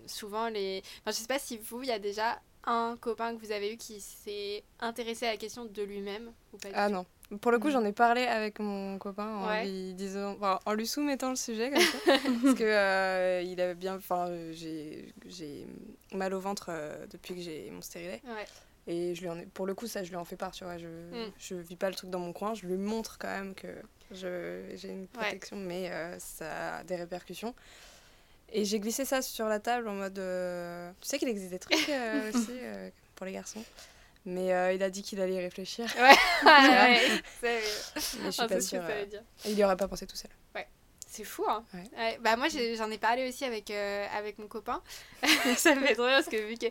Souvent, 0.07 0.47
les. 0.49 0.81
Enfin, 1.01 1.11
je 1.11 1.21
sais 1.21 1.27
pas 1.27 1.37
si 1.37 1.59
vous, 1.59 1.83
il 1.83 1.89
y 1.89 1.91
a 1.91 1.99
déjà 1.99 2.39
un 2.65 2.97
copain 2.99 3.35
que 3.35 3.45
vous 3.45 3.51
avez 3.51 3.71
eu 3.73 3.77
qui 3.77 4.01
s'est 4.01 4.63
intéressé 4.79 5.27
à 5.27 5.31
la 5.31 5.37
question 5.37 5.65
de 5.65 5.83
lui-même 5.83 6.31
ou 6.51 6.57
pas 6.57 6.69
du 6.69 6.73
Ah 6.75 6.87
tout 6.87 6.93
non. 6.95 7.05
Pour 7.41 7.51
le 7.51 7.59
coup, 7.59 7.69
j'en 7.71 7.83
ai 7.85 7.93
parlé 7.93 8.23
avec 8.23 8.59
mon 8.59 8.97
copain 8.97 9.27
en, 9.37 9.47
Ouais. 9.47 9.65
lui 9.65 9.93
disant, 9.93 10.33
enfin, 10.33 10.59
en 10.65 10.73
lui 10.73 10.85
soumettant 10.87 11.29
le 11.29 11.35
sujet 11.35 11.69
comme 11.71 11.79
ça, 11.81 11.97
parce 12.43 12.55
que 12.55 12.63
euh, 12.63 13.41
il 13.45 13.59
avait 13.61 13.75
bien, 13.75 13.95
enfin, 13.95 14.31
j'ai 14.51 15.67
mal 16.13 16.33
au 16.33 16.39
ventre 16.39 16.67
euh, 16.69 17.05
depuis 17.09 17.35
que 17.35 17.41
j'ai 17.41 17.69
mon 17.71 17.81
stérilet. 17.81 18.21
Ouais. 18.25 18.45
Et 18.85 19.15
je 19.15 19.21
lui 19.21 19.29
en 19.29 19.39
ai, 19.39 19.45
pour 19.45 19.65
le 19.65 19.73
coup, 19.73 19.87
ça, 19.87 20.03
je 20.03 20.09
lui 20.09 20.17
en 20.17 20.25
fais 20.25 20.35
part, 20.35 20.51
tu 20.51 20.63
vois. 20.65 20.77
Je, 20.77 20.87
Mm. 20.87 21.31
je 21.39 21.55
vis 21.55 21.75
pas 21.77 21.89
le 21.89 21.95
truc 21.95 22.09
dans 22.09 22.19
mon 22.19 22.33
coin. 22.33 22.53
Je 22.53 22.65
lui 22.65 22.75
montre 22.77 23.17
quand 23.17 23.29
même 23.29 23.55
que 23.55 23.67
j'ai 24.11 24.89
une 24.89 25.07
protection, 25.07 25.55
mais 25.57 25.89
euh, 25.89 26.17
ça 26.19 26.77
a 26.77 26.83
des 26.83 26.95
répercussions. 26.97 27.55
Et 28.51 28.65
j'ai 28.65 28.79
glissé 28.79 29.05
ça 29.05 29.21
sur 29.21 29.47
la 29.47 29.59
table 29.59 29.87
en 29.87 29.93
mode. 29.95 30.15
tu 31.01 31.07
sais 31.07 31.17
qu'il 31.17 31.29
existe 31.29 31.49
des 31.51 31.59
trucs 31.59 31.73
aussi 32.35 32.59
pour 33.15 33.25
les 33.25 33.31
garçons? 33.31 33.63
Mais 34.25 34.53
euh, 34.53 34.73
il 34.73 34.81
a 34.83 34.89
dit 34.89 35.03
qu'il 35.03 35.19
allait 35.21 35.33
y 35.35 35.39
réfléchir. 35.39 35.85
Ouais, 35.97 36.15
c'est- 37.41 37.61
Mais 38.19 38.25
je 38.25 38.31
suis 38.31 38.41
Ah, 38.41 38.47
pas 38.47 38.61
sûre. 38.61 38.81
euh, 38.83 39.05
il 39.45 39.57
y 39.57 39.63
aurait 39.63 39.77
pas 39.77 39.87
pensé 39.87 40.07
tout 40.07 40.15
seul. 40.15 40.31
C'est 41.15 41.25
fou, 41.25 41.45
hein 41.47 41.63
Ouais. 41.75 41.83
Ouais, 41.95 42.17
Bah 42.21 42.35
moi, 42.37 42.47
j'en 42.49 42.89
ai 42.89 42.97
parlé 42.97 43.29
aussi 43.29 43.45
avec, 43.45 43.69
euh, 43.69 44.07
avec 44.17 44.39
mon 44.39 44.47
copain. 44.47 44.81
ça 45.57 45.75
me 45.75 45.85
fait 45.85 45.93
trop 45.93 46.05
rire 46.05 46.15
parce 46.15 46.27
que 46.27 46.37
vu 46.47 46.55
que 46.55 46.65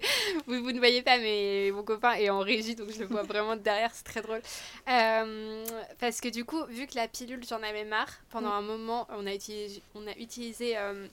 vous, 0.48 0.64
vous 0.64 0.72
ne 0.72 0.78
voyez 0.78 1.00
pas, 1.02 1.16
mais 1.18 1.70
mon 1.72 1.84
copain 1.84 2.14
est 2.14 2.28
en 2.28 2.40
régie, 2.40 2.74
donc 2.74 2.90
je 2.90 2.98
le 2.98 3.06
vois 3.06 3.22
vraiment 3.22 3.54
derrière, 3.54 3.92
c'est 3.94 4.02
très 4.02 4.20
drôle. 4.20 4.42
Euh, 4.88 5.64
parce 6.00 6.20
que 6.20 6.28
du 6.28 6.44
coup, 6.44 6.64
vu 6.66 6.88
que 6.88 6.96
la 6.96 7.06
pilule, 7.06 7.44
j'en 7.48 7.62
avais 7.62 7.84
marre, 7.84 8.10
pendant 8.30 8.50
un 8.50 8.62
moment, 8.62 9.06
on 9.10 9.28
a 9.28 9.32
utilisé, 9.32 9.80
on 9.94 10.04
a 10.08 10.12
utilisé 10.18 10.76
euh, 10.76 11.06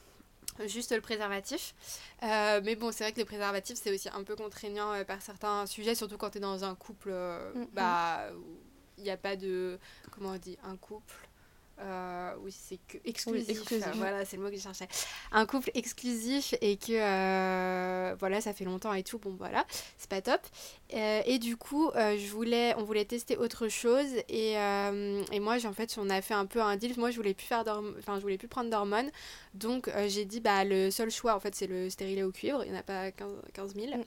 juste 0.67 0.91
le 0.93 1.01
préservatif. 1.01 1.73
Euh, 2.23 2.61
mais 2.63 2.75
bon, 2.75 2.91
c'est 2.91 3.03
vrai 3.05 3.13
que 3.13 3.19
le 3.19 3.25
préservatif, 3.25 3.77
c'est 3.81 3.93
aussi 3.93 4.09
un 4.09 4.23
peu 4.23 4.35
contraignant 4.35 4.91
euh, 4.93 5.03
par 5.03 5.21
certains 5.21 5.65
sujets, 5.65 5.95
surtout 5.95 6.17
quand 6.17 6.31
tu 6.31 6.37
es 6.39 6.41
dans 6.41 6.63
un 6.63 6.75
couple, 6.75 7.09
euh, 7.11 7.51
Mhm. 7.53 7.67
bah, 7.73 8.29
où 8.35 8.57
il 8.97 9.03
n'y 9.03 9.09
a 9.11 9.17
pas 9.17 9.35
de... 9.37 9.79
Comment 10.11 10.31
on 10.31 10.37
dit 10.37 10.57
Un 10.63 10.75
couple 10.75 11.28
euh, 11.81 12.33
oui, 12.41 12.51
c'est 12.51 12.77
que 12.87 12.97
exclusif. 13.05 13.49
exclusif. 13.49 13.87
euh, 13.87 13.91
Voilà, 13.95 14.25
c'est 14.25 14.37
le 14.37 14.43
mot 14.43 14.49
que 14.49 14.55
je 14.57 14.61
cherchais. 14.61 14.87
Un 15.31 15.45
couple 15.45 15.71
exclusif 15.73 16.53
et 16.61 16.77
que 16.77 16.91
euh, 16.93 18.15
voilà, 18.19 18.41
ça 18.41 18.53
fait 18.53 18.65
longtemps 18.65 18.93
et 18.93 19.03
tout. 19.03 19.19
Bon, 19.19 19.35
voilà, 19.37 19.65
c'est 19.97 20.09
pas 20.09 20.21
top. 20.21 20.41
Euh, 20.93 21.21
et 21.25 21.39
du 21.39 21.57
coup, 21.57 21.91
je 21.95 22.29
voulais, 22.31 22.73
on 22.77 22.83
voulait 22.83 23.05
tester 23.05 23.37
autre 23.37 23.67
chose 23.69 24.07
et, 24.27 24.53
et 24.53 25.39
moi, 25.39 25.57
en 25.65 25.73
fait, 25.73 25.97
on 25.97 26.09
a 26.09 26.21
fait 26.21 26.33
un 26.33 26.45
peu 26.45 26.61
un 26.61 26.75
deal. 26.77 26.93
Moi, 26.97 27.11
je 27.11 27.15
voulais 27.17 27.33
plus 27.33 27.45
faire 27.47 27.63
enfin, 27.99 28.15
je 28.17 28.21
voulais 28.21 28.37
plus 28.37 28.47
prendre 28.47 28.69
d'hormones. 28.69 29.09
Donc, 29.53 29.89
j'ai 30.07 30.25
dit, 30.25 30.39
bah, 30.41 30.63
le 30.65 30.91
seul 30.91 31.11
choix, 31.11 31.35
en 31.35 31.39
fait, 31.39 31.55
c'est 31.55 31.67
le 31.67 31.89
stérilet 31.89 32.23
au 32.23 32.31
cuivre. 32.31 32.63
Il 32.65 32.71
n'y 32.71 32.77
en 32.77 32.79
a 32.79 32.83
pas 32.83 33.11
15, 33.11 33.29
15 33.53 33.75
000. 33.75 33.97
Mm. 33.97 34.03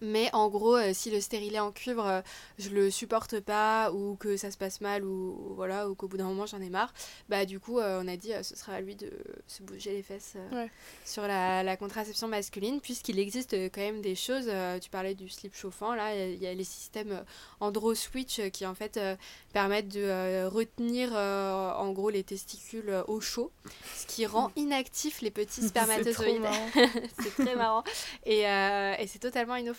Mais 0.00 0.30
en 0.32 0.48
gros, 0.48 0.76
euh, 0.76 0.92
si 0.94 1.10
le 1.10 1.20
stérilet 1.20 1.58
en 1.58 1.72
cuivre, 1.72 2.06
euh, 2.06 2.20
je 2.58 2.70
le 2.70 2.90
supporte 2.90 3.40
pas 3.40 3.90
ou 3.92 4.16
que 4.16 4.36
ça 4.36 4.50
se 4.50 4.56
passe 4.58 4.80
mal 4.80 5.04
ou 5.04 5.54
voilà 5.56 5.88
ou 5.88 5.94
qu'au 5.94 6.08
bout 6.08 6.16
d'un 6.16 6.24
moment 6.26 6.46
j'en 6.46 6.60
ai 6.60 6.68
marre, 6.70 6.92
bah 7.28 7.44
du 7.46 7.58
coup 7.60 7.78
euh, 7.78 8.00
on 8.04 8.08
a 8.08 8.16
dit 8.16 8.32
euh, 8.32 8.42
ce 8.42 8.54
sera 8.56 8.74
à 8.74 8.80
lui 8.80 8.94
de 8.96 9.10
se 9.46 9.62
bouger 9.62 9.92
les 9.92 10.02
fesses 10.02 10.34
Ouais. 10.52 10.70
sur 11.04 11.22
la, 11.26 11.62
la 11.62 11.76
contraception 11.76 12.28
masculine 12.28 12.80
puisqu'il 12.80 13.18
existe 13.18 13.54
quand 13.72 13.80
même 13.80 14.00
des 14.02 14.14
choses. 14.14 14.50
tu 14.80 14.90
parlais 14.90 15.14
du 15.14 15.28
slip 15.28 15.54
chauffant 15.54 15.94
là, 15.94 16.14
il 16.14 16.18
y 16.18 16.22
a- 16.22 16.28
il 16.28 16.42
y, 16.42 16.46
a 16.46 16.54
les 16.54 16.64
systèmes 16.64 17.24
Andro 17.60 17.94
Switch 17.94 18.38
euh, 18.38 18.48
qui 18.50 18.66
en 18.66 18.74
fait 18.74 19.00
permettent 19.52 19.88
de 19.88 20.44
retenir 20.46 21.12
en 21.14 21.90
gros 21.92 22.10
les 22.10 22.22
testicules 22.24 22.92
au 23.08 23.20
chaud, 23.20 23.50
ce 23.96 24.06
qui 24.06 24.26
rend 24.26 24.50
inactifs 24.56 25.20
les 25.22 25.30
petits 25.30 25.66
spermatozoïdes. 25.66 26.42
c'est 27.22 27.34
très 27.44 27.56
marrant 27.56 27.82
et, 28.26 28.40
et 28.42 29.06
c'est 29.06 29.18
totalement 29.18 29.56
inoffensif 29.56 29.77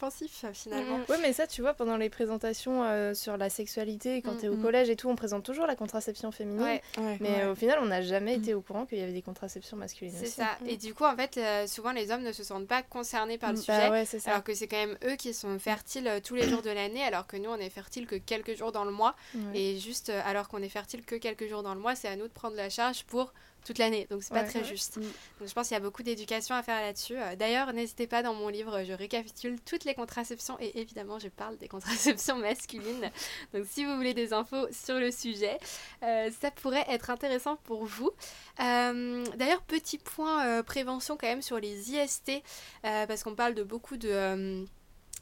finalement. 0.54 1.00
Ouais, 1.10 1.18
mais 1.22 1.34
ça, 1.34 1.48
tu 1.48 1.62
vois, 1.62 1.74
pendant 1.74 1.98
les 1.98 2.10
présentations 2.10 2.84
euh, 2.84 3.14
sur 3.14 3.38
la 3.38 3.50
sexualité, 3.50 4.22
quand 4.22 4.34
Mm, 4.34 4.38
t'es 4.38 4.48
au 4.48 4.56
mm. 4.56 4.62
collège 4.62 4.90
et 4.90 4.96
tout, 4.96 5.10
on 5.10 5.16
présente 5.16 5.44
toujours 5.44 5.66
la 5.68 5.76
contraception 5.76 6.32
féminine. 6.32 6.62
Ouais. 6.64 6.82
Mais 7.20 7.30
Ouais. 7.30 7.42
euh, 7.42 7.52
au 7.52 7.56
final, 7.56 7.80
on 7.82 7.86
n'a 7.86 8.02
jamais 8.02 8.36
été 8.36 8.54
au 8.54 8.62
courant 8.62 8.86
qu'il 8.86 8.98
y 9.00 9.02
avait 9.02 9.12
des 9.14 9.22
contraceptions 9.22 9.78
masculines 9.78 10.14
C'est 10.18 10.28
ça. 10.28 10.48
Et 10.68 10.78
du 10.78 10.94
coup, 10.94 11.04
en 11.06 11.16
fait, 11.16 11.38
euh, 11.38 11.68
souvent 11.68 11.92
les 11.92 12.12
hommes 12.12 12.24
ne 12.24 12.32
se 12.32 12.44
sentent 12.44 12.68
pas 12.68 12.82
concernés 12.84 13.38
par 13.38 13.52
le 13.52 13.58
Bah 13.68 14.06
sujet. 14.06 14.20
ça. 14.20 14.32
Alors 14.32 14.44
que 14.44 14.54
c'est 14.54 14.68
quand 14.68 14.78
même 14.78 14.98
eux 15.06 15.16
qui 15.16 15.34
sont 15.34 15.58
fertiles 15.60 16.08
euh, 16.08 16.20
tous 16.24 16.36
les 16.36 16.48
jours 16.48 16.62
de 16.62 16.70
l'année, 16.70 17.04
alors 17.04 17.28
que 17.28 17.38
nous, 17.38 17.50
on 17.50 17.58
est 17.58 17.70
fertiles 17.70 18.08
que 18.08 18.16
quelques 18.16 18.56
jours 18.58 18.72
dans 18.72 18.86
le 18.86 18.92
mois. 18.92 19.16
Et 19.54 19.78
juste, 19.80 20.10
euh, 20.10 20.22
alors 20.26 20.48
qu'on 20.48 20.62
est 20.62 20.70
fertile 20.70 21.04
que 21.06 21.16
quelques 21.16 21.48
jours 21.48 21.64
dans 21.64 21.74
le 21.74 21.80
mois, 21.82 21.96
c'est 21.96 22.08
à 22.08 22.16
nous 22.16 22.28
de 22.28 22.34
prendre 22.34 22.56
la 22.56 22.70
charge 22.70 23.04
pour 23.04 23.34
toute 23.66 23.78
l'année. 23.78 24.08
Donc, 24.10 24.24
c'est 24.24 24.34
pas 24.34 24.44
très 24.44 24.60
Ouais. 24.60 24.66
juste. 24.66 24.98
Mm. 24.98 25.02
Donc, 25.02 25.48
je 25.48 25.54
pense 25.54 25.68
qu'il 25.68 25.76
y 25.76 25.78
a 25.78 25.84
beaucoup 25.84 26.04
d'éducation 26.04 26.56
à 26.56 26.64
faire 26.64 26.82
là-dessus. 26.82 27.18
Euh, 27.18 27.36
D'ailleurs, 27.36 27.72
n'hésitez 27.74 28.08
pas, 28.08 28.24
dans 28.24 28.34
mon 28.34 28.48
livre, 28.50 28.84
je 28.84 28.94
récapitule 28.94 29.60
toutes 29.62 29.86
les 29.86 29.94
contraceptions. 29.94 30.58
Et 30.60 30.80
évidemment, 30.80 31.20
je 31.20 31.28
parle 31.28 31.58
des 31.58 31.68
contraceptions 31.76 32.38
masculines. 32.38 33.12
Donc, 33.54 33.66
si 33.70 33.86
vous 33.86 33.96
voulez 33.96 34.14
des 34.14 34.34
infos 34.34 34.68
sur 34.72 34.96
le 34.96 35.12
sujet, 35.12 35.58
euh, 36.04 36.30
ça 36.42 36.52
pourrait 36.52 36.86
être 36.90 37.10
intéressant 37.10 37.58
pour 37.58 37.86
vous. 37.86 38.12
Euh, 38.60 39.24
D'ailleurs, 39.38 39.62
petit 39.64 39.98
point 39.98 40.46
euh, 40.46 40.64
prévention 40.64 41.18
quand 41.18 41.28
même 41.28 41.42
sur 41.42 41.60
les 41.60 41.92
IST, 41.92 42.42
parce 42.82 43.24
qu'on 43.24 43.36
parle 43.36 43.54
de 43.56 43.64
beaucoup 43.64 43.98
de... 43.98 44.66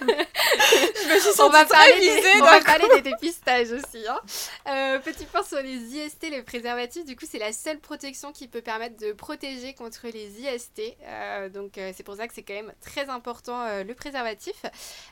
euh, 0.08 1.20
on 1.40 1.50
va 1.50 1.66
parler 1.66 2.00
des, 2.00 2.42
on 2.42 2.46
va 2.46 2.62
parler 2.62 2.88
des 2.96 3.02
dépistages 3.12 3.72
aussi. 3.72 4.06
hein. 4.08 4.20
Euh, 4.68 5.00
petit 5.00 5.26
point 5.26 5.44
sur 5.44 5.62
les 5.62 5.76
IST, 5.76 6.30
le 6.32 6.44
préservatif, 6.44 7.06
du 7.06 7.16
coup, 7.16 7.26
c'est 7.30 7.40
la 7.40 7.54
seule 7.54 7.80
protection 7.80 8.32
qui 8.32 8.48
peut 8.48 8.62
permettre 8.62 8.98
de 8.98 9.12
protéger 9.12 9.74
contre 9.74 10.08
les 10.08 10.42
IST. 10.42 10.82
Euh, 11.06 11.50
donc, 11.50 11.78
euh, 11.78 11.92
c'est 11.96 12.04
pour 12.04 12.16
ça 12.16 12.28
que 12.28 12.34
c'est 12.34 12.44
quand 12.44 12.54
même 12.54 12.74
très 12.82 13.10
important 13.10 13.84
le 13.84 13.94
préservatif. 13.94 14.56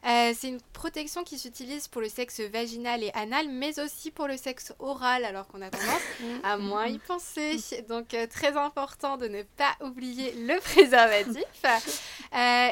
C'est 0.03 0.47
une 0.47 0.61
protection 0.73 1.23
qui 1.23 1.37
s'utilise 1.37 1.87
pour 1.87 2.01
le 2.01 2.09
sexe 2.09 2.39
vaginal 2.39 3.03
et 3.03 3.11
anal, 3.13 3.47
mais 3.49 3.79
aussi 3.79 4.11
pour 4.11 4.27
le 4.27 4.37
sexe 4.37 4.73
oral, 4.79 5.25
alors 5.25 5.47
qu'on 5.47 5.61
a 5.61 5.69
tendance 5.69 6.01
à 6.43 6.57
moins 6.57 6.87
y 6.87 6.97
penser. 6.99 7.57
Donc, 7.89 8.13
euh, 8.13 8.27
très 8.27 8.57
important 8.57 9.17
de 9.17 9.27
ne 9.27 9.43
pas 9.43 9.75
oublier 9.81 10.33
le 10.33 10.59
préservatif. 10.59 11.43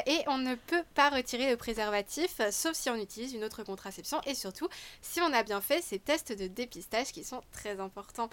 Et 0.06 0.22
on 0.26 0.38
ne 0.38 0.54
peut 0.54 0.82
pas 0.94 1.10
retirer 1.10 1.50
le 1.50 1.56
préservatif, 1.60 2.40
euh, 2.40 2.50
sauf 2.50 2.72
si 2.74 2.90
on 2.90 2.96
utilise 2.96 3.34
une 3.34 3.44
autre 3.44 3.62
contraception. 3.62 4.20
Et 4.26 4.34
surtout, 4.34 4.68
si 5.02 5.20
on 5.20 5.32
a 5.32 5.42
bien 5.44 5.60
fait 5.60 5.80
ces 5.82 5.98
tests 6.00 6.32
de 6.36 6.46
dépistage 6.48 7.12
qui 7.12 7.22
sont 7.22 7.40
très 7.52 7.78
importants. 7.78 8.28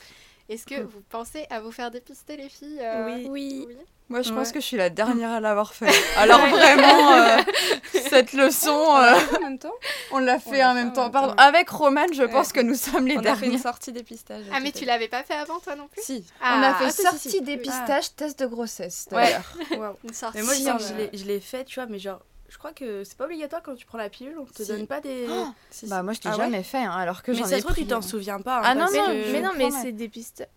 Est-ce 0.49 0.65
que 0.65 0.79
vous 0.81 1.01
pensez 1.09 1.45
à 1.49 1.59
vous 1.59 1.73
faire 1.73 1.91
dépister, 1.91 2.37
les 2.37 2.47
filles 2.47 2.79
euh, 2.81 3.05
Oui. 3.27 3.27
oui. 3.29 3.67
Moi, 4.07 4.21
je 4.21 4.31
pense 4.31 4.47
Ouais. 4.47 4.53
que 4.53 4.59
je 4.61 4.65
suis 4.65 4.77
la 4.77 4.89
dernière 4.89 5.31
à 5.31 5.41
l'avoir 5.41 5.73
fait. 5.73 5.89
Alors 6.15 6.39
vraiment, 6.47 7.11
euh, 7.11 7.37
cette 8.09 8.31
leçon, 8.31 8.69
euh, 8.95 9.19
en 9.35 9.41
même 9.41 9.59
temps, 9.59 9.73
on 10.13 10.19
l'a 10.19 10.35
On 10.35 10.39
fait 10.39 10.63
en 10.63 10.73
même 10.73 10.87
en 10.87 10.91
temps. 10.91 11.03
même 11.03 11.11
Pardon. 11.11 11.35
temps. 11.35 11.43
Avec 11.43 11.67
Romane, 11.69 12.13
je 12.13 12.21
Ouais. 12.23 12.29
pense 12.29 12.53
que 12.53 12.61
nous 12.61 12.75
sommes 12.75 13.05
les 13.07 13.17
on 13.17 13.19
a 13.19 13.23
fait 13.35 13.47
une 13.47 13.51
derniers. 13.51 13.57
sortie 13.57 13.91
dépistage. 13.91 14.45
Ah, 14.53 14.61
mais 14.61 14.71
tu 14.71 14.85
l'avais 14.85 15.09
pas 15.09 15.23
fait 15.23 15.33
avant, 15.33 15.59
toi 15.59 15.75
non 15.75 15.89
plus 15.89 16.01
Si. 16.01 16.23
On 16.41 16.45
a 16.45 16.69
Ah, 16.69 16.75
fait 16.75 16.85
ah, 16.85 16.89
si, 16.91 16.95
si, 16.95 17.03
sortie 17.03 17.29
si. 17.31 17.41
dépistage, 17.41 18.15
test 18.15 18.39
de 18.39 18.45
grossesse. 18.45 19.07
Ouais. 19.11 19.23
d'ailleurs. 19.23 19.57
Waouh. 19.77 19.95
une 20.05 20.13
sortie. 20.13 20.37
Mais 20.37 20.43
moi, 20.43 20.53
je 20.53 20.93
euh, 20.93 21.07
que 21.09 21.17
je 21.17 21.25
l'ai 21.25 21.41
fait, 21.41 21.65
tu 21.65 21.75
vois, 21.81 21.87
mais 21.87 21.99
genre, 21.99 22.21
je 22.49 22.57
crois 22.57 22.71
que 22.73 23.03
c'est 23.03 23.17
pas 23.17 23.25
obligatoire 23.25 23.61
quand 23.61 23.75
tu 23.75 23.85
prends 23.85 23.97
la 23.97 24.09
pilule, 24.09 24.37
on 24.39 24.45
te 24.45 24.61
Si. 24.63 24.67
donne 24.69 24.87
pas 24.87 25.01
des. 25.01 25.27
Oh, 25.29 25.47
Si, 25.69 25.87
Bah 25.87 26.01
moi, 26.03 26.13
je 26.13 26.19
l'ai 26.19 26.27
Ah 26.27 26.31
ouais 26.37 26.43
jamais 26.45 26.63
fait, 26.63 26.77
hein, 26.77 26.91
alors 26.91 27.21
que 27.23 27.31
mais 27.31 27.37
j'en 27.37 27.45
ça 27.45 27.57
ai 27.57 27.59
se 27.59 27.65
trouve, 27.65 27.75
tu 27.75 27.85
t'en 27.87 28.01
souviens 28.01 28.39
pas. 28.41 28.59
hein, 28.59 28.63
Ah 28.65 28.75
non, 28.75 28.81
parce 28.81 28.93
non, 28.95 29.05
que- 29.07 29.31
mais 29.31 29.41
non, 29.41 29.51
mais 29.57 29.69
c'est 29.71 29.91
dépistage. 29.91 30.47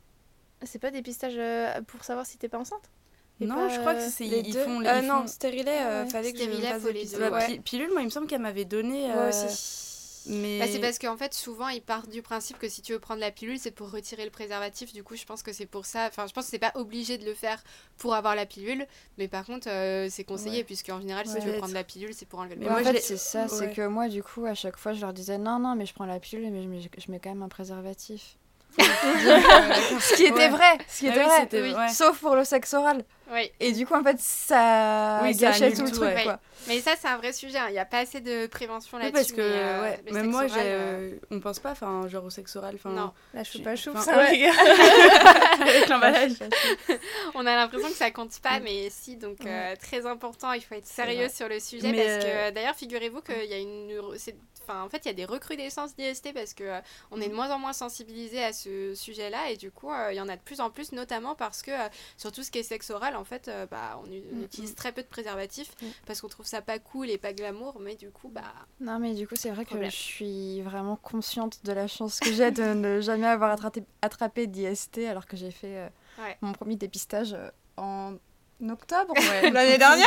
C'est 0.63 0.79
pas 0.79 0.91
dépistage 0.91 1.35
euh, 1.37 1.81
pour 1.87 2.05
savoir 2.05 2.27
si 2.27 2.37
t'es 2.39 2.49
pas 2.49 2.59
enceinte 2.59 2.91
Et 3.41 3.47
Non, 3.47 3.55
pas, 3.55 3.69
je 3.71 3.81
crois 3.81 3.95
que 3.95 4.01
euh, 4.01 4.09
c'est. 4.11 4.25
Les 4.25 4.41
Ils 4.41 4.53
deux. 4.53 4.63
font. 4.65 4.85
Euh, 4.85 5.01
ils 5.01 5.07
non, 5.09 5.27
stérilet, 5.27 5.71
euh, 5.81 6.03
Ah 6.03 6.05
ouais. 6.05 6.11
fallait 6.11 6.33
que 6.33 6.39
je 6.39 6.43
Stérilet, 6.45 6.69
fasse 6.69 6.85
les 6.85 7.17
ouais. 7.17 7.47
pi- 7.47 7.61
pilule, 7.61 7.91
moi, 7.93 8.03
il 8.03 8.05
me 8.05 8.11
semble 8.11 8.27
qu'elle 8.27 8.43
m'avait 8.43 8.67
donné. 8.67 9.09
Moi 9.09 9.17
euh, 9.17 9.29
aussi. 9.31 9.90
Mais. 10.27 10.59
Bah, 10.59 10.67
c'est 10.71 10.79
parce 10.81 10.99
qu'en 10.99 11.17
fait, 11.17 11.33
souvent, 11.35 11.69
ils 11.69 11.81
partent 11.83 12.11
du 12.11 12.23
principe 12.23 12.59
que 12.59 12.69
si 12.69 12.83
tu 12.83 12.93
veux 12.93 12.99
prendre 12.99 13.21
la 13.21 13.31
pilule, 13.31 13.59
c'est 13.59 13.71
pour 13.71 13.91
retirer 13.91 14.25
le 14.25 14.31
préservatif. 14.31 14.93
Du 14.93 15.03
coup, 15.03 15.17
je 15.17 15.25
pense 15.25 15.43
que 15.43 15.53
c'est 15.53 15.67
pour 15.67 15.87
ça. 15.87 16.07
Enfin, 16.09 16.27
je 16.27 16.33
pense 16.33 16.45
que 16.45 16.51
c'est 16.51 16.59
pas 16.59 16.73
obligé 16.75 17.17
de 17.19 17.25
le 17.25 17.35
faire 17.35 17.63
pour 17.97 18.15
avoir 18.15 18.35
la 18.37 18.47
pilule. 18.47 18.87
Mais 19.19 19.29
par 19.29 19.45
contre, 19.47 19.69
euh, 19.71 20.09
c'est 20.11 20.25
conseillé, 20.25 20.59
Ouais. 20.59 20.65
puisque 20.65 20.91
en 20.91 21.01
général, 21.01 21.27
si 21.27 21.35
Ouais. 21.35 21.41
tu 21.41 21.47
veux 21.47 21.57
prendre 21.59 21.75
la 21.75 21.85
pilule, 21.85 22.13
c'est 22.15 22.27
pour 22.27 22.39
enlever 22.41 22.57
le 22.57 22.61
Mais 22.61 22.69
moi, 22.71 22.81
c'est 23.01 23.17
ça, 23.17 23.49
c'est 23.49 23.73
que 23.73 23.87
moi, 23.87 24.09
du 24.09 24.23
coup, 24.23 24.45
à 24.45 24.55
chaque 24.55 24.77
fois, 24.77 24.93
je 24.93 25.01
leur 25.01 25.13
disais 25.13 25.39
non, 25.39 25.59
non, 25.59 25.75
mais 25.75 25.87
je 25.87 25.95
prends 25.95 26.07
la 26.07 26.21
pilule, 26.21 26.51
mais 26.53 26.63
je 26.63 26.69
mets, 26.69 26.81
je 26.83 27.11
mets 27.11 27.19
quand 27.21 27.31
même 27.31 27.43
un 27.43 27.49
préservatif. 27.49 28.37
ce 28.79 30.15
qui 30.17 30.25
était 30.25 30.33
Ouais. 30.33 30.49
vrai, 30.49 30.79
ce 30.89 31.01
qui 31.01 31.09
Ah 31.09 31.11
était 31.11 31.21
oui, 31.21 31.27
vrai. 31.27 31.41
c'était- 31.41 31.63
Oui. 31.63 31.95
Sauf 31.95 32.21
pour 32.21 32.37
le 32.37 32.45
sexe 32.45 32.73
oral. 32.75 33.05
Oui. 33.33 33.51
Et 33.61 33.73
du 33.73 33.87
coup, 33.87 33.95
en 33.95 34.03
fait, 34.03 34.17
ça 34.19 35.21
Oui, 35.23 35.35
gâchait 35.37 35.73
tout 35.73 35.83
le 35.83 35.91
tout, 35.91 35.97
truc, 35.97 36.09
ouais. 36.15 36.25
quoi. 36.25 36.41
Mais 36.69 36.81
ça, 36.81 36.93
c'est 37.01 37.09
un 37.09 37.17
vrai 37.17 37.33
sujet. 37.33 37.59
hein. 37.59 37.67
Il 37.69 37.73
n'y 37.73 37.79
a 37.79 37.85
pas 37.85 37.99
assez 38.01 38.21
de 38.21 38.47
prévention 38.47 38.99
Oui, 38.99 39.05
là-dessus. 39.05 39.15
parce 39.15 39.33
que, 39.33 39.41
mais, 39.41 39.57
euh, 39.57 39.83
ouais, 39.83 40.13
même 40.13 40.27
moi, 40.31 40.45
oral, 40.45 40.61
euh, 40.63 41.15
on 41.31 41.41
pense 41.41 41.59
pas, 41.59 41.71
enfin, 41.71 42.07
genre 42.09 42.25
au 42.25 42.31
sexe 42.31 42.57
oral. 42.57 42.77
Non. 42.85 43.13
Là, 43.35 43.43
je 43.45 43.51
suis 43.51 43.61
pas 43.63 43.77
chaud. 43.77 43.93
enfin, 43.95 44.03
ça 44.03 44.17
ouais. 44.19 44.51
Avec 45.61 45.89
l'emballage. 45.89 46.33
On 47.35 47.47
a 47.47 47.55
l'impression 47.57 47.89
que 47.89 47.95
ça 47.95 48.11
compte 48.11 48.39
pas, 48.41 48.59
Mm. 48.61 48.63
mais 48.65 48.89
si, 48.91 49.17
donc 49.17 49.45
euh, 49.47 49.75
très 49.81 50.07
important, 50.07 50.53
il 50.53 50.63
faut 50.63 50.75
être 50.75 50.87
sérieux 50.87 51.29
sur 51.29 51.49
le 51.49 51.61
sujet 51.61 51.93
Mais, 51.93 52.05
parce 52.05 52.25
que 52.25 52.31
euh, 52.31 52.51
d'ailleurs, 52.51 52.75
figurez-vous 52.75 53.21
qu'il 53.23 53.45
y 53.45 53.55
a 53.55 53.59
une. 53.59 53.93
Enfin, 54.63 54.83
en 54.83 54.89
fait, 54.89 54.99
il 55.05 55.07
y 55.07 55.11
a 55.11 55.15
des 55.15 55.25
recrudescences 55.25 55.97
d'IST 55.97 56.33
parce 56.35 56.53
que 56.55 56.63
euh, 56.65 56.81
on 57.11 57.21
est 57.21 57.29
de 57.29 57.35
moins 57.35 57.51
en 57.51 57.59
moins 57.59 57.73
sensibilisé 57.73 58.45
à 58.45 58.53
ce 58.53 58.95
sujet-là 58.95 59.51
et 59.51 59.57
du 59.57 59.71
coup, 59.71 59.91
euh, 59.91 60.13
il 60.13 60.17
y 60.17 60.21
en 60.21 60.29
a 60.29 60.37
de 60.37 60.43
plus 60.43 60.61
en 60.61 60.71
plus, 60.71 60.93
notamment 60.93 61.35
parce 61.35 61.63
que 61.63 61.71
euh, 61.71 61.89
sur 62.17 62.31
tout 62.31 62.43
ce 62.43 62.51
qui 62.51 62.59
est 62.59 62.63
sexe 62.63 62.91
oral, 62.91 63.17
en 63.21 63.25
fait, 63.25 63.49
euh, 63.49 63.67
bah, 63.67 64.01
on, 64.03 64.07
Mm, 64.11 64.43
utilise 64.43 64.73
mm. 64.73 64.75
très 64.75 64.93
peu 64.93 65.03
de 65.03 65.07
préservatifs 65.07 65.73
parce 66.07 66.21
qu'on 66.21 66.29
trouve 66.29 66.47
ça 66.47 66.63
pas 66.63 66.79
cool 66.79 67.11
et 67.11 67.19
pas 67.19 67.33
glamour, 67.33 67.79
mais 67.81 67.95
du 67.95 68.11
coup, 68.11 68.29
bah. 68.29 68.53
Non, 68.81 68.99
mais 68.99 69.15
du 69.15 69.29
coup, 69.29 69.37
c'est 69.37 69.51
vrai 69.51 69.65
que 69.65 69.83
je 69.85 69.91
suis 69.91 70.61
vraiment 70.63 70.97
consciente 70.97 71.65
de 71.65 71.73
la 71.73 71.87
chance 71.87 72.19
que 72.19 72.33
j'ai 72.33 72.51
de 72.51 72.75
ne 72.75 73.01
jamais 73.01 73.27
avoir 73.27 73.51
attrapé, 73.53 73.85
attrapé 74.03 74.47
d'IST 74.47 74.99
alors 75.09 75.27
que 75.27 75.37
j'ai 75.37 75.51
fait 75.51 75.77
euh, 75.77 75.89
Ouais. 76.19 76.37
mon 76.43 76.53
premier 76.53 76.77
dépistage 76.77 77.35
euh, 77.35 77.51
en 78.65 78.69
octobre 78.71 79.15
L'année 79.53 79.79
dernière. 79.79 80.07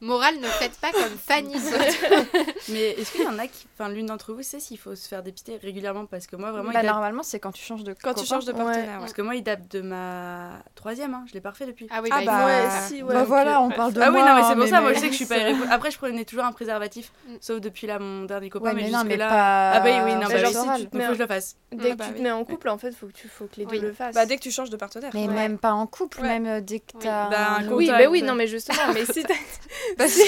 Morale, 0.00 0.36
ne 0.40 0.46
faites 0.46 0.78
pas 0.80 0.90
comme 0.92 1.16
Fanny. 1.26 1.54
Mais 2.68 2.90
est-ce 2.90 3.12
qu'il 3.12 3.22
y 3.22 3.26
en 3.26 3.38
a 3.38 3.46
qui, 3.46 3.66
enfin, 3.78 3.88
l'une 3.90 4.06
d'entre 4.06 4.32
vous 4.32 4.42
sait 4.42 4.60
s'il 4.60 4.78
faut 4.78 4.94
se 4.94 5.06
faire 5.08 5.22
dépister 5.22 5.56
régulièrement? 5.62 6.06
Parce 6.06 6.26
que 6.26 6.36
moi, 6.36 6.50
vraiment, 6.50 6.72
Bah, 6.72 6.80
il 6.80 6.82
date- 6.86 6.92
normalement, 6.92 7.22
c'est 7.22 7.38
quand 7.40 7.52
tu 7.52 7.62
changes 7.62 7.84
de 7.84 7.94
Quand 8.02 8.14
tu 8.14 8.26
changes 8.26 8.44
de 8.44 8.52
partenaire. 8.52 8.86
ouais. 8.94 8.98
parce 9.00 9.12
que 9.12 9.22
moi, 9.22 9.34
il 9.34 9.42
date 9.42 9.70
de 9.70 9.80
ma 9.80 10.50
troisième, 10.74 11.14
hein, 11.14 11.24
je 11.28 11.34
l'ai 11.34 11.40
pas 11.40 11.50
refait 11.50 11.66
depuis. 11.66 11.86
Ah 11.90 12.00
oui, 12.02 12.08
Ah 12.12 12.16
bah, 12.16 12.22
il 12.22 12.26
bah, 12.26 12.38
faut- 12.40 12.46
Ouais, 12.46 12.68
Ah. 12.68 12.80
si, 12.88 13.02
ouais. 13.02 13.14
Bah 13.14 13.24
voilà, 13.24 13.60
on 13.62 13.70
parle 13.70 13.92
de 13.92 14.00
ah 14.00 14.10
moi. 14.10 14.20
oui, 14.22 14.28
non, 14.28 14.34
mais 14.36 14.42
c'est 14.42 14.48
hein, 14.48 14.56
pour 14.56 14.66
ça, 14.68 14.80
moi 14.80 14.90
mais- 14.90 14.94
je 14.96 15.00
sais 15.00 15.06
que 15.06 15.12
je 15.12 15.16
suis 15.16 15.26
pas 15.26 15.38
irréprochable. 15.38 15.72
Après, 15.72 15.90
je 15.90 15.98
prenais 15.98 16.24
toujours 16.24 16.44
un 16.44 16.52
préservatif, 16.52 17.12
Mm. 17.28 17.34
sauf 17.40 17.60
depuis 17.60 17.86
là, 17.86 17.98
mon 17.98 18.24
dernier 18.24 18.50
copain, 18.50 18.66
Ouais, 18.70 18.74
mais, 18.74 18.82
mais 18.84 18.90
non, 18.90 19.04
mais 19.04 19.16
là. 19.16 19.28
pas. 19.28 19.70
Ah 19.72 19.80
bah 19.80 19.86
oui, 19.86 20.00
oui, 20.04 20.14
non, 20.14 20.20
bah 20.28 20.42
bah 20.42 20.46
si 20.50 20.56
oral. 20.56 20.80
tu 20.90 21.00
faut 21.00 21.08
que 21.08 21.14
je 21.14 21.18
le 21.22 21.26
fasse. 21.26 21.56
Dès 21.72 21.90
Ah 21.90 21.92
que 21.92 21.98
bah 21.98 22.04
tu 22.08 22.14
te 22.14 22.20
mets 22.22 22.30
en 22.30 22.44
couple, 22.44 22.68
en 22.68 22.78
fait, 22.78 22.92
faut 22.92 23.06
que 23.06 23.12
tu 23.12 23.28
faut 23.28 23.46
que 23.46 23.56
les 23.56 23.66
deux 23.66 23.80
le 23.80 23.92
fassent. 23.92 24.14
Bah, 24.14 24.26
dès 24.26 24.36
que 24.36 24.42
tu 24.42 24.50
changes 24.50 24.70
de 24.70 24.76
partenaire. 24.76 25.10
Mais 25.14 25.26
même 25.26 25.58
pas 25.58 25.72
en 25.72 25.86
couple, 25.86 26.22
même 26.22 26.46
euh, 26.46 26.60
dès 26.60 26.80
que 26.80 26.92
t'as. 26.98 27.28
Oui, 27.76 27.88
bah 27.88 28.08
oui, 28.10 28.22
non, 28.22 28.34
mais 28.34 28.46
justement, 28.46 28.92
mais 28.94 29.04
si 29.04 29.22
t'es 29.24 30.08
si, 30.08 30.22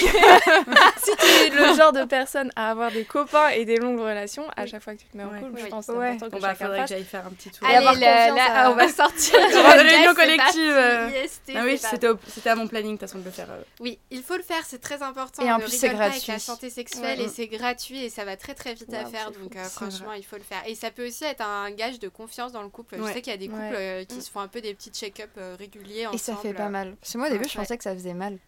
le 1.51 1.75
genre 1.77 1.93
de 1.93 2.05
personne 2.05 2.51
à 2.57 2.71
avoir 2.71 2.91
des 2.91 3.05
copains 3.05 3.49
et 3.51 3.65
des 3.65 3.77
longues 3.77 3.99
relations, 4.01 4.45
à 4.57 4.63
Oui. 4.63 4.69
chaque 4.69 4.83
fois 4.83 4.95
que 4.95 5.01
tu 5.01 5.07
te 5.07 5.17
mets 5.17 5.25
en 5.25 5.29
Ouais. 5.31 5.41
couple, 5.41 5.61
je 5.61 5.67
pense 5.67 5.87
que 5.87 5.93
c'est 5.93 5.99
Ouais. 5.99 6.09
important 6.11 6.37
que 6.37 6.43
bah, 6.43 6.49
chacun 6.51 6.65
faudrait 6.67 6.83
que 6.83 6.89
j'aille 6.89 7.05
faire 7.05 7.27
un 7.27 7.31
petit 7.31 7.51
tour. 7.51 7.67
Allez, 7.69 8.01
là, 8.01 8.65
à- 8.67 8.71
on 8.71 8.75
va 8.75 8.89
sortir 8.89 9.33
podcast, 9.41 9.81
réunions 9.81 10.11
c'est 10.11 10.15
collectives, 10.15 10.71
euh. 10.71 11.09
Ah 11.55 11.63
oui, 11.65 11.79
c'était 12.29 12.49
à 12.51 12.55
mon 12.57 12.67
planning 12.67 12.93
de 12.95 12.99
toute 12.99 13.09
façon 13.09 13.19
de 13.19 13.25
le 13.25 13.31
faire. 13.31 13.49
euh. 13.51 13.63
Oui, 13.81 13.99
il 14.11 14.23
faut 14.23 14.37
le 14.37 14.43
faire, 14.43 14.63
c'est 14.67 14.81
très 14.81 15.03
important. 15.03 15.43
Et 15.45 15.51
en 15.53 15.57
On 15.57 15.61
plus, 15.61 15.71
c'est 15.79 15.89
gratuit. 15.91 16.23
la 16.29 16.39
santé 16.39 16.71
sexuelle 16.71 17.21
et 17.21 17.29
c'est 17.29 17.47
gratuit 17.47 18.05
et 18.05 18.11
ça 18.11 18.25
va 18.25 18.37
très 18.37 18.55
très 18.55 18.75
vite 18.75 18.93
à 18.93 19.05
faire. 19.07 19.31
Donc 19.31 19.57
euh, 19.57 19.65
franchement, 19.65 20.13
il 20.13 20.25
faut 20.25 20.37
le 20.37 20.43
faire. 20.43 20.63
Et 20.67 20.75
ça 20.75 20.91
peut 20.91 21.07
aussi 21.07 21.25
être 21.25 21.43
un 21.43 21.71
gage 21.71 21.99
de 21.99 22.09
confiance 22.09 22.53
dans 22.53 22.63
le 22.63 22.69
couple. 22.69 22.97
Je 22.99 23.13
sais 23.13 23.21
qu'il 23.23 23.33
y 23.33 23.35
a 23.35 23.39
des 23.39 23.49
couples 23.49 24.05
qui 24.09 24.23
se 24.23 24.31
font 24.31 24.41
un 24.41 24.49
peu 24.49 24.61
des 24.61 24.75
petits 24.75 24.91
check-up 24.91 25.31
réguliers 25.59 26.07
Et 26.13 26.19
ça 26.19 26.37
fait 26.37 26.53
pas 26.55 26.69
mal. 26.69 26.97
Que 27.11 27.19
moi, 27.19 27.29
début, 27.39 27.49
je 27.49 27.57
Ouais. 27.59 27.65
pensais 27.65 27.77
que 27.77 27.85
ça 27.85 27.95
faisait 27.95 28.15
mal. 28.15 28.39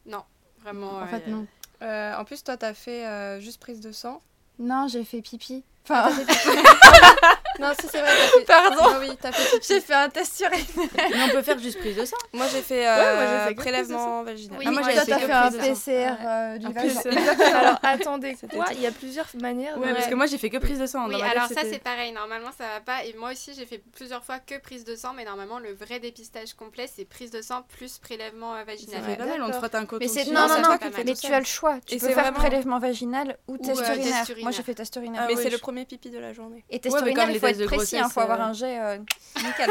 Vraiment. 0.63 0.95
En 0.97 1.03
euh, 1.03 1.07
fait, 1.07 1.27
non. 1.29 1.47
Euh, 1.83 2.15
en 2.17 2.25
plus, 2.25 2.43
toi, 2.43 2.57
t'as 2.57 2.75
fait 2.75 3.07
euh, 3.07 3.41
juste 3.41 3.61
prise 3.61 3.81
de 3.81 3.93
sang. 3.93 4.21
Non, 4.59 4.89
j'ai 4.89 5.05
fait 5.05 5.21
pipi. 5.23 5.63
Enfin, 5.85 6.11
Non, 7.61 7.73
si, 7.81 7.87
c'est 7.91 8.01
vrai. 8.01 8.11
t'as 8.11 8.39
fait- 8.39 8.45
Pardon. 8.45 8.83
Ah 8.83 8.97
oui, 9.01 9.11
t'as 9.21 9.33
fait 9.33 9.57
pipi. 9.57 9.67
j'ai 9.69 9.81
fait 9.81 9.95
un 9.95 10.09
test 10.09 10.37
sur 10.37 10.49
Mais 10.51 11.23
on 11.25 11.31
peut 11.31 11.43
faire 11.43 11.59
juste 11.59 11.79
prise 11.79 11.97
de 11.97 12.05
sang. 12.05 12.17
Moi, 12.33 12.47
j'ai 12.53 12.63
fait 12.63 12.87
Ouais, 12.87 13.15
moi, 13.15 13.27
j'ai 13.27 13.33
euh, 13.33 13.47
fait 13.49 13.55
prélèvement 13.55 14.23
vaginal. 14.23 14.59
Oui, 14.59 14.65
Ah, 14.69 14.71
moi, 14.71 14.83
ouais, 14.83 14.95
j'avais 14.95 15.07
Toi, 15.07 15.19
fait 15.19 15.27
fait 15.27 15.33
un. 15.33 15.51
PCR 15.51 16.17
euh, 16.27 16.59
du 16.59 16.73
vagin. 16.73 17.01
Alors 17.57 17.79
attendez, 17.83 18.37
quoi. 18.51 18.67
Il 18.73 18.81
y 18.81 18.87
a 18.87 18.93
plusieurs 18.93 19.27
manières. 19.41 19.79
Ouais, 19.79 19.93
parce 19.95 20.07
que 20.07 20.15
moi 20.15 20.27
j'ai 20.27 20.39
fait 20.39 20.51
que 20.51 20.59
prise 20.59 20.79
de 20.79 20.87
sang. 20.87 21.07
Oui, 21.07 21.13
Dans 21.13 21.19
ma 21.19 21.31
alors 21.31 21.49
ça 21.49 21.63
c'est 21.63 21.79
pareil, 21.83 22.13
normalement 22.13 22.51
ça 22.57 22.65
va 22.67 22.81
pas. 22.81 23.05
Et 23.05 23.15
moi 23.15 23.33
aussi 23.33 23.53
j'ai 23.55 23.67
fait 23.67 23.83
plusieurs 23.95 24.25
fois 24.25 24.39
que 24.39 24.59
prise 24.59 24.85
de 24.85 24.95
sang, 24.97 25.13
mais 25.15 25.25
normalement 25.25 25.59
le 25.59 25.73
vrai 25.75 26.01
dépistage 26.01 26.55
complet 26.55 26.89
c'est 26.95 27.05
prise 27.05 27.31
de 27.31 27.43
sang 27.43 27.63
plus 27.69 27.99
prélèvement 27.99 28.55
euh, 28.55 28.65
vaginal. 28.65 29.03
fait 29.03 29.17
pas 29.17 29.27
mal, 29.27 29.43
on 29.43 29.51
te 29.51 29.57
frotte 29.57 29.75
un 29.75 29.87
coton. 29.87 29.99
Mais 30.05 30.09
c'est 30.09 30.21
dessus. 30.25 30.35
non 30.35 30.49
Non, 30.49 30.61
non 30.61 30.69
non, 30.71 30.77
mais 31.05 31.15
tu 31.15 31.33
as 31.33 31.39
le 31.39 31.45
choix. 31.45 31.79
Tu 31.87 31.97
peux 31.99 32.07
c'est 32.09 32.13
faire 32.15 32.33
prélèvement 32.33 32.79
vaginal 32.79 33.37
ou 33.49 33.59
test 33.59 33.81
urinaire. 33.81 34.25
Moi 34.43 34.51
j'ai 34.51 34.63
fait 34.63 34.75
test 34.75 34.95
urinaire. 34.97 35.25
Mais 35.29 35.35
oui, 35.35 35.43
c'est 35.43 35.51
le 35.51 35.59
premier 35.59 35.85
pipi 35.85 36.11
de 36.11 36.19
la 36.19 36.33
journée. 36.33 36.65
Et 36.71 36.79
test 36.79 36.97
urinaire, 36.99 37.29
faut 37.55 37.61
être 37.63 37.67
précis, 37.67 37.97
il 37.97 37.99
grossesse, 37.99 38.13
faut 38.13 38.21
avoir 38.21 38.41
euh, 38.41 38.45
un 38.45 38.53
jet 38.53 38.79
euh, 38.81 38.99
nickel. 39.37 39.71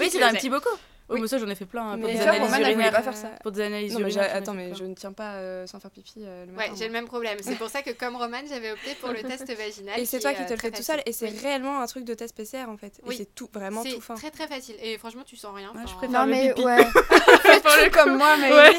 Oui, 0.00 0.08
c'est 0.10 0.22
un 0.22 0.32
petit 0.32 0.50
boco. 0.50 0.68
Oui, 1.08 1.16
Oui. 1.16 1.20
mais 1.22 1.28
ça 1.28 1.38
j'en 1.38 1.48
ai 1.48 1.54
fait 1.54 1.66
plein 1.66 1.82
hein, 1.92 1.98
pour 1.98 2.06
Mais 2.08 2.14
des 2.14 2.20
analyses 2.20 2.42
Roman, 2.52 2.58
urinaires. 2.60 2.92
pas 2.92 3.02
faire 3.02 3.16
ça. 3.16 3.28
Pour 3.42 3.52
des 3.52 3.60
analyses 3.62 3.92
Non, 3.92 3.98
mais 4.00 4.06
urinaires. 4.14 4.36
attends, 4.36 4.54
mais 4.54 4.74
je 4.74 4.84
ne 4.84 4.94
tiens 4.94 5.12
pas 5.12 5.34
euh, 5.34 5.66
sans 5.66 5.78
faire 5.80 5.90
pipi 5.90 6.14
euh, 6.20 6.44
le 6.46 6.52
Ouais, 6.52 6.56
matin. 6.68 6.74
j'ai 6.78 6.86
le 6.86 6.92
même 6.92 7.06
problème. 7.06 7.38
C'est 7.42 7.56
pour 7.56 7.68
ça 7.74 7.82
que 7.82 7.90
comme 7.90 8.16
Roman, 8.16 8.38
j'avais 8.48 8.70
opté 8.72 8.94
pour 9.00 9.10
le 9.10 9.22
test 9.22 9.46
vaginal. 9.56 9.98
Et 10.00 10.06
c'est 10.06 10.20
toi 10.20 10.32
qui 10.32 10.44
te 10.44 10.52
euh, 10.52 10.56
le 10.56 10.60
fais 10.60 10.70
tout 10.70 10.82
seul. 10.82 11.00
Et 11.06 11.12
c'est 11.12 11.26
Oui. 11.30 11.38
réellement 11.42 11.80
un 11.80 11.86
truc 11.86 12.04
de 12.04 12.14
test 12.14 12.34
PCR 12.36 12.68
en 12.68 12.76
fait. 12.76 13.00
Oui. 13.04 13.14
Et 13.14 13.18
c'est 13.18 13.34
tout, 13.34 13.48
vraiment 13.52 13.82
C'est 13.82 13.90
tout 13.94 14.00
fin. 14.00 14.14
très 14.14 14.30
très 14.30 14.46
facile. 14.46 14.76
Et 14.82 14.96
franchement, 14.98 15.22
tu 15.26 15.36
sens 15.36 15.54
rien. 15.54 15.70
Ouais, 15.74 15.82
je 15.86 15.94
préfère 15.94 16.20
Non 16.20 16.26
le 16.26 16.30
mais 16.32 16.48
pipi. 16.54 16.64
ouais. 16.64 16.86
Comme 17.92 18.16
moi, 18.16 18.36
mais 18.38 18.52
Ouais. 18.52 18.70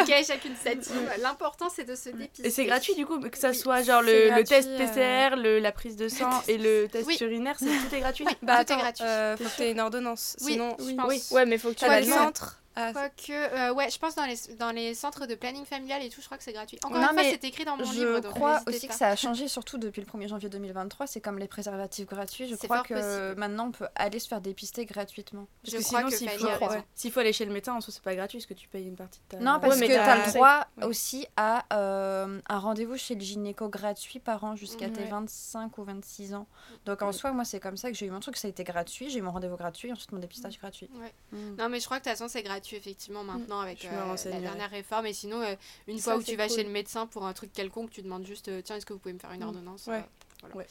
ok, 0.00 0.24
chacune 0.26 0.54
sa 0.62 0.70
team. 0.76 0.94
L'important 1.20 1.68
c'est 1.74 1.84
de 1.84 1.94
se 1.94 2.10
dépister. 2.10 2.46
Et 2.46 2.50
c'est 2.50 2.64
gratuit 2.64 2.94
du 2.94 3.06
coup, 3.06 3.18
que 3.20 3.38
ça 3.38 3.50
Oui, 3.50 3.56
soit 3.56 3.82
genre 3.82 4.02
c'est 4.04 4.30
le, 4.30 4.44
test 4.44 4.68
PCR, 4.76 5.36
la 5.60 5.72
prise 5.72 5.96
de 5.96 6.08
sang 6.08 6.30
et 6.48 6.58
le 6.58 6.86
test 6.88 7.06
Oui. 7.06 7.16
urinaire, 7.20 7.56
c'est 7.58 7.66
tout 7.66 7.94
est 7.94 8.00
gratuit. 8.00 8.24
Bah 8.42 8.64
Tout 8.64 8.72
est 8.72 8.76
attends, 8.76 8.78
gratuit. 8.82 9.44
faut 9.44 9.62
que 9.62 9.70
une 9.72 9.80
ordonnance. 9.80 10.36
Oui, 10.42 10.52
Sinon, 10.52 10.76
je 10.78 10.94
pense. 10.94 11.30
Ouais, 11.30 11.46
mais 11.46 11.58
faut 11.58 11.70
que 11.72 11.74
Quoi 11.86 12.00
le 12.00 12.06
centre. 12.06 12.61
Ah, 12.74 12.92
Quoique, 12.92 13.32
euh, 13.32 13.74
ouais, 13.74 13.90
je 13.90 13.98
pense 13.98 14.14
dans 14.14 14.24
les, 14.24 14.36
dans 14.56 14.70
les 14.70 14.94
centres 14.94 15.26
de 15.26 15.34
planning 15.34 15.64
familial 15.64 16.02
et 16.02 16.08
tout, 16.08 16.20
je 16.20 16.26
crois 16.26 16.38
que 16.38 16.44
c'est 16.44 16.52
gratuit. 16.52 16.78
Encore 16.84 16.98
Non, 17.00 17.08
une 17.08 17.14
fois, 17.14 17.22
c'est 17.24 17.44
écrit 17.44 17.64
dans 17.64 17.76
mon 17.76 17.84
Je 17.84 17.92
livre. 17.92 18.20
donc 18.20 18.32
crois 18.34 18.60
aussi 18.66 18.86
pas. 18.86 18.92
que 18.92 18.98
ça 18.98 19.08
a 19.08 19.16
changé, 19.16 19.46
surtout 19.48 19.78
depuis 19.78 20.00
le 20.00 20.06
1er 20.06 20.28
janvier 20.28 20.48
2023. 20.48 21.06
C'est 21.06 21.20
comme 21.20 21.38
les 21.38 21.48
préservatifs 21.48 22.06
gratuits. 22.06 22.48
Je 22.48 22.56
crois 22.56 22.82
que 22.82 22.94
possible. 22.94 23.38
maintenant 23.40 23.66
on 23.68 23.72
peut 23.72 23.86
aller 23.94 24.18
se 24.18 24.28
faire 24.28 24.40
dépister 24.40 24.86
gratuitement. 24.86 25.46
Parce 25.62 25.74
Je 25.74 25.78
que 25.80 25.84
crois 25.84 25.98
sinon, 26.00 26.10
que 26.10 26.16
s'il 26.16 26.30
faut, 26.30 26.66
ouais, 26.68 26.82
s'il 26.94 27.12
faut 27.12 27.20
aller 27.20 27.32
chez 27.32 27.44
le 27.44 27.52
médecin, 27.52 27.74
en 27.74 27.80
soi, 27.80 27.92
c'est 27.92 28.02
pas 28.02 28.14
gratuit 28.14 28.38
parce 28.38 28.46
que 28.46 28.54
tu 28.54 28.68
payes 28.68 28.86
une 28.86 28.96
partie 28.96 29.20
de 29.30 29.36
ta. 29.36 29.42
Non, 29.42 29.60
parce 29.60 29.76
que 29.78 29.86
t'as- 29.86 29.92
tu 29.92 29.98
as 30.22 30.26
le 30.26 30.32
droit 30.32 30.66
Ouais. 30.78 30.84
aussi 30.84 31.26
à 31.36 31.64
euh, 31.74 32.40
un 32.48 32.58
rendez-vous 32.58 32.96
chez 32.96 33.14
le 33.14 33.20
gynéco 33.20 33.68
gratuit 33.68 34.18
par 34.18 34.42
an 34.44 34.56
jusqu'à 34.56 34.88
tes 34.88 35.02
Ouais. 35.02 35.08
25 35.10 35.76
ou 35.78 35.84
26 35.84 36.34
ans. 36.34 36.46
Donc 36.86 37.02
en 37.02 37.12
soi, 37.12 37.32
moi, 37.32 37.44
c'est 37.44 37.60
comme 37.60 37.76
ça 37.76 37.90
que 37.90 37.96
j'ai 37.96 38.06
eu 38.06 38.10
mon 38.10 38.20
truc. 38.20 38.36
Ça 38.36 38.46
a 38.48 38.50
été 38.50 38.64
gratuit. 38.64 39.10
J'ai 39.10 39.18
eu 39.18 39.22
mon 39.22 39.32
rendez-vous 39.32 39.56
gratuit 39.56 39.88
et 39.88 39.92
ensuite 39.92 40.12
mon 40.12 40.18
dépistage 40.20 40.58
gratuit. 40.58 40.88
Mm. 41.32 41.56
Non, 41.58 41.68
mais 41.68 41.80
je 41.80 41.84
crois 41.84 41.98
que 41.98 42.04
de 42.04 42.10
toute 42.10 42.18
façon, 42.18 42.28
c'est 42.32 42.42
gratuit, 42.42 42.61
effectivement, 42.72 43.24
maintenant, 43.24 43.60
avec 43.60 43.84
euh, 43.84 44.16
la 44.26 44.40
dernière 44.40 44.70
réforme. 44.70 45.06
Et 45.06 45.12
sinon, 45.12 45.40
euh, 45.42 45.54
une 45.88 45.98
Ça, 45.98 46.12
fois 46.12 46.16
où 46.20 46.22
tu 46.22 46.36
vas 46.36 46.46
cool. 46.48 46.56
chez 46.56 46.62
le 46.64 46.70
médecin 46.70 47.06
pour 47.06 47.24
un 47.26 47.32
truc 47.32 47.52
quelconque, 47.52 47.90
tu 47.90 48.02
demandes 48.02 48.24
juste 48.26 48.48
euh, 48.48 48.62
Tiens, 48.62 48.76
est-ce 48.76 48.86
que 48.86 48.92
vous 48.92 48.98
pouvez 48.98 49.14
me 49.14 49.18
faire 49.18 49.32
une 49.32 49.40
Mm. 49.40 49.48
ordonnance 49.48 49.86
Ouais. 49.86 50.04
Voilà. 50.40 50.56
Ouais. 50.56 50.66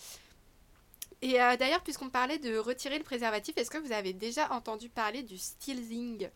Et 1.23 1.33
d'ailleurs, 1.33 1.81
puisqu'on 1.81 2.09
parlait 2.09 2.39
de 2.39 2.57
retirer 2.57 2.97
le 2.97 3.03
préservatif, 3.03 3.55
est-ce 3.57 3.69
que 3.69 3.77
vous 3.77 3.91
avez 3.91 4.11
déjà 4.13 4.51
entendu 4.51 4.89
parler 4.89 5.21
du 5.21 5.37
stealthing? 5.37 6.29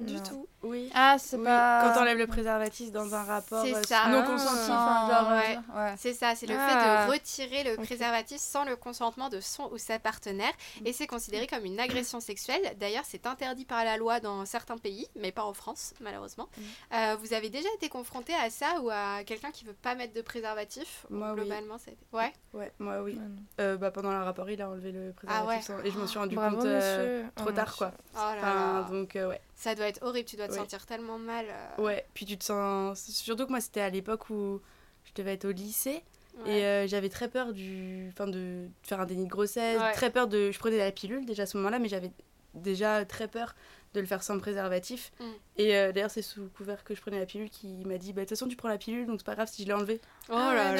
Du 0.00 0.14
Non. 0.14 0.22
tout. 0.22 0.46
Oui. 0.62 0.90
Ah, 0.94 1.16
c'est 1.18 1.36
Oui, 1.36 1.44
pas. 1.44 1.82
Quand 1.82 1.94
t'enlèves 1.98 2.18
le 2.18 2.26
préservatif 2.26 2.92
dans 2.92 3.14
un 3.14 3.22
rapport 3.24 3.64
euh, 3.64 3.82
ça. 3.82 4.06
non 4.08 4.20
Ah. 4.24 4.26
consenti, 4.26 4.70
enfin, 4.70 5.08
genre. 5.10 5.30
euh, 5.30 5.36
ouais. 5.40 5.58
ouais. 5.76 5.94
C'est 5.98 6.14
ça, 6.14 6.34
c'est 6.36 6.46
le 6.46 6.54
Ah. 6.56 6.68
fait 6.68 7.06
de 7.08 7.12
retirer 7.12 7.64
le 7.64 7.76
préservatif 7.82 8.38
sans 8.38 8.64
le 8.64 8.76
consentement 8.76 9.28
de 9.28 9.40
son 9.40 9.68
ou 9.72 9.78
sa 9.78 9.98
partenaire. 9.98 10.52
Mm. 10.80 10.86
Et 10.86 10.92
c'est 10.92 11.06
considéré 11.08 11.46
comme 11.48 11.64
une 11.64 11.80
agression 11.80 12.20
sexuelle. 12.20 12.62
D'ailleurs, 12.78 13.02
c'est 13.06 13.26
interdit 13.26 13.64
par 13.64 13.84
la 13.84 13.96
loi 13.96 14.20
dans 14.20 14.44
certains 14.46 14.78
pays, 14.78 15.08
mais 15.16 15.32
pas 15.32 15.44
en 15.44 15.52
France, 15.52 15.94
malheureusement. 16.00 16.48
Mm. 16.56 16.62
Euh, 16.94 17.16
vous 17.20 17.34
avez 17.34 17.50
déjà 17.50 17.68
été 17.74 17.88
confronté 17.88 18.32
à 18.34 18.48
ça 18.50 18.80
ou 18.82 18.90
à 18.90 19.24
quelqu'un 19.24 19.50
qui 19.50 19.64
veut 19.64 19.74
pas 19.74 19.94
mettre 19.96 20.14
de 20.14 20.22
préservatif? 20.22 21.06
Moi, 21.10 21.30
oui. 21.32 21.40
Globalement, 21.40 21.78
ça 21.78 21.90
a 21.90 21.92
été- 21.92 22.06
Ouais. 22.12 22.32
Ouais, 22.54 22.70
moi 22.78 23.00
oui. 23.02 23.18
Euh, 23.60 23.76
bah, 23.76 23.90
pendant 23.90 24.12
le 24.12 24.22
rapport, 24.22 24.48
il 24.50 24.60
a 24.62 24.68
enlevé 24.68 24.92
le 24.92 25.12
préservatif 25.12 25.48
Ah 25.70 25.72
ouais. 25.74 25.80
sans- 25.82 25.84
et 25.86 25.90
je 25.90 25.98
m'en 25.98 26.06
suis 26.06 26.18
rendu 26.18 26.36
compte 26.36 26.64
euh, 26.64 27.24
trop 27.34 27.46
Oh, 27.48 27.52
tard 27.52 27.66
monsieur. 27.66 27.78
quoi. 27.78 27.92
Oh 28.14 28.18
là 28.18 28.34
Enfin, 28.38 28.54
là. 28.80 28.88
donc 28.90 29.16
euh, 29.16 29.28
ouais. 29.30 29.40
Ça 29.62 29.74
doit 29.76 29.86
être 29.86 30.02
horrible, 30.02 30.28
tu 30.28 30.34
dois 30.36 30.48
te 30.48 30.54
sentir 30.54 30.84
tellement 30.86 31.18
mal. 31.18 31.46
euh, 31.48 31.82
Ouais, 31.82 32.04
puis 32.14 32.26
tu 32.26 32.36
te 32.36 32.42
sens. 32.44 33.00
Surtout 33.00 33.44
que 33.46 33.50
moi, 33.50 33.60
c'était 33.60 33.80
à 33.80 33.90
l'époque 33.90 34.28
où 34.30 34.60
je 35.04 35.12
devais 35.14 35.34
être 35.34 35.44
au 35.44 35.52
lycée 35.52 36.02
ouais. 36.44 36.58
et 36.58 36.64
euh, 36.64 36.86
j'avais 36.88 37.08
très 37.08 37.28
peur 37.28 37.52
du. 37.52 38.08
Enfin, 38.12 38.26
de 38.26 38.66
faire 38.82 38.98
un 39.00 39.06
déni 39.06 39.24
de 39.26 39.30
grossesse, 39.30 39.80
Ouais. 39.80 39.92
très 39.92 40.10
peur 40.10 40.26
de. 40.26 40.50
Je 40.50 40.58
prenais 40.58 40.78
la 40.78 40.90
pilule 40.90 41.24
déjà 41.24 41.44
à 41.44 41.46
ce 41.46 41.56
moment-là, 41.58 41.78
mais 41.78 41.88
j'avais 41.88 42.10
déjà 42.54 43.04
très 43.04 43.28
peur 43.28 43.54
de 43.94 44.00
le 44.00 44.06
faire 44.06 44.22
sans 44.22 44.38
préservatif. 44.38 45.12
Mm. 45.20 45.24
Et 45.58 45.76
euh, 45.76 45.92
d'ailleurs, 45.92 46.10
c'est 46.10 46.22
sous 46.22 46.48
couvert 46.56 46.82
que 46.82 46.94
je 46.94 47.00
prenais 47.02 47.18
la 47.20 47.26
pilule 47.26 47.50
qui 47.50 47.66
m'a 47.84 47.98
dit 47.98 48.12
Bah, 48.14 48.22
de 48.22 48.26
toute 48.26 48.30
façon, 48.30 48.48
tu 48.48 48.56
prends 48.56 48.68
la 48.68 48.78
pilule, 48.78 49.06
donc 49.06 49.18
c'est 49.20 49.26
pas 49.26 49.34
grave 49.34 49.48
si 49.52 49.62
je 49.62 49.66
l'ai 49.68 49.74
enlevée. 49.74 50.00
Oh 50.30 50.34
Ah 50.34 50.54
là 50.54 50.74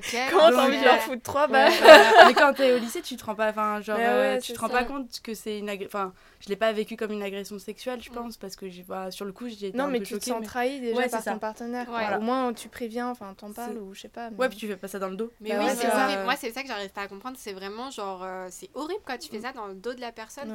tu 0.00 0.14
là, 0.14 0.28
Comment 0.30 0.50
t'as 0.50 0.66
envie 0.66 0.78
de 0.78 0.84
leur 0.84 0.98
foutre 0.98 1.22
trois 1.22 1.46
balles 1.46 1.72
Ouais, 1.72 2.02
mais 2.26 2.34
quand 2.34 2.52
t'es 2.52 2.72
au 2.74 2.78
lycée, 2.78 3.00
tu 3.00 3.16
te 3.16 3.24
rends 3.24 3.34
pas. 3.34 3.48
Enfin, 3.48 3.80
genre, 3.80 3.96
euh, 3.98 4.38
tu 4.38 4.52
te 4.52 4.60
rends 4.60 4.68
ça. 4.68 4.74
pas 4.74 4.84
compte 4.84 5.20
que 5.22 5.32
c'est 5.32 5.58
une. 5.58 5.70
Enfin, 5.86 6.12
je 6.40 6.48
l'ai 6.50 6.56
pas 6.56 6.70
vécu 6.72 6.96
comme 6.96 7.12
une 7.12 7.22
agression 7.22 7.58
sexuelle, 7.58 8.02
je 8.02 8.10
Mm. 8.10 8.14
pense, 8.14 8.36
parce 8.36 8.56
que 8.56 8.68
j'ai 8.68 8.82
bah, 8.82 9.10
sur 9.10 9.24
le 9.24 9.32
coup, 9.32 9.48
j'ai 9.48 9.68
été 9.68 9.78
Non, 9.78 9.84
un 9.84 9.88
mais 9.88 10.00
peu 10.00 10.04
tu 10.04 10.14
te 10.14 10.18
choquée. 10.20 10.30
sens 10.32 10.40
mais- 10.40 10.46
trahi 10.46 10.80
déjà 10.80 10.96
Ouais, 10.98 11.08
par 11.08 11.24
ton 11.24 11.38
partenaire. 11.38 11.86
Au 12.18 12.20
moins, 12.20 12.52
tu 12.52 12.68
préviens, 12.68 13.08
enfin, 13.08 13.32
t'en 13.36 13.52
parles 13.52 13.78
ou 13.78 13.94
je 13.94 14.02
sais 14.02 14.08
pas. 14.08 14.28
mais- 14.30 14.36
Ouais, 14.36 14.48
puis 14.50 14.58
tu 14.58 14.66
fais 14.66 14.76
pas 14.76 14.88
ça 14.88 14.98
dans 14.98 15.08
le 15.08 15.16
dos. 15.16 15.30
Mais 15.40 15.50
Bah 15.50 15.60
oui, 15.64 15.70
c'est 15.74 15.88
ça-. 15.88 16.24
Moi, 16.24 16.34
c'est 16.36 16.50
ça 16.52 16.60
que 16.62 16.68
j'arrive 16.68 16.90
pas 16.90 17.02
à 17.02 17.08
comprendre. 17.08 17.36
C'est 17.40 17.54
vraiment 17.54 17.90
genre, 17.90 18.22
euh, 18.22 18.48
c'est 18.50 18.68
horrible 18.74 19.00
quand 19.06 19.16
tu 19.18 19.30
fais 19.30 19.40
ça 19.40 19.52
dans 19.52 19.66
le 19.66 19.74
dos 19.74 19.94
de 19.94 20.00
la 20.02 20.12
personne. 20.12 20.50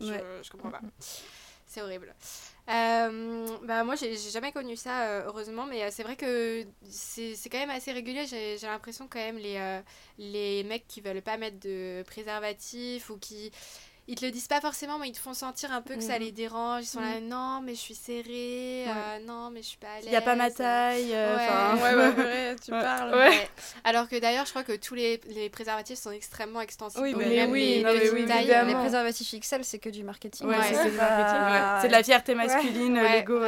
Ouais. 0.00 0.22
Je, 0.42 0.50
comprends 0.50 0.70
pas. 0.70 0.80
C'est 1.66 1.82
horrible. 1.82 2.14
Euh, 2.68 3.46
Bah 3.64 3.84
moi 3.84 3.96
j'ai 3.96 4.16
jamais 4.16 4.52
connu 4.52 4.76
ça 4.76 5.24
heureusement 5.26 5.66
mais 5.66 5.90
c'est 5.90 6.02
vrai 6.04 6.16
que 6.16 6.64
c'est 6.88 7.36
quand 7.50 7.58
même 7.58 7.70
assez 7.70 7.92
régulier 7.92 8.24
j'ai 8.26 8.56
l'impression 8.62 9.08
quand 9.08 9.18
même 9.18 9.36
les, 9.38 9.80
les 10.18 10.64
mecs 10.64 10.86
qui 10.86 11.00
veulent 11.00 11.22
pas 11.22 11.36
mettre 11.36 11.58
de 11.60 12.02
préservatif 12.06 13.10
ou 13.10 13.18
qui 13.18 13.52
ils 14.08 14.14
te 14.14 14.24
le 14.24 14.30
disent 14.30 14.46
pas 14.46 14.60
forcément, 14.60 14.98
mais 14.98 15.08
ils 15.08 15.12
te 15.12 15.18
font 15.18 15.34
sentir 15.34 15.72
un 15.72 15.82
peu 15.82 15.96
que 15.96 16.02
ça 16.02 16.14
mhm. 16.14 16.20
les 16.20 16.32
dérange. 16.32 16.84
Ils 16.84 16.86
sont 16.86 17.00
là, 17.00 17.20
mhm. 17.20 17.28
non, 17.28 17.60
mais 17.60 17.74
je 17.74 17.80
suis 17.80 17.94
serrée, 17.94 18.84
euh, 18.86 19.18
non, 19.26 19.50
mais 19.50 19.62
je 19.62 19.68
suis 19.68 19.78
pas 19.78 19.88
à 19.88 19.96
l'aise. 19.96 20.04
Il 20.06 20.10
n'y 20.10 20.16
a 20.16 20.20
pas 20.20 20.36
ma 20.36 20.50
taille. 20.50 21.10
Euh, 21.12 21.36
ouais, 21.76 21.94
ouais, 21.94 22.24
ouais, 22.24 22.56
tu 22.64 22.70
parles. 22.70 23.14
Ouais. 23.16 23.48
Alors 23.84 24.08
que 24.08 24.18
d'ailleurs, 24.18 24.44
je 24.44 24.50
crois 24.50 24.62
que 24.62 24.76
tous 24.76 24.94
les, 24.94 25.20
les 25.26 25.50
préservatifs 25.50 25.98
sont 25.98 26.12
extrêmement 26.12 26.60
extensibles. 26.60 27.04
Oui, 27.04 27.14
mais, 27.16 27.46
oui, 27.46 27.82
les, 27.84 28.10
oui, 28.10 28.26
les 28.26 28.74
préservatifs 28.74 29.34
XL, 29.40 29.64
c'est 29.64 29.78
que 29.78 29.90
du 29.90 30.04
marketing. 30.04 30.46
c'est 30.70 31.88
de 31.88 31.92
la 31.92 32.02
fierté 32.04 32.34
masculine, 32.34 33.00
l'ego. 33.00 33.40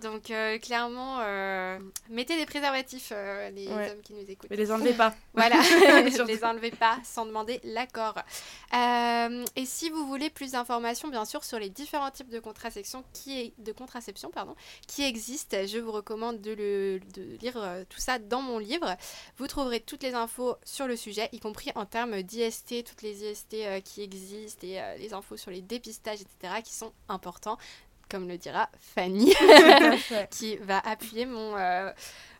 Donc 0.00 0.30
euh, 0.30 0.58
clairement, 0.58 1.18
euh, 1.20 1.78
mettez 2.08 2.36
des 2.36 2.46
préservatifs, 2.46 3.12
euh, 3.14 3.50
les 3.50 3.68
hommes 3.68 4.00
qui 4.02 4.14
nous 4.14 4.28
écoutent. 4.28 4.50
Mais 4.50 4.56
les 4.56 4.72
enlevez 4.72 4.94
pas. 4.94 5.14
voilà, 5.34 5.56
ne 5.60 6.26
les 6.26 6.44
enlevez 6.44 6.70
pas 6.70 6.98
sans 7.04 7.26
demander 7.26 7.60
l'accord. 7.64 8.14
et 8.72 9.66
si 9.66 9.90
vous 9.90 10.06
voulez 10.06 10.30
plus 10.30 10.52
d'informations, 10.52 11.08
bien 11.08 11.24
sûr, 11.24 11.44
sur 11.44 11.58
les 11.58 11.68
différents 11.68 12.10
types 12.10 12.30
de 12.30 12.40
contraception 12.40 13.04
qui, 13.12 13.52
de 13.58 13.72
contraception, 13.72 14.30
pardon, 14.30 14.54
qui 14.86 15.04
existent, 15.04 15.56
je 15.66 15.78
vous 15.78 15.92
recommande 15.92 16.40
de, 16.40 16.52
le, 16.52 17.00
de 17.14 17.36
lire 17.40 17.58
tout 17.88 18.00
ça 18.00 18.18
dans 18.18 18.42
mon 18.42 18.58
livre. 18.58 18.96
Vous 19.36 19.46
trouverez 19.46 19.80
toutes 19.80 20.02
les 20.02 20.14
infos 20.14 20.56
sur 20.64 20.86
le 20.86 20.96
sujet, 20.96 21.28
y 21.32 21.40
compris 21.40 21.70
en 21.74 21.86
termes 21.86 22.22
d'IST, 22.22 22.84
toutes 22.84 23.02
les 23.02 23.30
IST 23.30 23.82
qui 23.84 24.02
existent 24.02 24.66
et 24.66 24.80
les 24.98 25.12
infos 25.12 25.36
sur 25.36 25.50
les 25.50 25.62
dépistages, 25.62 26.20
etc., 26.20 26.62
qui 26.64 26.74
sont 26.74 26.92
importants 27.08 27.58
comme 28.10 28.28
le 28.28 28.36
dira 28.36 28.68
Fanny, 28.80 29.32
qui 30.30 30.56
va 30.56 30.78
appuyer 30.80 31.26
mon, 31.26 31.56
euh, 31.56 31.92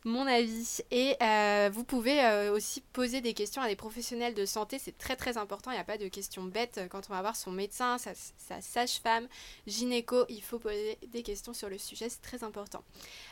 mon 0.04 0.26
avis. 0.26 0.80
Et 0.90 1.16
euh, 1.22 1.70
vous 1.72 1.84
pouvez 1.84 2.22
euh, 2.24 2.52
aussi 2.52 2.80
poser 2.92 3.20
des 3.20 3.32
questions 3.32 3.62
à 3.62 3.68
des 3.68 3.76
professionnels 3.76 4.34
de 4.34 4.44
santé, 4.44 4.78
c'est 4.78 4.98
très 4.98 5.16
très 5.16 5.38
important, 5.38 5.70
il 5.70 5.74
n'y 5.74 5.80
a 5.80 5.84
pas 5.84 5.96
de 5.96 6.08
questions 6.08 6.42
bêtes 6.42 6.80
quand 6.90 7.02
on 7.08 7.14
va 7.14 7.20
voir 7.20 7.36
son 7.36 7.52
médecin, 7.52 7.98
sa, 7.98 8.10
sa 8.14 8.60
sage-femme, 8.60 9.28
gynéco, 9.66 10.24
il 10.28 10.42
faut 10.42 10.58
poser 10.58 10.98
des 11.08 11.22
questions 11.22 11.54
sur 11.54 11.68
le 11.68 11.78
sujet, 11.78 12.08
c'est 12.08 12.22
très 12.22 12.44
important. 12.44 12.82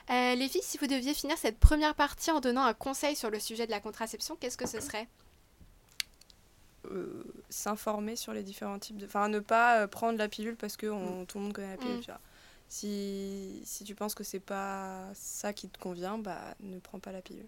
les 0.09 0.49
filles, 0.49 0.63
si 0.63 0.79
vous 0.79 0.87
deviez 0.87 1.15
finir 1.15 1.37
cette 1.37 1.59
première 1.59 1.95
partie 1.95 2.31
en 2.31 2.41
donnant 2.41 2.65
un 2.65 2.75
conseil 2.75 3.17
sur 3.17 3.31
le 3.31 3.41
sujet 3.41 3.67
de 3.67 3.73
la 3.73 3.81
contraception, 3.81 4.37
qu'est-ce 4.37 4.57
que 4.57 4.69
ce 4.69 4.81
serait? 4.81 5.09
S'informer 7.51 8.17
sur 8.17 8.33
les 8.33 8.43
différents 8.43 8.79
types 8.79 8.97
de... 8.97 9.05
Enfin, 9.05 9.29
ne 9.29 9.41
pas 9.41 9.87
prendre 9.89 10.17
la 10.17 10.29
pilule 10.29 10.57
parce 10.57 10.77
que 10.77 10.87
mm. 10.87 11.27
tout 11.27 11.39
le 11.39 11.45
monde 11.45 11.53
connaît 11.53 11.73
la 11.73 11.77
pilule, 11.77 11.99
mm. 11.99 12.19
Si, 12.71 13.63
si 13.65 13.85
tu 13.85 13.95
penses 13.95 14.15
que 14.15 14.25
c'est 14.25 14.41
pas 14.41 15.07
ça 15.15 15.55
qui 15.55 15.71
te 15.71 15.79
convient, 15.79 16.19
bah 16.19 16.55
ne 16.61 16.79
prends 16.79 16.99
pas 16.99 17.13
la 17.13 17.23
pilule. 17.23 17.47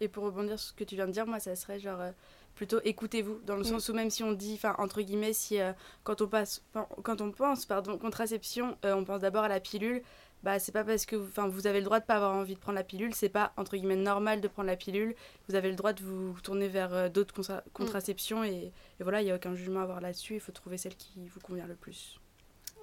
Et 0.00 0.08
pour 0.08 0.24
rebondir 0.24 0.58
sur 0.58 0.70
ce 0.70 0.74
que 0.74 0.82
tu 0.82 0.96
viens 0.96 1.06
de 1.06 1.12
dire, 1.12 1.26
moi 1.26 1.38
ça 1.38 1.54
serait 1.54 1.78
genre 1.78 2.00
euh, 2.00 2.10
plutôt 2.56 2.80
écoutez-vous 2.82 3.40
dans 3.46 3.54
le 3.54 3.60
mm. 3.60 3.64
sens 3.64 3.88
où 3.88 3.94
même 3.94 4.10
si 4.10 4.24
on 4.24 4.32
dit 4.32 4.54
enfin 4.54 4.74
entre 4.78 5.02
guillemets 5.02 5.32
si 5.32 5.60
euh, 5.60 5.72
quand 6.02 6.20
on 6.20 6.26
passe 6.26 6.62
quand 7.04 7.20
on 7.20 7.30
pense 7.30 7.64
pardon 7.64 7.96
contraception, 7.96 8.76
euh, 8.84 8.94
on 8.96 9.04
pense 9.04 9.20
d'abord 9.20 9.44
à 9.44 9.48
la 9.48 9.60
pilule, 9.60 10.02
bah 10.42 10.58
c'est 10.58 10.72
pas 10.72 10.82
parce 10.82 11.06
que 11.06 11.14
enfin 11.14 11.46
vous 11.46 11.68
avez 11.68 11.78
le 11.78 11.84
droit 11.84 12.00
de 12.00 12.04
pas 12.04 12.16
avoir 12.16 12.34
envie 12.34 12.54
de 12.54 12.60
prendre 12.60 12.76
la 12.76 12.84
pilule, 12.84 13.14
c'est 13.14 13.28
pas 13.28 13.52
entre 13.56 13.76
guillemets 13.76 13.94
normal 13.94 14.40
de 14.40 14.48
prendre 14.48 14.66
la 14.66 14.76
pilule. 14.76 15.14
Vous 15.48 15.54
avez 15.54 15.70
le 15.70 15.76
droit 15.76 15.92
de 15.92 16.02
vous 16.02 16.40
tourner 16.42 16.66
vers 16.66 17.08
d'autres 17.08 17.40
mm. 17.40 17.60
contraceptions 17.72 18.42
et, 18.42 18.72
et, 18.98 19.02
voilà, 19.04 19.22
il 19.22 19.28
y 19.28 19.30
a 19.30 19.36
aucun 19.36 19.54
jugement 19.54 19.78
à 19.78 19.84
avoir 19.84 20.00
là-dessus, 20.00 20.34
il 20.34 20.40
faut 20.40 20.50
trouver 20.50 20.76
celle 20.76 20.96
qui 20.96 21.28
vous 21.28 21.40
convient 21.40 21.68
le 21.68 21.76
plus. 21.76 22.18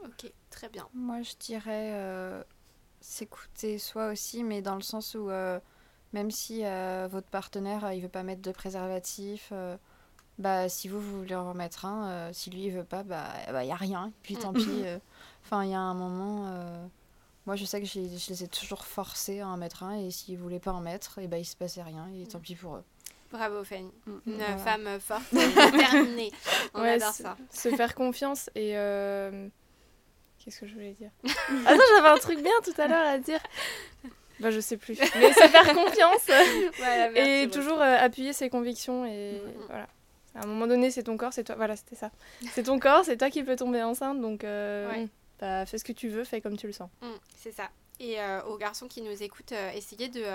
Ok, 0.05 0.31
très 0.49 0.69
bien. 0.69 0.87
Moi, 0.93 1.21
je 1.21 1.33
dirais 1.39 1.91
euh, 1.93 2.43
s'écouter 2.99 3.79
soi 3.79 4.09
aussi, 4.09 4.43
mais 4.43 4.61
dans 4.61 4.75
le 4.75 4.81
sens 4.81 5.15
où 5.15 5.29
euh, 5.29 5.59
même 6.11 6.31
si 6.31 6.65
euh, 6.65 7.07
votre 7.09 7.27
partenaire 7.27 7.91
il 7.93 8.01
veut 8.01 8.09
pas 8.09 8.23
mettre 8.23 8.41
de 8.41 8.51
préservatif, 8.51 9.53
bah 10.39 10.67
si 10.67 10.87
vous, 10.87 10.99
voulez 10.99 11.35
en 11.35 11.49
remettre 11.49 11.85
un, 11.85 12.33
si 12.33 12.49
lui 12.49 12.65
il 12.65 12.71
veut 12.71 12.83
pas, 12.83 13.03
bah 13.03 13.27
il 13.47 13.53
bah, 13.53 13.63
y 13.63 13.71
a 13.71 13.75
rien. 13.75 14.11
Puis 14.23 14.35
tant 14.35 14.53
pis. 14.53 14.83
Enfin, 15.43 15.63
il 15.63 15.71
y 15.71 15.75
a 15.75 15.79
un 15.79 15.93
moment. 15.93 16.49
moi, 17.45 17.55
je 17.55 17.65
sais 17.65 17.79
que 17.81 17.87
je 17.87 17.99
les 17.99 18.43
ai 18.43 18.47
toujours 18.47 18.85
forcés 18.85 19.41
à 19.41 19.47
en 19.47 19.57
mettre 19.57 19.83
un, 19.83 19.95
et 19.95 20.11
s'ils 20.11 20.37
voulaient 20.37 20.59
pas 20.59 20.73
en 20.73 20.81
mettre, 20.81 21.19
et 21.19 21.27
bah 21.27 21.37
il 21.37 21.45
se 21.45 21.55
passait 21.55 21.83
rien, 21.83 22.09
et 22.19 22.27
tant 22.27 22.39
pis 22.39 22.55
pour 22.55 22.75
eux. 22.75 22.83
Bravo 23.31 23.63
Fanny, 23.63 23.91
mm. 24.05 24.19
une 24.27 24.57
femme 24.59 24.99
forte, 24.99 25.23
déterminée. 25.33 26.31
On 26.75 26.81
adore 26.81 27.13
ça. 27.13 27.35
Se 27.49 27.69
faire 27.75 27.95
confiance 27.95 28.49
et 28.53 28.75
Qu'est-ce 30.43 30.59
que 30.59 30.67
je 30.67 30.73
voulais 30.73 30.93
dire 30.93 31.11
Ah 31.65 31.75
non, 31.75 31.81
j'avais 31.95 32.09
un 32.09 32.17
truc 32.17 32.41
bien 32.41 32.51
tout 32.63 32.73
à 32.81 32.87
l'heure 32.87 33.07
à 33.07 33.17
dire. 33.17 33.39
Bah, 34.39 34.51
je 34.51 34.59
sais 34.59 34.77
plus. 34.77 34.99
Mais 34.99 35.33
se 35.33 35.47
faire 35.47 35.73
confiance 35.73 36.27
et 37.15 37.47
toujours 37.49 37.79
euh, 37.79 37.97
appuyer 37.97 38.33
ses 38.33 38.49
convictions. 38.49 39.05
Et 39.05 39.33
mm, 39.33 39.47
mm. 39.47 39.65
voilà. 39.69 39.87
À 40.35 40.43
un 40.43 40.47
moment 40.47 40.67
donné, 40.67 40.91
c'est 40.91 41.03
ton 41.03 41.15
corps, 41.15 41.31
c'est 41.31 41.45
toi. 41.45 41.55
Voilà, 41.55 41.75
c'était 41.75 41.95
ça. 41.95 42.11
C'est 42.51 42.63
ton 42.63 42.77
corps, 42.79 43.05
c'est 43.05 43.15
toi 43.15 43.29
qui 43.29 43.43
peux 43.43 43.55
tomber 43.55 43.83
enceinte. 43.83 44.19
Donc, 44.19 44.43
euh, 44.43 45.05
bah, 45.39 45.65
fais 45.65 45.77
ce 45.77 45.85
que 45.85 45.93
tu 45.93 46.09
veux, 46.09 46.25
fais 46.25 46.41
comme 46.41 46.57
tu 46.57 46.67
le 46.67 46.73
sens. 46.73 46.89
Mm, 47.01 47.07
c'est 47.37 47.53
ça. 47.53 47.69
Et 47.99 48.19
euh, 48.19 48.43
aux 48.45 48.57
garçons 48.57 48.87
qui 48.87 49.01
nous 49.01 49.23
écoutent, 49.23 49.53
essayez 49.75 50.09
de, 50.09 50.25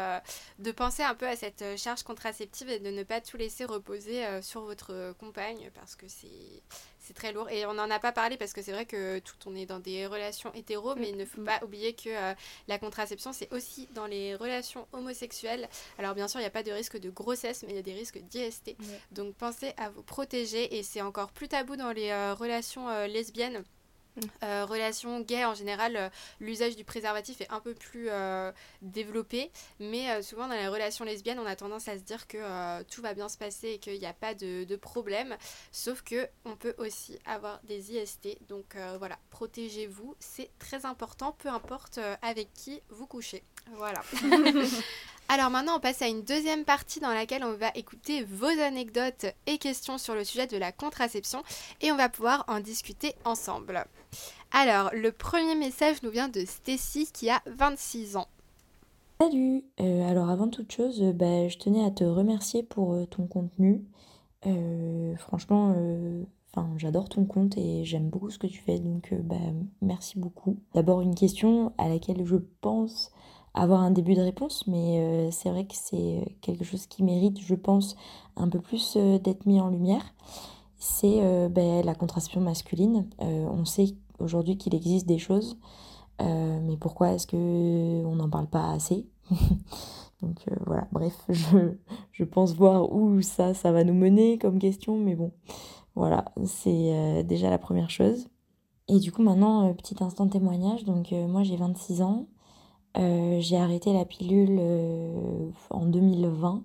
de 0.61 0.72
penser 0.72 1.02
un 1.02 1.14
peu 1.14 1.26
à 1.26 1.36
cette 1.36 1.64
charge 1.76 2.02
contraceptive 2.02 2.70
et 2.70 2.78
de 2.78 2.90
ne 2.90 3.02
pas 3.02 3.20
tout 3.20 3.36
laisser 3.36 3.64
reposer 3.64 4.24
sur 4.40 4.62
votre 4.62 5.12
compagne 5.18 5.68
parce 5.74 5.96
que 5.96 6.06
c'est 6.06 6.62
c'est 7.09 7.14
très 7.14 7.32
lourd. 7.32 7.48
Et 7.48 7.64
on 7.64 7.72
n'en 7.72 7.90
a 7.90 7.98
pas 7.98 8.12
parlé 8.12 8.36
parce 8.36 8.52
que 8.52 8.61
c'est 8.61 8.72
vrai 8.72 8.84
que 8.84 9.18
tout 9.20 9.34
on 9.46 9.54
est 9.54 9.64
dans 9.64 9.80
des 9.80 10.06
relations 10.06 10.52
hétéro, 10.54 10.94
mais 10.94 11.09
il 11.09 11.16
ne 11.16 11.24
faut 11.24 11.40
mm. 11.40 11.44
pas 11.44 11.61
oublier 11.64 11.94
que 11.94 12.11
euh, 12.11 12.34
la 12.68 12.78
contraception, 12.78 13.32
c'est 13.32 13.50
aussi 13.52 13.88
dans 13.94 14.06
les 14.06 14.34
relations 14.34 14.86
homosexuelles. 14.92 15.68
Alors 15.98 16.14
bien 16.14 16.28
sûr, 16.28 16.38
il 16.38 16.42
n'y 16.42 16.48
a 16.48 16.50
pas 16.50 16.62
de 16.62 16.70
risque 16.70 16.98
de 16.98 17.09
grossesse, 17.09 17.64
mais 17.66 17.72
il 17.72 17.76
y 17.76 17.78
a 17.78 17.82
des 17.82 17.94
risques 17.94 18.18
d'IST. 18.18 18.76
Donc 19.12 19.34
pensez 19.34 19.72
à 19.78 19.88
vous 19.88 20.02
protéger 20.02 20.76
et 20.76 20.82
c'est 20.82 21.00
encore 21.00 21.32
plus 21.32 21.48
tabou 21.48 21.76
dans 21.76 21.92
les 21.92 22.11
euh, 22.11 22.34
relations 22.34 22.88
euh, 22.90 23.06
lesbiennes. 23.06 23.64
Euh, 24.42 24.64
relation 24.64 25.20
gay 25.20 25.44
en 25.44 25.54
général, 25.54 25.96
euh, 25.96 26.08
l'usage 26.40 26.76
du 26.76 26.84
préservatif 26.84 27.40
est 27.40 27.50
un 27.50 27.60
peu 27.60 27.74
plus 27.74 28.08
euh, 28.08 28.52
développé, 28.82 29.50
mais 29.80 30.22
souvent 30.22 30.48
dans 30.48 30.54
les 30.54 30.68
relations 30.68 31.04
lesbiennes, 31.04 31.38
on 31.38 31.46
a 31.46 31.56
tendance 31.56 31.88
à 31.88 31.98
se 31.98 32.02
dire 32.02 32.26
que 32.26 32.82
tout 32.84 33.02
va 33.02 33.14
bien 33.14 33.28
se 33.28 33.38
passer 33.38 33.68
et 33.68 33.78
qu'il 33.78 33.98
n'y 33.98 34.06
a 34.06 34.12
pas 34.12 34.34
de, 34.34 34.64
de, 34.64 34.76
problème. 34.76 35.36
Sauf 35.72 36.02
que 36.02 36.28
on 36.44 36.56
peut 36.56 36.74
aussi 36.78 37.18
avoir 37.26 37.60
des 37.64 37.92
IST, 37.92 38.38
donc 38.48 38.76
voilà, 38.98 39.18
protégez-vous, 39.30 40.14
c'est 40.18 40.50
très 40.58 40.86
important, 40.86 41.32
peu 41.38 41.48
importe 41.48 41.98
avec 42.22 42.52
qui 42.54 42.80
vous 42.90 43.06
couchez. 43.06 43.42
Voilà. 43.72 44.02
Alors 45.31 45.51
maintenant, 45.51 45.76
on 45.76 45.81
passe 45.81 46.01
à 46.01 46.09
une 46.09 46.22
deuxième 46.22 46.64
partie 46.64 47.01
dans 47.01 47.12
laquelle 47.12 47.45
on 47.45 47.53
va 47.53 47.68
écouter 47.74 48.24
vos 48.24 48.47
anecdotes 48.47 49.26
et 49.47 49.59
questions 49.59 49.99
sur 49.99 50.14
le 50.14 50.24
sujet 50.24 50.47
de 50.47 50.57
la 50.57 50.72
contraception 50.72 51.43
et 51.83 51.93
on 51.93 51.97
va 51.97 52.09
pouvoir 52.09 52.47
en 52.49 52.61
discuter 52.61 53.14
ensemble. 53.26 53.85
Alors, 54.53 54.91
le 54.95 55.12
premier 55.12 55.55
message 55.55 56.03
nous 56.03 56.11
vient 56.11 56.31
de 56.31 56.47
Stacy 56.47 57.11
qui 57.12 57.29
a 57.29 57.43
26 57.45 58.16
ans. 58.16 58.29
Salut 59.20 59.64
euh, 59.81 60.09
Alors 60.09 60.31
avant 60.31 60.49
toute 60.49 60.72
chose, 60.72 61.03
euh, 61.03 61.12
bah, 61.12 61.47
je 61.49 61.59
tenais 61.59 61.85
à 61.85 61.91
te 61.91 62.05
remercier 62.05 62.62
pour 62.62 62.95
euh, 62.95 63.05
ton 63.05 63.26
contenu. 63.26 63.85
franchement, 65.18 65.74
j'adore 66.79 67.11
ton 67.11 67.26
compte 67.26 67.59
et 67.59 67.85
j'aime 67.85 68.09
beaucoup 68.09 68.31
ce 68.31 68.39
que 68.39 68.47
tu 68.47 68.61
fais, 68.61 68.79
donc 68.79 69.12
bah, 69.24 69.37
merci 69.83 70.18
beaucoup. 70.18 70.57
D'abord 70.72 71.03
une 71.03 71.14
question 71.14 71.74
à 71.76 71.89
laquelle 71.89 72.24
je 72.24 72.37
pense 72.62 73.12
avoir 73.59 73.80
un 73.80 73.90
début 73.90 74.14
de 74.14 74.20
réponse, 74.20 74.66
mais 74.66 75.00
euh, 75.00 75.30
c'est 75.30 75.50
vrai 75.50 75.66
que 75.66 75.74
c'est 75.74 76.36
quelque 76.40 76.64
chose 76.64 76.86
qui 76.86 77.02
mérite, 77.02 77.40
je 77.40 77.54
pense, 77.54 77.96
un 78.36 78.48
peu 78.48 78.61
plus 78.61 78.94
euh, 78.96 79.18
d'être 79.18 79.46
mis 79.46 79.61
en 79.61 79.68
lumière. 79.68 80.14
C'est 80.76 81.18
euh, 81.22 81.48
ben, 81.48 81.84
la 81.84 81.94
contraception 81.94 82.40
masculine. 82.40 83.09
on 83.18 83.64
sait 83.64 83.96
aujourd'hui 84.20 84.56
qu'il 84.56 84.74
existe 84.74 85.06
des 85.06 85.18
choses, 85.18 85.59
mais 86.20 86.76
pourquoi 86.80 87.12
est-ce 87.12 87.26
qu'on 87.26 88.14
n'en 88.14 88.28
parle 88.28 88.46
pas 88.46 88.70
assez? 88.70 89.06
Donc 90.22 90.44
voilà, 90.66 90.86
bref, 90.92 91.16
je, 91.28 91.74
je, 92.12 92.24
pense 92.24 92.54
voir 92.54 92.92
où 92.92 93.22
ça, 93.22 93.54
ça 93.54 93.70
va 93.70 93.84
nous 93.84 93.94
mener 93.94 94.38
comme 94.38 94.59
question, 94.59 94.98
mais 94.98 95.14
bon, 95.14 95.32
voilà, 95.94 96.24
c'est 96.44 97.24
déjà 97.24 97.50
la 97.50 97.59
première 97.59 97.90
chose. 97.90 98.28
Et 98.88 98.98
du 99.00 99.12
coup, 99.12 99.22
maintenant, 99.22 99.72
petit 99.74 100.02
instant 100.02 100.28
témoignage. 100.28 100.84
Donc, 100.84 101.12
moi, 101.12 101.42
j'ai 101.42 101.56
26 101.56 102.02
ans. 102.02 102.26
Euh, 102.99 103.38
j'ai 103.40 103.57
arrêté 103.57 103.92
la 103.92 104.05
pilule 104.05 104.59
euh, 104.61 105.51
en 105.70 105.86
2020, 105.86 106.64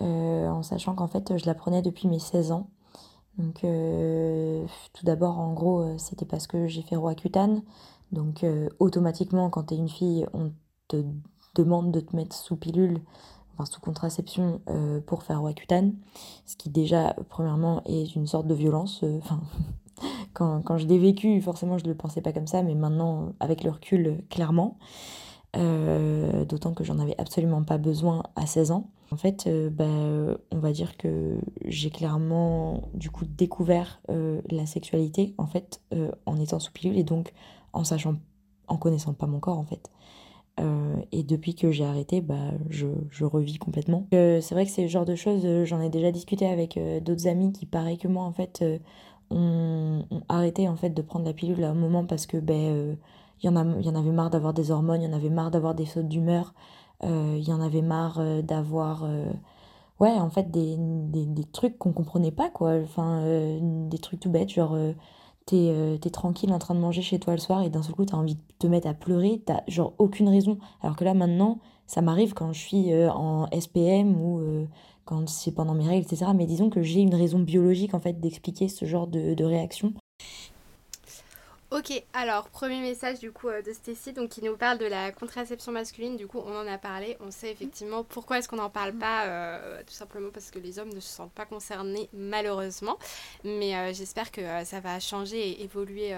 euh, 0.00 0.48
en 0.48 0.62
sachant 0.62 0.94
qu'en 0.94 1.08
fait 1.08 1.36
je 1.36 1.44
la 1.46 1.54
prenais 1.54 1.82
depuis 1.82 2.08
mes 2.08 2.18
16 2.18 2.52
ans. 2.52 2.70
Donc 3.38 3.64
tout 4.92 5.06
d'abord 5.06 5.38
en 5.38 5.54
gros 5.54 5.96
c'était 5.96 6.26
parce 6.26 6.46
que 6.46 6.66
j'ai 6.66 6.82
fait 6.82 6.96
Roaccutane. 6.96 7.62
Donc 8.12 8.44
automatiquement 8.78 9.48
quand 9.48 9.64
tu 9.64 9.74
es 9.74 9.76
une 9.78 9.88
fille 9.88 10.26
on 10.34 10.52
te 10.88 11.02
demande 11.54 11.92
de 11.92 12.00
te 12.00 12.14
mettre 12.14 12.36
sous 12.36 12.56
pilule, 12.56 13.00
enfin 13.54 13.64
sous 13.64 13.80
contraception 13.80 14.60
pour 15.06 15.22
faire 15.22 15.40
Roaccutane. 15.40 15.94
Ce 16.44 16.56
qui 16.56 16.68
déjà 16.68 17.16
premièrement 17.30 17.82
est 17.86 18.14
une 18.14 18.26
sorte 18.26 18.46
de 18.46 18.54
violence. 18.54 19.02
Quand, 20.34 20.62
quand 20.62 20.78
je 20.78 20.86
l'ai 20.86 20.98
vécu, 20.98 21.40
forcément, 21.42 21.78
je 21.78 21.84
ne 21.84 21.90
le 21.90 21.94
pensais 21.94 22.22
pas 22.22 22.32
comme 22.32 22.46
ça, 22.48 22.62
mais 22.62 22.74
maintenant, 22.74 23.34
avec 23.38 23.62
le 23.62 23.70
recul, 23.70 24.24
clairement. 24.30 24.78
Euh, 25.54 26.46
d'autant 26.46 26.72
que 26.72 26.82
j'en 26.82 26.98
avais 26.98 27.14
absolument 27.18 27.62
pas 27.62 27.76
besoin 27.76 28.22
à 28.36 28.46
16 28.46 28.70
ans. 28.70 28.88
En 29.10 29.16
fait, 29.16 29.46
euh, 29.46 29.68
bah, 29.68 30.38
on 30.50 30.58
va 30.58 30.72
dire 30.72 30.96
que 30.96 31.38
j'ai 31.66 31.90
clairement 31.90 32.88
du 32.94 33.10
coup 33.10 33.26
découvert 33.26 34.00
euh, 34.08 34.40
la 34.50 34.64
sexualité 34.64 35.34
en 35.36 35.46
fait 35.46 35.82
en 36.24 36.40
étant 36.40 36.58
sous 36.58 36.72
pilule 36.72 36.98
et 36.98 37.04
donc 37.04 37.34
en 37.74 37.84
sachant, 37.84 38.14
en 38.66 38.78
connaissant 38.78 39.12
pas 39.12 39.26
mon 39.26 39.40
corps 39.40 39.58
en 39.58 39.64
fait. 39.64 39.90
et 41.12 41.22
depuis 41.22 41.54
que 41.54 41.70
j'ai 41.70 41.84
arrêté, 41.84 42.22
bah, 42.22 42.52
je, 42.70 42.86
je 43.10 43.24
revis 43.26 43.58
complètement. 43.58 44.06
c'est 44.10 44.52
vrai 44.52 44.64
que 44.64 44.70
c'est 44.70 44.82
le 44.82 44.88
genre 44.88 45.04
de 45.04 45.16
choses, 45.16 45.46
j'en 45.64 45.82
ai 45.82 45.90
déjà 45.90 46.10
discuté 46.10 46.46
avec 46.46 46.78
d'autres 47.02 47.26
amis 47.26 47.52
qui, 47.52 47.66
pareil 47.66 47.98
que 47.98 48.08
moi, 48.08 48.24
en 48.24 48.32
fait, 48.32 48.64
ont, 49.30 50.04
arrêté 50.28 50.68
en 50.68 50.76
fait 50.76 50.90
de 50.90 51.02
prendre 51.02 51.26
la 51.26 51.34
pilule 51.34 51.62
à 51.64 51.70
un 51.70 51.74
moment 51.74 52.06
parce 52.06 52.26
que 52.26 52.38
ben 52.38 52.96
il 53.42 53.46
y, 53.46 53.48
en 53.48 53.56
a, 53.56 53.64
y 53.80 53.88
en 53.88 53.94
avait 53.94 54.12
marre 54.12 54.30
d'avoir 54.30 54.54
des 54.54 54.70
hormones, 54.70 55.02
il 55.02 55.10
y 55.10 55.12
en 55.12 55.16
avait 55.16 55.30
marre 55.30 55.50
d'avoir 55.50 55.74
des 55.74 55.86
sautes 55.86 56.08
d'humeur, 56.08 56.54
euh, 57.04 57.36
il 57.38 57.48
y 57.48 57.52
en 57.52 57.60
avait 57.60 57.82
marre 57.82 58.18
euh, 58.20 58.42
d'avoir 58.42 59.02
euh, 59.04 59.26
ouais 60.00 60.12
en 60.12 60.30
fait 60.30 60.50
des, 60.50 60.76
des, 60.78 61.26
des 61.26 61.44
trucs 61.44 61.78
qu'on 61.78 61.92
comprenait 61.92 62.30
pas 62.30 62.50
quoi. 62.50 62.74
Enfin 62.82 63.22
des 63.60 63.98
trucs 63.98 64.20
tout 64.20 64.30
bêtes 64.30 64.50
genre 64.50 64.76
t'es 65.46 65.66
es 65.66 66.10
tranquille 66.10 66.52
en 66.52 66.58
train 66.58 66.74
de 66.74 66.80
manger 66.80 67.02
chez 67.02 67.18
toi 67.18 67.34
le 67.34 67.40
soir 67.40 67.62
et 67.62 67.70
d'un 67.70 67.82
seul 67.82 67.94
coup 67.94 68.04
t'as 68.04 68.16
envie 68.16 68.36
de 68.36 68.40
te 68.58 68.66
mettre 68.66 68.88
à 68.88 68.94
pleurer 68.94 69.42
t'as 69.44 69.62
genre 69.68 69.94
aucune 69.98 70.28
raison. 70.28 70.58
Alors 70.82 70.96
que 70.96 71.04
là 71.04 71.14
maintenant 71.14 71.58
ça 71.86 72.02
m'arrive 72.02 72.34
quand 72.34 72.52
je 72.52 72.60
suis 72.60 72.94
en 73.08 73.46
SPM 73.58 74.20
ou 74.20 74.40
quand 75.04 75.28
c'est 75.28 75.52
pendant 75.52 75.74
mes 75.74 75.86
règles 75.86 76.06
etc 76.06 76.30
mais 76.34 76.46
disons 76.46 76.70
que 76.70 76.82
j'ai 76.82 77.00
une 77.00 77.14
raison 77.14 77.40
biologique 77.40 77.94
en 77.94 78.00
fait 78.00 78.20
d'expliquer 78.20 78.68
ce 78.68 78.84
genre 78.84 79.08
de, 79.08 79.34
de 79.34 79.44
réaction 79.44 79.94
Ok, 81.74 81.90
alors 82.12 82.50
premier 82.50 82.82
message 82.82 83.18
du 83.18 83.32
coup 83.32 83.48
euh, 83.48 83.62
de 83.62 83.72
Stécie, 83.72 84.12
donc 84.12 84.28
qui 84.28 84.44
nous 84.44 84.58
parle 84.58 84.76
de 84.76 84.84
la 84.84 85.10
contraception 85.10 85.72
masculine. 85.72 86.18
Du 86.18 86.26
coup, 86.26 86.38
on 86.44 86.54
en 86.54 86.66
a 86.66 86.76
parlé. 86.76 87.16
On 87.20 87.30
sait 87.30 87.50
effectivement 87.50 88.04
pourquoi 88.04 88.38
est-ce 88.38 88.46
qu'on 88.46 88.56
n'en 88.56 88.68
parle 88.68 88.92
pas, 88.92 89.24
euh, 89.24 89.80
tout 89.86 89.94
simplement 89.94 90.28
parce 90.30 90.50
que 90.50 90.58
les 90.58 90.78
hommes 90.78 90.92
ne 90.92 91.00
se 91.00 91.08
sentent 91.08 91.32
pas 91.32 91.46
concernés 91.46 92.10
malheureusement. 92.12 92.98
Mais 93.44 93.74
euh, 93.74 93.94
j'espère 93.94 94.30
que 94.30 94.42
ça 94.66 94.80
va 94.80 95.00
changer 95.00 95.38
et 95.38 95.62
évoluer 95.62 96.14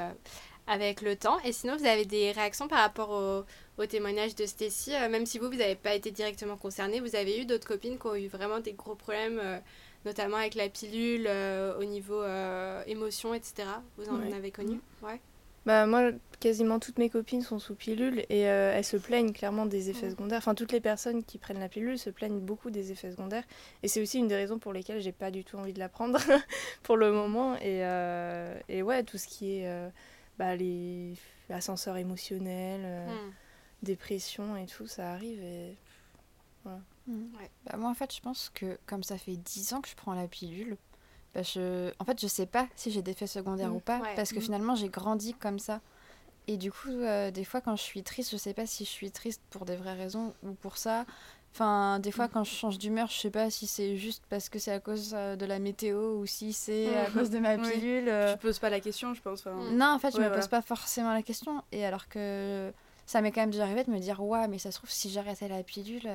avec 0.66 1.02
le 1.02 1.14
temps. 1.14 1.38
Et 1.44 1.52
sinon, 1.52 1.76
vous 1.76 1.86
avez 1.86 2.04
des 2.04 2.32
réactions 2.32 2.66
par 2.66 2.80
rapport 2.80 3.44
au, 3.78 3.86
témoignage 3.86 4.34
de 4.34 4.46
Stécie, 4.46 4.90
même 5.08 5.24
si 5.24 5.38
vous 5.38 5.46
vous 5.46 5.56
n'avez 5.56 5.76
pas 5.76 5.94
été 5.94 6.10
directement 6.10 6.56
concerné, 6.56 6.98
vous 6.98 7.14
avez 7.14 7.40
eu 7.40 7.44
d'autres 7.44 7.68
copines 7.68 7.96
qui 7.96 8.06
ont 8.08 8.16
eu 8.16 8.26
vraiment 8.26 8.58
des 8.58 8.72
gros 8.72 8.96
problèmes 8.96 9.40
notamment 10.04 10.36
avec 10.36 10.56
la 10.56 10.68
pilule, 10.68 11.30
au 11.78 11.84
niveau 11.84 12.24
émotion, 12.86 13.34
etc. 13.34 13.68
Vous 13.98 14.08
en 14.08 14.32
avez 14.32 14.50
connu? 14.50 14.80
Ouais. 15.00 15.20
Bah 15.66 15.86
moi, 15.86 16.10
quasiment 16.40 16.78
toutes 16.78 16.98
mes 16.98 17.08
copines 17.08 17.40
sont 17.40 17.58
sous 17.58 17.74
pilule 17.74 18.26
et 18.28 18.48
euh, 18.48 18.74
elles 18.74 18.84
se 18.84 18.98
plaignent 18.98 19.32
clairement 19.32 19.64
des 19.64 19.88
effets 19.88 20.10
secondaires. 20.10 20.38
Enfin, 20.38 20.54
toutes 20.54 20.72
les 20.72 20.80
personnes 20.80 21.24
qui 21.24 21.38
prennent 21.38 21.58
la 21.58 21.70
pilule 21.70 21.98
se 21.98 22.10
plaignent 22.10 22.40
beaucoup 22.40 22.70
des 22.70 22.92
effets 22.92 23.10
secondaires. 23.10 23.44
Et 23.82 23.88
c'est 23.88 24.02
aussi 24.02 24.18
une 24.18 24.28
des 24.28 24.36
raisons 24.36 24.58
pour 24.58 24.74
lesquelles 24.74 25.00
j'ai 25.00 25.12
pas 25.12 25.30
du 25.30 25.42
tout 25.42 25.56
envie 25.56 25.72
de 25.72 25.78
la 25.78 25.88
prendre 25.88 26.18
pour 26.82 26.98
le 26.98 27.12
moment. 27.12 27.56
Et, 27.56 27.82
euh, 27.84 28.58
et 28.68 28.82
ouais, 28.82 29.04
tout 29.04 29.16
ce 29.16 29.26
qui 29.26 29.56
est 29.56 29.68
euh, 29.68 29.88
bah, 30.38 30.54
les 30.54 31.14
ascenseurs 31.48 31.96
émotionnels, 31.96 33.08
hmm. 33.08 33.30
dépression 33.82 34.56
et 34.56 34.66
tout, 34.66 34.86
ça 34.86 35.12
arrive. 35.12 35.42
Et 35.42 35.78
voilà. 36.62 36.80
Hmm. 37.06 37.28
Bah, 37.64 37.78
moi, 37.78 37.88
en 37.88 37.94
fait, 37.94 38.14
je 38.14 38.20
pense 38.20 38.50
que 38.52 38.78
comme 38.84 39.02
ça 39.02 39.16
fait 39.16 39.36
10 39.36 39.72
ans 39.72 39.80
que 39.80 39.88
je 39.88 39.94
prends 39.94 40.12
la 40.14 40.28
pilule, 40.28 40.76
bah, 41.34 41.40
en 41.98 42.04
fait, 42.04 42.20
je 42.20 42.26
sais 42.26 42.46
pas 42.46 42.66
si 42.76 42.90
j'ai 42.90 43.02
des 43.02 43.12
effets 43.12 43.26
secondaires 43.26 43.70
mm. 43.70 43.76
ou 43.76 43.80
pas, 43.80 44.00
parce 44.16 44.32
que 44.32 44.38
mm. 44.38 44.42
finalement, 44.42 44.74
j'ai 44.74 44.88
grandi 44.88 45.34
comme 45.34 45.58
ça. 45.58 45.80
Et 46.46 46.56
du 46.56 46.70
coup, 46.70 46.90
euh, 46.90 47.30
des 47.30 47.44
fois, 47.44 47.60
quand 47.60 47.74
je 47.76 47.82
suis 47.82 48.02
triste, 48.02 48.30
je 48.30 48.36
sais 48.36 48.52
pas 48.52 48.66
si 48.66 48.84
je 48.84 48.90
suis 48.90 49.10
triste 49.10 49.40
pour 49.50 49.64
des 49.64 49.76
vraies 49.76 49.94
raisons 49.94 50.34
ou 50.42 50.52
pour 50.52 50.76
ça. 50.76 51.06
Enfin, 51.52 51.98
des 52.00 52.12
fois, 52.12 52.26
mm. 52.26 52.30
quand 52.32 52.44
je 52.44 52.50
change 52.50 52.78
d'humeur, 52.78 53.08
je 53.08 53.18
sais 53.18 53.30
pas 53.30 53.50
si 53.50 53.66
c'est 53.66 53.96
juste 53.96 54.22
parce 54.28 54.48
que 54.48 54.58
c'est 54.58 54.72
à 54.72 54.80
cause 54.80 55.12
euh, 55.14 55.36
de 55.36 55.46
la 55.46 55.58
météo 55.58 56.18
ou 56.18 56.26
si 56.26 56.52
c'est 56.52 56.94
à 56.96 57.10
cause 57.10 57.30
de 57.30 57.38
ma 57.38 57.56
pilule. 57.70 58.08
Euh. 58.08 58.32
Je 58.32 58.38
pose 58.38 58.58
pas 58.58 58.70
la 58.70 58.80
question, 58.80 59.14
je 59.14 59.22
pense. 59.22 59.46
Non, 59.72 59.86
en 59.86 59.98
fait, 59.98 60.14
je 60.14 60.20
me 60.20 60.32
pose 60.32 60.48
pas 60.48 60.62
forcément 60.62 61.14
la 61.14 61.22
question. 61.22 61.62
Et 61.72 61.84
alors 61.84 62.08
que 62.08 62.72
ça 63.06 63.20
m'est 63.22 63.32
quand 63.32 63.40
même 63.40 63.50
déjà 63.50 63.64
arrivé 63.64 63.84
de 63.84 63.90
me 63.90 63.98
dire, 63.98 64.22
ouais, 64.22 64.46
mais 64.48 64.58
ça 64.58 64.70
se 64.70 64.78
trouve, 64.78 64.90
si 64.90 65.10
j'arrêtais 65.10 65.48
la 65.48 65.62
pilule 65.62 66.08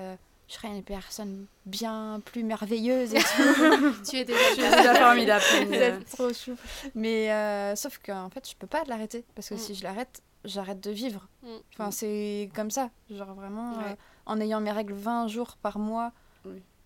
je 0.49 0.55
serais 0.55 0.69
une 0.69 0.83
personne 0.83 1.45
bien 1.67 2.21
plus 2.25 2.43
merveilleuse 2.43 3.13
et 3.13 3.19
tu 4.09 4.17
es 4.17 4.25
déjà, 4.25 4.95
formidable. 4.95 6.03
trop 6.11 6.33
chou. 6.33 6.55
Mais 6.95 7.31
euh, 7.31 7.75
sauf 7.75 7.99
qu'en 7.99 8.29
fait, 8.31 8.49
je 8.49 8.55
peux 8.55 8.67
pas 8.67 8.83
l'arrêter 8.85 9.23
parce 9.35 9.49
que 9.49 9.53
mm. 9.53 9.59
si 9.59 9.75
je 9.75 9.83
l'arrête, 9.83 10.23
j'arrête 10.43 10.81
de 10.81 10.89
vivre. 10.89 11.27
Mm. 11.43 11.47
Enfin, 11.73 11.91
c'est 11.91 12.49
comme 12.55 12.71
ça. 12.71 12.89
Genre 13.11 13.33
vraiment, 13.35 13.73
euh, 13.73 13.95
en 14.25 14.41
ayant 14.41 14.59
mes 14.59 14.71
règles 14.71 14.93
20 14.93 15.27
jours 15.27 15.55
par 15.61 15.77
mois. 15.77 16.11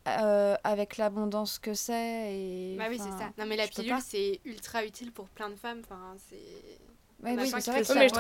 Euh, 0.06 0.56
avec 0.66 0.98
l'abondance 0.98 1.60
que 1.60 1.74
c'est 1.74 2.34
et 2.34 2.76
bah 2.78 2.88
oui 2.90 2.98
c'est 2.98 3.12
ça 3.12 3.32
non 3.38 3.46
mais 3.46 3.56
la 3.56 3.70
pilule 3.70 3.96
c'est 4.02 4.42
ultra 4.44 4.84
utile 4.84 5.14
pour 5.14 5.30
plein 5.30 5.50
de 5.50 5.56
femmes 5.56 5.80
enfin 5.86 6.18
c'est 6.30 6.82
oui, 7.24 7.36
mais 7.36 7.46
je 7.46 7.52
trouve 7.52 7.62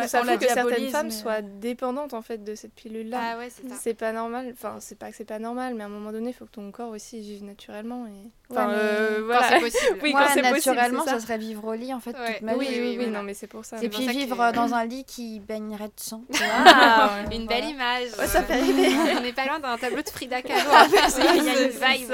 ça 0.07 0.23
fou 0.23 0.37
que 0.37 0.47
certaines 0.47 0.89
femmes 0.89 1.11
soient 1.11 1.41
dépendantes 1.41 2.13
en 2.13 2.21
fait 2.21 2.43
de 2.43 2.55
cette 2.55 2.73
pilule-là. 2.73 3.19
Ah 3.33 3.37
ouais, 3.37 3.49
c'est 3.81 3.93
pas 3.93 4.11
normal. 4.11 4.49
Enfin, 4.53 4.77
c'est 4.79 4.97
pas 4.97 5.09
que 5.09 5.15
c'est 5.17 5.25
pas 5.25 5.39
normal, 5.39 5.73
mais 5.75 5.83
à 5.83 5.87
un 5.87 5.89
moment 5.89 6.11
donné, 6.11 6.29
il 6.29 6.33
faut 6.33 6.45
que 6.45 6.51
ton 6.51 6.71
corps 6.71 6.89
aussi 6.89 7.19
vive 7.19 7.43
naturellement. 7.43 8.05
Et... 8.07 8.29
Enfin, 8.49 8.69
euh, 8.69 9.21
voilà. 9.25 9.41
Quand 9.41 9.47
c'est 9.49 9.59
possible. 9.59 9.99
oui, 10.03 10.13
quand 10.13 10.41
naturellement, 10.41 11.05
ça. 11.05 11.19
serait 11.19 11.37
vivre 11.37 11.65
au 11.65 11.73
lit 11.73 11.93
en 11.93 11.99
fait 11.99 12.13
toute 12.13 12.41
ma 12.41 12.55
oui, 12.55 12.67
vie. 12.67 12.79
Oui, 12.79 12.97
oui, 12.99 13.07
non, 13.07 13.23
mais 13.23 13.33
c'est 13.33 13.47
pour 13.47 13.65
ça. 13.65 13.81
Et 13.83 13.89
puis 13.89 14.07
vivre 14.07 14.51
dans 14.53 14.73
un 14.73 14.85
lit 14.85 15.03
qui 15.03 15.39
baignerait 15.39 15.87
de 15.87 15.93
sang. 15.97 16.23
Ah, 16.55 17.19
une 17.31 17.47
belle 17.47 17.65
image. 17.65 18.09
ça 18.09 18.43
fait 18.43 18.61
rêver. 18.61 18.89
On 19.17 19.21
n'est 19.21 19.33
pas 19.33 19.45
loin 19.45 19.59
d'un 19.59 19.77
tableau 19.77 20.01
de 20.01 20.09
Frida 20.09 20.41
Kahlo. 20.41 20.69
Il 21.35 21.43
y 21.43 21.49
a 21.49 21.63
une 21.63 21.69
vibe. 21.69 22.13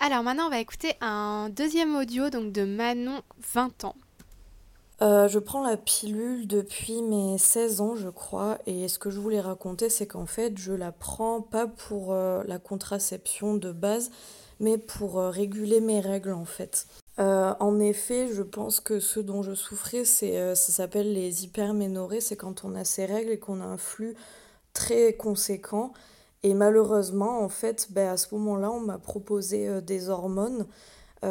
Alors 0.00 0.22
maintenant, 0.22 0.48
on 0.48 0.50
va 0.50 0.58
écouter 0.58 0.94
un 1.00 1.48
deuxième 1.48 1.96
audio 1.96 2.28
donc 2.28 2.52
de 2.52 2.64
Manon, 2.64 3.22
20 3.54 3.84
ans. 3.84 3.94
Euh, 5.02 5.26
je 5.26 5.40
prends 5.40 5.62
la 5.62 5.76
pilule 5.76 6.46
depuis 6.46 7.02
mes 7.02 7.36
16 7.36 7.80
ans, 7.80 7.96
je 7.96 8.08
crois, 8.08 8.58
et 8.66 8.86
ce 8.86 8.98
que 8.98 9.10
je 9.10 9.18
voulais 9.18 9.40
raconter, 9.40 9.88
c'est 9.88 10.06
qu'en 10.06 10.26
fait, 10.26 10.56
je 10.56 10.72
la 10.72 10.92
prends 10.92 11.40
pas 11.40 11.66
pour 11.66 12.12
euh, 12.12 12.44
la 12.46 12.58
contraception 12.58 13.54
de 13.56 13.72
base, 13.72 14.12
mais 14.60 14.78
pour 14.78 15.18
euh, 15.18 15.30
réguler 15.30 15.80
mes 15.80 16.00
règles, 16.00 16.32
en 16.32 16.44
fait. 16.44 16.86
en 17.18 17.80
effet, 17.80 18.28
je 18.32 18.42
pense 18.42 18.80
que 18.80 19.00
ce 19.00 19.20
dont 19.20 19.42
je 19.42 19.54
souffrais, 19.54 20.04
c'est, 20.04 20.54
ça 20.54 20.72
s'appelle 20.72 21.12
les 21.12 21.44
hyperménorrhées, 21.44 22.20
c'est 22.20 22.36
quand 22.36 22.64
on 22.64 22.74
a 22.76 22.84
ces 22.84 23.04
règles 23.06 23.30
et 23.32 23.38
qu'on 23.38 23.60
a 23.60 23.64
un 23.64 23.76
flux 23.76 24.16
très 24.74 25.14
conséquent. 25.14 25.92
Et 26.42 26.54
malheureusement, 26.54 27.40
en 27.40 27.48
fait, 27.48 27.88
ben, 27.90 28.10
à 28.10 28.16
ce 28.16 28.34
moment-là, 28.34 28.70
on 28.70 28.80
m'a 28.80 28.98
proposé 28.98 29.80
des 29.82 30.08
hormones 30.08 30.66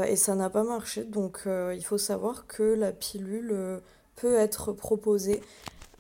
et 0.02 0.16
ça 0.16 0.36
n'a 0.36 0.50
pas 0.50 0.64
marché. 0.64 1.04
Donc 1.04 1.42
euh, 1.46 1.74
il 1.76 1.84
faut 1.84 1.98
savoir 1.98 2.48
que 2.48 2.64
la 2.64 2.92
pilule 2.92 3.52
euh, 3.52 3.80
peut 4.16 4.36
être 4.36 4.72
proposée 4.72 5.42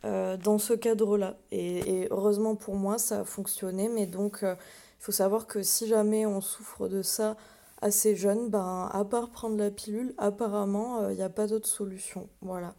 dans 0.03 0.57
ce 0.57 0.73
cadre-là. 0.73 1.37
Et, 1.51 2.09
heureusement 2.11 2.57
pour 2.57 2.75
moi, 2.75 2.97
ça 2.97 3.21
a 3.21 3.23
fonctionné. 3.23 3.87
Mais 3.87 4.05
donc 4.05 4.39
il 4.41 4.57
faut 4.99 5.13
savoir 5.13 5.47
que 5.47 5.63
si 5.63 5.87
jamais 5.87 6.25
on 6.25 6.41
souffre 6.41 6.89
de 6.89 7.01
ça 7.01 7.37
assez 7.81 8.13
jeune, 8.17 8.49
ben, 8.49 8.89
à 8.91 9.05
part 9.05 9.29
prendre 9.29 9.57
la 9.57 9.71
pilule, 9.71 10.13
apparemment, 10.17 11.07
il 11.09 11.15
n'y 11.15 11.21
a 11.21 11.29
pas 11.29 11.47
d'autre 11.47 11.69
solution. 11.69 12.27
Voilà. 12.41 12.75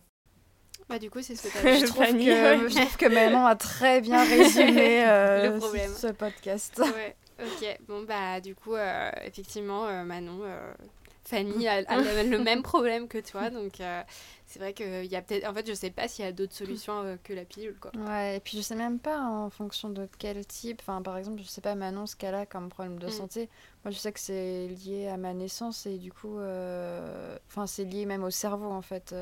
Bah, 0.87 0.99
du 0.99 1.09
coup, 1.11 1.23
c'est 1.23 1.35
ce 1.35 1.45
que 1.45 1.49
tu 1.49 1.67
as 1.67 1.77
je, 1.81 1.87
trouve 1.87 2.05
que, 2.05 2.69
je 2.69 2.77
trouve 2.77 2.97
que 2.99 3.07
Manon 3.07 3.47
a 3.47 3.57
très 3.57 4.03
bien 4.03 4.23
résumé 4.23 5.05
Le 5.07 5.57
problème. 5.59 5.93
ce 5.97 6.09
podcast. 6.09 6.79
Ouais. 6.79 7.17
Ok, 7.41 7.79
bon, 7.89 8.03
bah, 8.03 8.43
du 8.43 8.55
coup, 8.55 8.77
effectivement, 9.25 10.05
Manon, 10.05 10.43
Fanny 11.27 11.67
a, 11.69 11.81
le 11.81 12.39
même 12.39 12.63
problème 12.63 13.09
que 13.09 13.19
toi, 13.19 13.49
donc 13.49 13.81
euh, 13.81 14.03
c'est 14.47 14.59
vrai 14.59 14.75
qu'il 14.75 15.07
y 15.07 15.17
a 15.17 15.23
peut-être. 15.23 15.49
En 15.49 15.55
fait, 15.55 15.67
je 15.67 15.73
sais 15.73 15.91
pas 15.91 16.07
s'il 16.07 16.25
y 16.25 16.29
a 16.29 16.33
d'autres 16.33 16.53
solutions 16.55 17.01
euh, 17.03 17.17
que 17.23 17.33
la 17.33 17.45
pilule, 17.45 17.77
quoi. 17.81 17.93
Ouais, 17.97 18.37
et 18.37 18.41
puis 18.41 18.59
je 18.59 18.63
sais 18.63 18.75
même 18.75 18.99
pas 18.99 19.21
en 19.21 19.49
fonction 19.49 19.89
de 19.89 20.07
quel 20.19 20.45
type. 20.47 20.81
Enfin, 20.83 21.01
par 21.01 21.17
exemple, 21.17 21.41
je 21.43 21.49
sais 21.49 21.63
pas 21.63 21.75
Manon 21.75 22.07
ce 22.07 22.15
qu'elle 22.15 22.35
a 22.35 22.45
comme 22.45 22.69
problème 22.69 22.99
de 22.99 23.07
mm. 23.07 23.11
santé. 23.11 23.49
Moi, 23.85 23.91
je 23.91 23.99
sais 23.99 24.13
que 24.13 24.21
c'est 24.21 24.69
lié 24.69 25.09
à 25.09 25.17
ma 25.17 25.33
naissance 25.33 25.87
et 25.87 25.97
du 25.97 26.13
coup, 26.13 26.39
euh, 26.39 27.39
enfin, 27.49 27.67
c'est 27.67 27.85
lié 27.85 28.05
même 28.05 28.25
au 28.25 28.31
cerveau 28.31 28.71
en 28.71 28.83
fait. 28.83 29.15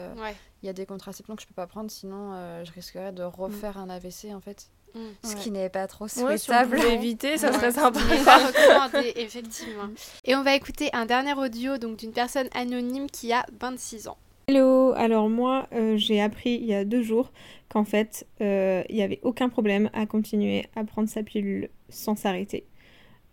Il 0.62 0.66
y 0.66 0.68
a 0.68 0.72
des 0.72 0.86
contraceptions 0.86 1.36
que 1.36 1.42
je 1.42 1.46
peux 1.46 1.54
pas 1.54 1.66
prendre, 1.66 1.90
sinon 1.90 2.64
je 2.64 2.72
risquerais 2.72 3.12
de 3.12 3.22
refaire 3.22 3.78
un 3.78 3.88
AVC 3.88 4.32
en 4.32 4.40
fait. 4.40 4.70
Mm. 4.94 5.00
Ce 5.22 5.36
qui 5.36 5.50
n'est 5.50 5.70
pas 5.70 5.86
trop 5.86 6.08
souhaitable. 6.08 6.76
Ouais, 6.76 6.80
si 6.80 6.86
éviter, 6.86 7.38
ça 7.38 7.52
serait 7.52 7.72
sympa. 7.72 7.98
recommandé, 7.98 9.12
effectivement. 9.16 9.88
Et 10.24 10.34
on 10.34 10.42
va 10.42 10.54
écouter 10.54 10.90
un 10.92 11.06
dernier 11.06 11.34
audio 11.34 11.78
donc 11.78 11.98
d'une 11.98 12.12
personne 12.12 12.48
anonyme 12.54 13.08
qui 13.10 13.32
a 13.32 13.44
26 13.60 14.08
ans. 14.08 14.18
Hello, 14.48 14.92
alors 14.96 15.30
moi 15.30 15.68
euh, 15.72 15.96
j'ai 15.96 16.20
appris 16.20 16.54
il 16.54 16.66
y 16.66 16.74
a 16.74 16.84
deux 16.84 17.02
jours 17.02 17.30
qu'en 17.68 17.84
fait 17.84 18.26
euh, 18.40 18.82
il 18.88 18.96
n'y 18.96 19.02
avait 19.02 19.20
aucun 19.22 19.48
problème 19.48 19.88
à 19.92 20.04
continuer 20.04 20.66
à 20.74 20.82
prendre 20.82 21.08
sa 21.08 21.22
pilule 21.22 21.70
sans 21.88 22.16
s'arrêter. 22.16 22.66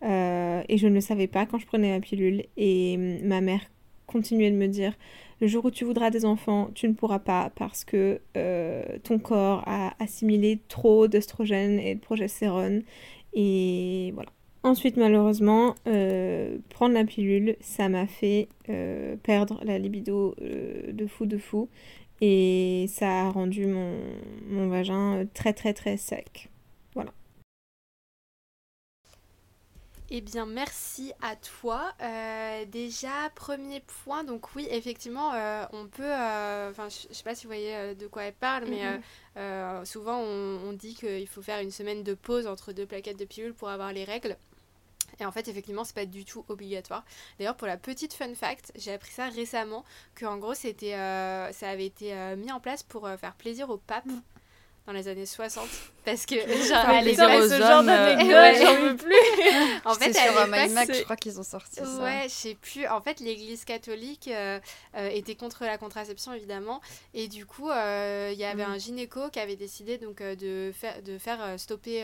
Euh, 0.03 0.61
et 0.69 0.77
je 0.77 0.87
ne 0.87 0.93
le 0.93 1.01
savais 1.01 1.27
pas 1.27 1.45
quand 1.45 1.57
je 1.57 1.65
prenais 1.65 1.91
ma 1.91 1.99
pilule 1.99 2.45
et 2.57 2.95
ma 3.23 3.41
mère 3.41 3.61
continuait 4.05 4.51
de 4.51 4.55
me 4.55 4.67
dire 4.67 4.93
Le 5.41 5.47
jour 5.47 5.65
où 5.65 5.71
tu 5.71 5.85
voudras 5.85 6.09
des 6.09 6.25
enfants, 6.25 6.69
tu 6.75 6.87
ne 6.87 6.93
pourras 6.93 7.19
pas 7.19 7.51
parce 7.55 7.85
que 7.85 8.19
euh, 8.35 8.83
ton 9.03 9.19
corps 9.19 9.63
a 9.65 9.93
assimilé 10.03 10.59
trop 10.67 11.07
d'œstrogènes 11.07 11.79
et 11.79 11.95
de 11.95 11.99
progestérone. 11.99 12.83
Et 13.33 14.11
voilà. 14.15 14.29
Ensuite, 14.63 14.97
malheureusement, 14.97 15.75
euh, 15.87 16.57
prendre 16.69 16.93
la 16.93 17.05
pilule, 17.05 17.55
ça 17.61 17.87
m'a 17.87 18.07
fait 18.07 18.49
euh, 18.67 19.15
perdre 19.23 19.61
la 19.63 19.79
libido 19.79 20.35
de 20.41 21.07
fou 21.07 21.25
de 21.25 21.37
fou. 21.37 21.69
Et 22.19 22.87
ça 22.89 23.27
a 23.27 23.29
rendu 23.29 23.65
mon, 23.65 23.93
mon 24.49 24.67
vagin 24.67 25.25
très 25.33 25.53
très 25.53 25.73
très 25.73 25.95
sec. 25.95 26.49
Eh 30.11 30.21
bien, 30.21 30.47
merci 30.47 31.13
à 31.21 31.35
toi. 31.35 31.93
Euh, 32.01 32.65
déjà, 32.65 33.29
premier 33.35 33.79
point, 34.03 34.23
donc 34.23 34.55
oui, 34.55 34.67
effectivement, 34.71 35.33
euh, 35.35 35.65
on 35.71 35.85
peut, 35.85 36.03
euh, 36.03 36.71
enfin, 36.71 36.87
je 36.89 37.13
sais 37.13 37.23
pas 37.23 37.35
si 37.35 37.43
vous 37.43 37.49
voyez 37.49 37.93
de 37.93 38.07
quoi 38.07 38.23
elle 38.23 38.33
parle, 38.33 38.65
mais 38.65 38.81
souvent 39.85 40.17
on, 40.17 40.73
dit 40.73 40.95
qu'il 40.95 41.27
faut 41.27 41.43
faire 41.43 41.59
une 41.59 41.71
semaine 41.71 42.03
de 42.03 42.15
pause 42.15 42.47
entre 42.47 42.73
deux 42.73 42.87
plaquettes 42.87 43.19
de 43.19 43.25
pilules 43.25 43.53
pour 43.53 43.69
avoir 43.69 43.93
les 43.93 44.03
règles. 44.03 44.35
Et 45.19 45.25
en 45.25 45.31
fait, 45.31 45.47
effectivement, 45.47 45.83
c'est 45.83 45.95
pas 45.95 46.05
du 46.05 46.25
tout 46.25 46.43
obligatoire. 46.47 47.03
D'ailleurs, 47.37 47.55
pour 47.55 47.67
la 47.67 47.77
petite 47.77 48.13
fun 48.13 48.33
fact, 48.33 48.71
j'ai 48.75 48.93
appris 48.93 49.11
ça 49.11 49.29
récemment, 49.29 49.85
que 50.15 50.25
en 50.25 50.37
gros, 50.37 50.55
c'était, 50.55 50.93
ça 50.93 51.69
avait 51.69 51.85
été 51.85 52.15
mis 52.35 52.51
en 52.51 52.59
place 52.59 52.81
pour 52.81 53.07
faire 53.19 53.35
plaisir 53.35 53.69
au 53.69 53.77
pape. 53.77 54.05
Mm 54.05 54.21
dans 54.85 54.93
les 54.93 55.07
années 55.07 55.25
60 55.25 55.67
parce 56.05 56.25
que 56.25 56.35
genre 56.35 56.77
à 56.77 57.01
l'époque 57.01 57.49
ce 57.49 57.59
genre 57.59 57.83
d'anecdote 57.83 58.55
j'en 58.61 58.75
veux 58.81 58.95
plus. 58.95 59.15
En 59.85 59.93
fait 59.93 60.13
sur 60.13 60.47
MyMac 60.47 60.93
je 60.93 61.03
crois 61.03 61.15
qu'ils 61.15 61.39
ont 61.39 61.43
sorti 61.43 61.75
ça. 61.75 62.01
Ouais 62.01 62.23
je 62.23 62.33
sais 62.33 62.55
plus. 62.55 62.87
En 62.87 63.01
fait 63.01 63.19
l'église 63.19 63.65
catholique 63.65 64.27
euh, 64.27 64.59
euh, 64.95 65.09
était 65.09 65.35
contre 65.35 65.65
la 65.65 65.77
contraception 65.77 66.33
évidemment. 66.33 66.81
Et 67.13 67.27
du 67.27 67.45
coup 67.45 67.69
euh, 67.69 68.31
il 68.33 68.39
y 68.39 68.45
avait 68.45 68.65
mm. 68.65 68.71
un 68.71 68.77
gynéco 68.77 69.29
qui 69.29 69.39
avait 69.39 69.55
décidé 69.55 69.97
donc 69.97 70.21
de 70.21 70.71
faire 70.73 71.01
de 71.03 71.17
faire 71.17 71.59
stopper 71.59 72.03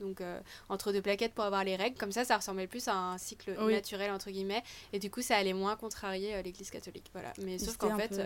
donc 0.00 0.20
entre 0.68 0.92
deux 0.92 1.02
plaquettes 1.02 1.34
pour 1.34 1.44
avoir 1.44 1.64
les 1.64 1.76
règles. 1.76 1.96
Comme 1.96 2.12
ça 2.12 2.24
ça 2.24 2.36
ressemblait 2.36 2.66
plus 2.66 2.88
à 2.88 2.94
un 2.94 3.18
cycle 3.18 3.52
naturel 3.70 4.10
entre 4.10 4.30
guillemets. 4.30 4.62
Et 4.92 4.98
du 4.98 5.10
coup 5.10 5.22
ça 5.22 5.36
allait 5.36 5.52
moins 5.52 5.76
contrarier 5.76 6.42
l'église 6.42 6.70
catholique. 6.70 7.10
Voilà. 7.12 7.32
Mais 7.44 7.58
sauf 7.58 7.76
qu'en 7.76 7.96
fait 7.96 8.20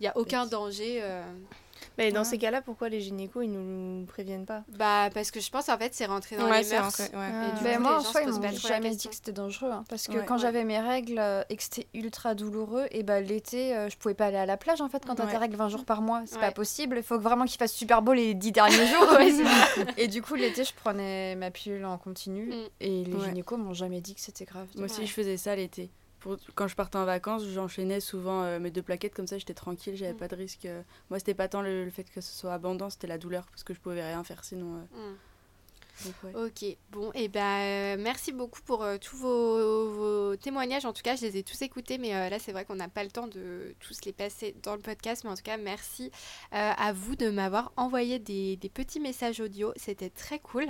il 0.00 0.02
n'y 0.02 0.08
a 0.08 0.16
aucun 0.16 0.46
danger 0.46 1.02
mais 1.98 2.12
dans 2.12 2.24
ces 2.24 2.38
cas-là, 2.38 2.62
pourquoi 2.62 2.88
les 2.88 3.00
gynécos 3.00 3.44
ils 3.44 3.50
nous 3.50 4.04
préviennent 4.06 4.46
pas? 4.46 4.64
Bah 4.78 5.10
parce 5.12 5.30
que 5.30 5.40
je 5.40 5.50
pense 5.50 5.68
en 5.68 5.78
fait 5.78 5.94
c'est 5.94 6.06
rentré 6.06 6.36
dans 6.36 6.50
les 6.50 6.64
mœurs. 6.68 7.00
ouais. 7.00 7.78
moi 7.78 7.98
en 7.98 8.00
soi 8.00 8.22
ils 8.22 8.28
m'ont 8.28 8.50
jamais 8.56 8.94
dit 8.94 9.08
que 9.08 9.14
c'était 9.14 9.32
dangereux 9.32 9.70
hein, 9.70 9.84
parce 9.88 10.06
que 10.06 10.18
quand 10.24 10.38
j'avais 10.38 10.64
mes 10.64 10.80
règles 10.80 11.18
euh, 11.18 11.42
et 11.48 11.56
que 11.56 11.62
c'était 11.62 11.86
ultra 11.94 12.34
douloureux 12.34 12.86
et 12.90 13.02
bah 13.02 13.20
l'été 13.20 13.76
euh, 13.76 13.88
je 13.88 13.96
pouvais 13.96 14.14
pas 14.14 14.26
aller 14.26 14.36
à 14.36 14.46
la 14.46 14.56
plage 14.56 14.80
en 14.80 14.88
fait 14.88 15.04
quand 15.06 15.14
t'as 15.14 15.26
tes 15.26 15.36
règles 15.36 15.56
20 15.56 15.68
jours 15.68 15.84
par 15.84 16.02
mois 16.02 16.22
c'est 16.26 16.40
pas 16.40 16.52
possible 16.52 16.96
il 16.98 17.02
faut 17.02 17.18
vraiment 17.18 17.44
qu'il 17.44 17.58
fasse 17.58 17.72
super 17.72 18.02
beau 18.02 18.12
les 18.12 18.34
10 18.34 18.52
derniers 18.52 18.86
jours. 18.86 19.08
Et 19.96 20.08
du 20.08 20.22
coup 20.22 20.34
l'été 20.34 20.64
je 20.64 20.74
prenais 20.74 21.34
ma 21.36 21.50
pilule 21.50 21.84
en 21.84 21.98
continu 21.98 22.46
mm. 22.46 22.68
et 22.80 23.04
les 23.04 23.20
gynécos 23.20 23.58
m'ont 23.58 23.74
jamais 23.74 24.00
dit 24.00 24.14
que 24.14 24.20
c'était 24.20 24.44
grave. 24.44 24.68
Moi 24.76 24.86
aussi 24.86 25.06
je 25.06 25.12
faisais 25.12 25.36
ça 25.36 25.54
l'été 25.56 25.90
quand 26.54 26.68
je 26.68 26.74
partais 26.74 26.98
en 26.98 27.04
vacances, 27.04 27.44
j'enchaînais 27.44 28.00
souvent 28.00 28.42
euh, 28.42 28.58
mes 28.58 28.70
deux 28.70 28.82
plaquettes 28.82 29.14
comme 29.14 29.26
ça, 29.26 29.38
j'étais 29.38 29.54
tranquille, 29.54 29.96
j'avais 29.96 30.12
mm. 30.12 30.18
pas 30.18 30.28
de 30.28 30.36
risque. 30.36 30.64
Euh. 30.66 30.82
moi, 31.10 31.18
c'était 31.18 31.34
pas 31.34 31.48
tant 31.48 31.62
le, 31.62 31.88
fait 31.90 32.04
que 32.04 32.20
ce 32.20 32.32
soit 32.32 32.52
abondant, 32.52 32.90
c'était 32.90 33.06
la 33.06 33.18
douleur 33.18 33.46
parce 33.46 33.64
que 33.64 33.74
je 33.74 33.80
pouvais 33.80 34.04
rien 34.04 34.22
faire 34.24 34.44
sinon. 34.44 34.86
Ok, 36.34 36.64
bon, 36.90 37.10
et 37.14 37.24
eh 37.24 37.28
ben 37.28 37.40
euh, 37.40 37.96
merci 37.98 38.32
beaucoup 38.32 38.60
pour 38.62 38.82
euh, 38.82 38.98
tous 38.98 39.16
vos, 39.16 40.36
témoignages. 40.36 40.84
En 40.84 40.92
tout 40.92 41.02
cas, 41.02 41.16
je 41.16 41.22
les 41.22 41.38
ai 41.38 41.42
tous 41.42 41.62
écoutés, 41.62 41.98
mais 41.98 42.14
euh, 42.14 42.28
là, 42.28 42.38
c'est 42.38 42.52
vrai 42.52 42.64
qu'on 42.64 42.74
n'a 42.74 42.88
pas 42.88 43.04
le 43.04 43.10
temps 43.10 43.28
de 43.28 43.74
tous 43.80 44.04
les 44.04 44.12
passer 44.12 44.54
dans 44.62 44.74
le 44.74 44.82
podcast. 44.82 45.24
Mais 45.24 45.30
en 45.30 45.34
tout 45.34 45.42
cas, 45.42 45.56
merci 45.56 46.10
à 46.50 46.92
vous 46.92 47.16
de 47.16 47.30
m'avoir 47.30 47.72
envoyé 47.76 48.18
des, 48.18 48.56
des, 48.56 48.68
petits 48.68 49.00
messages 49.00 49.40
audio. 49.40 49.72
C'était 49.76 50.10
très 50.10 50.38
cool. 50.38 50.66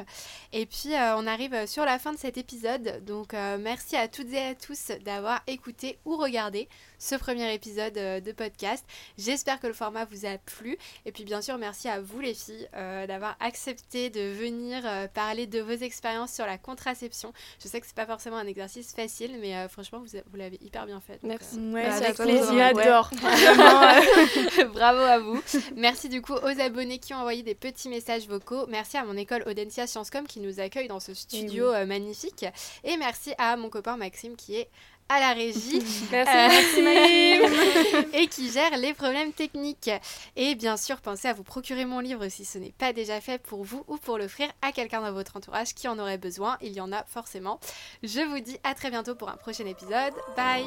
Et 0.53 0.67
puis, 0.67 0.91
on 0.93 1.27
arrive 1.27 1.67
sur 1.67 1.85
la 1.85 1.99
fin 1.99 2.13
de 2.13 2.19
cet 2.19 2.37
épisode. 2.37 3.05
Donc, 3.05 3.33
merci 3.33 3.97
à 3.97 4.09
toutes 4.09 4.33
et 4.33 4.39
à 4.39 4.55
tous 4.55 4.93
d'avoir 5.05 5.43
écouté 5.47 5.99
ou 6.05 6.17
regardé 6.17 6.69
ce 7.05 7.17
premier 7.17 7.53
épisode 7.53 7.95
de 7.95 8.33
podcast. 8.33 8.85
J'espère 9.19 9.61
que 9.61 9.67
le 9.67 9.73
format 9.73 10.05
vous 10.07 10.27
a 10.27 10.39
plu. 10.39 10.79
Et 11.05 11.13
puis, 11.13 11.25
bien 11.25 11.43
sûr, 11.43 11.59
merci 11.59 11.89
à 11.89 12.01
vous, 12.01 12.21
les 12.21 12.35
filles, 12.35 12.69
d'avoir 12.73 13.37
accepté 13.41 14.11
de 14.11 14.21
venir 14.21 14.83
parler 15.13 15.47
de 15.47 15.61
vos 15.61 15.73
expériences 15.73 16.33
sur 16.33 16.47
la 16.47 16.59
contraception. 16.59 17.33
Je 17.63 17.69
sais 17.69 17.81
que 17.81 17.87
c'est 17.87 17.95
pas 17.95 18.07
forcément 18.07 18.37
un 18.37 18.47
exercice 18.47 18.93
facile, 18.93 19.39
mais 19.41 19.55
euh, 19.55 19.69
franchement, 19.69 20.01
vous, 20.01 20.19
vous 20.31 20.37
l'avez 20.37 20.59
hyper 20.61 20.87
bien 20.87 21.01
fait. 21.01 21.19
Merci. 21.23 21.59
Euh, 21.59 21.73
ouais, 21.73 21.85
avec 21.85 22.15
plaisir. 22.17 22.53
J'adore. 22.55 23.11
Bravo 24.73 25.01
à 25.01 25.19
vous. 25.19 25.43
Merci 25.77 26.09
du 26.09 26.23
coup 26.23 26.35
aux 26.35 26.61
abonnés 26.61 26.99
qui 26.99 27.15
ont 27.15 27.19
envoyé 27.19 27.43
des 27.43 27.55
petits 27.55 27.89
messages 27.89 28.27
vocaux. 28.27 28.67
Merci 28.69 28.97
à 28.97 29.05
mon 29.05 29.17
école 29.17 29.45
Audencia 29.47 29.87
Sciencecom 29.87 30.27
qui 30.27 30.41
nous 30.41 30.61
accueille 30.61 30.89
dans 30.89 31.01
ce 31.01 31.15
studio 31.15 31.73
euh, 31.73 31.87
magnifique. 31.87 32.45
Et 32.85 32.97
merci 32.97 33.35
à 33.39 33.57
mon 33.57 33.69
copain 33.69 33.97
Maxime 33.97 34.37
qui 34.37 34.57
est 34.57 34.69
à 35.09 35.21
la 35.21 35.33
régie 35.33 35.83
Merci, 36.11 36.81
euh, 36.81 38.03
et 38.15 38.27
qui 38.27 38.51
gère 38.51 38.77
les 38.77 38.95
problèmes 38.95 39.33
techniques. 39.33 39.91
Et 40.37 40.55
bien 40.55 40.77
sûr, 40.77 41.01
pensez 41.01 41.29
à 41.29 41.33
vous 41.33 41.43
procurer 41.43 41.85
mon 41.85 42.01
livre 42.01 42.29
si 42.29 42.45
ce 42.45 42.59
n'est 42.59 42.73
pas 42.73 42.93
déjà 42.93 43.21
fait 43.21 43.39
pour 43.39 43.65
vous 43.65 43.85
ou 43.89 43.97
pour 43.97 44.19
l'offrir 44.19 44.49
à 44.63 44.73
quelqu'un 44.73 45.01
dans 45.01 45.13
votre 45.13 45.37
entourage 45.37 45.75
qui 45.75 45.89
en 45.89 45.99
aurait 45.99 46.19
besoin. 46.19 46.57
Il 46.63 46.73
y 46.73 46.81
en 46.81 46.93
a 46.93 47.05
forcément. 47.05 47.61
Je 48.03 48.21
vous 48.21 48.41
dis 48.41 48.59
à 48.65 48.75
très 48.75 48.91
bientôt 48.91 49.15
pour 49.15 49.29
un 49.29 49.37
prochain 49.37 49.67
épisode. 49.67 50.15
Bye 50.37 50.65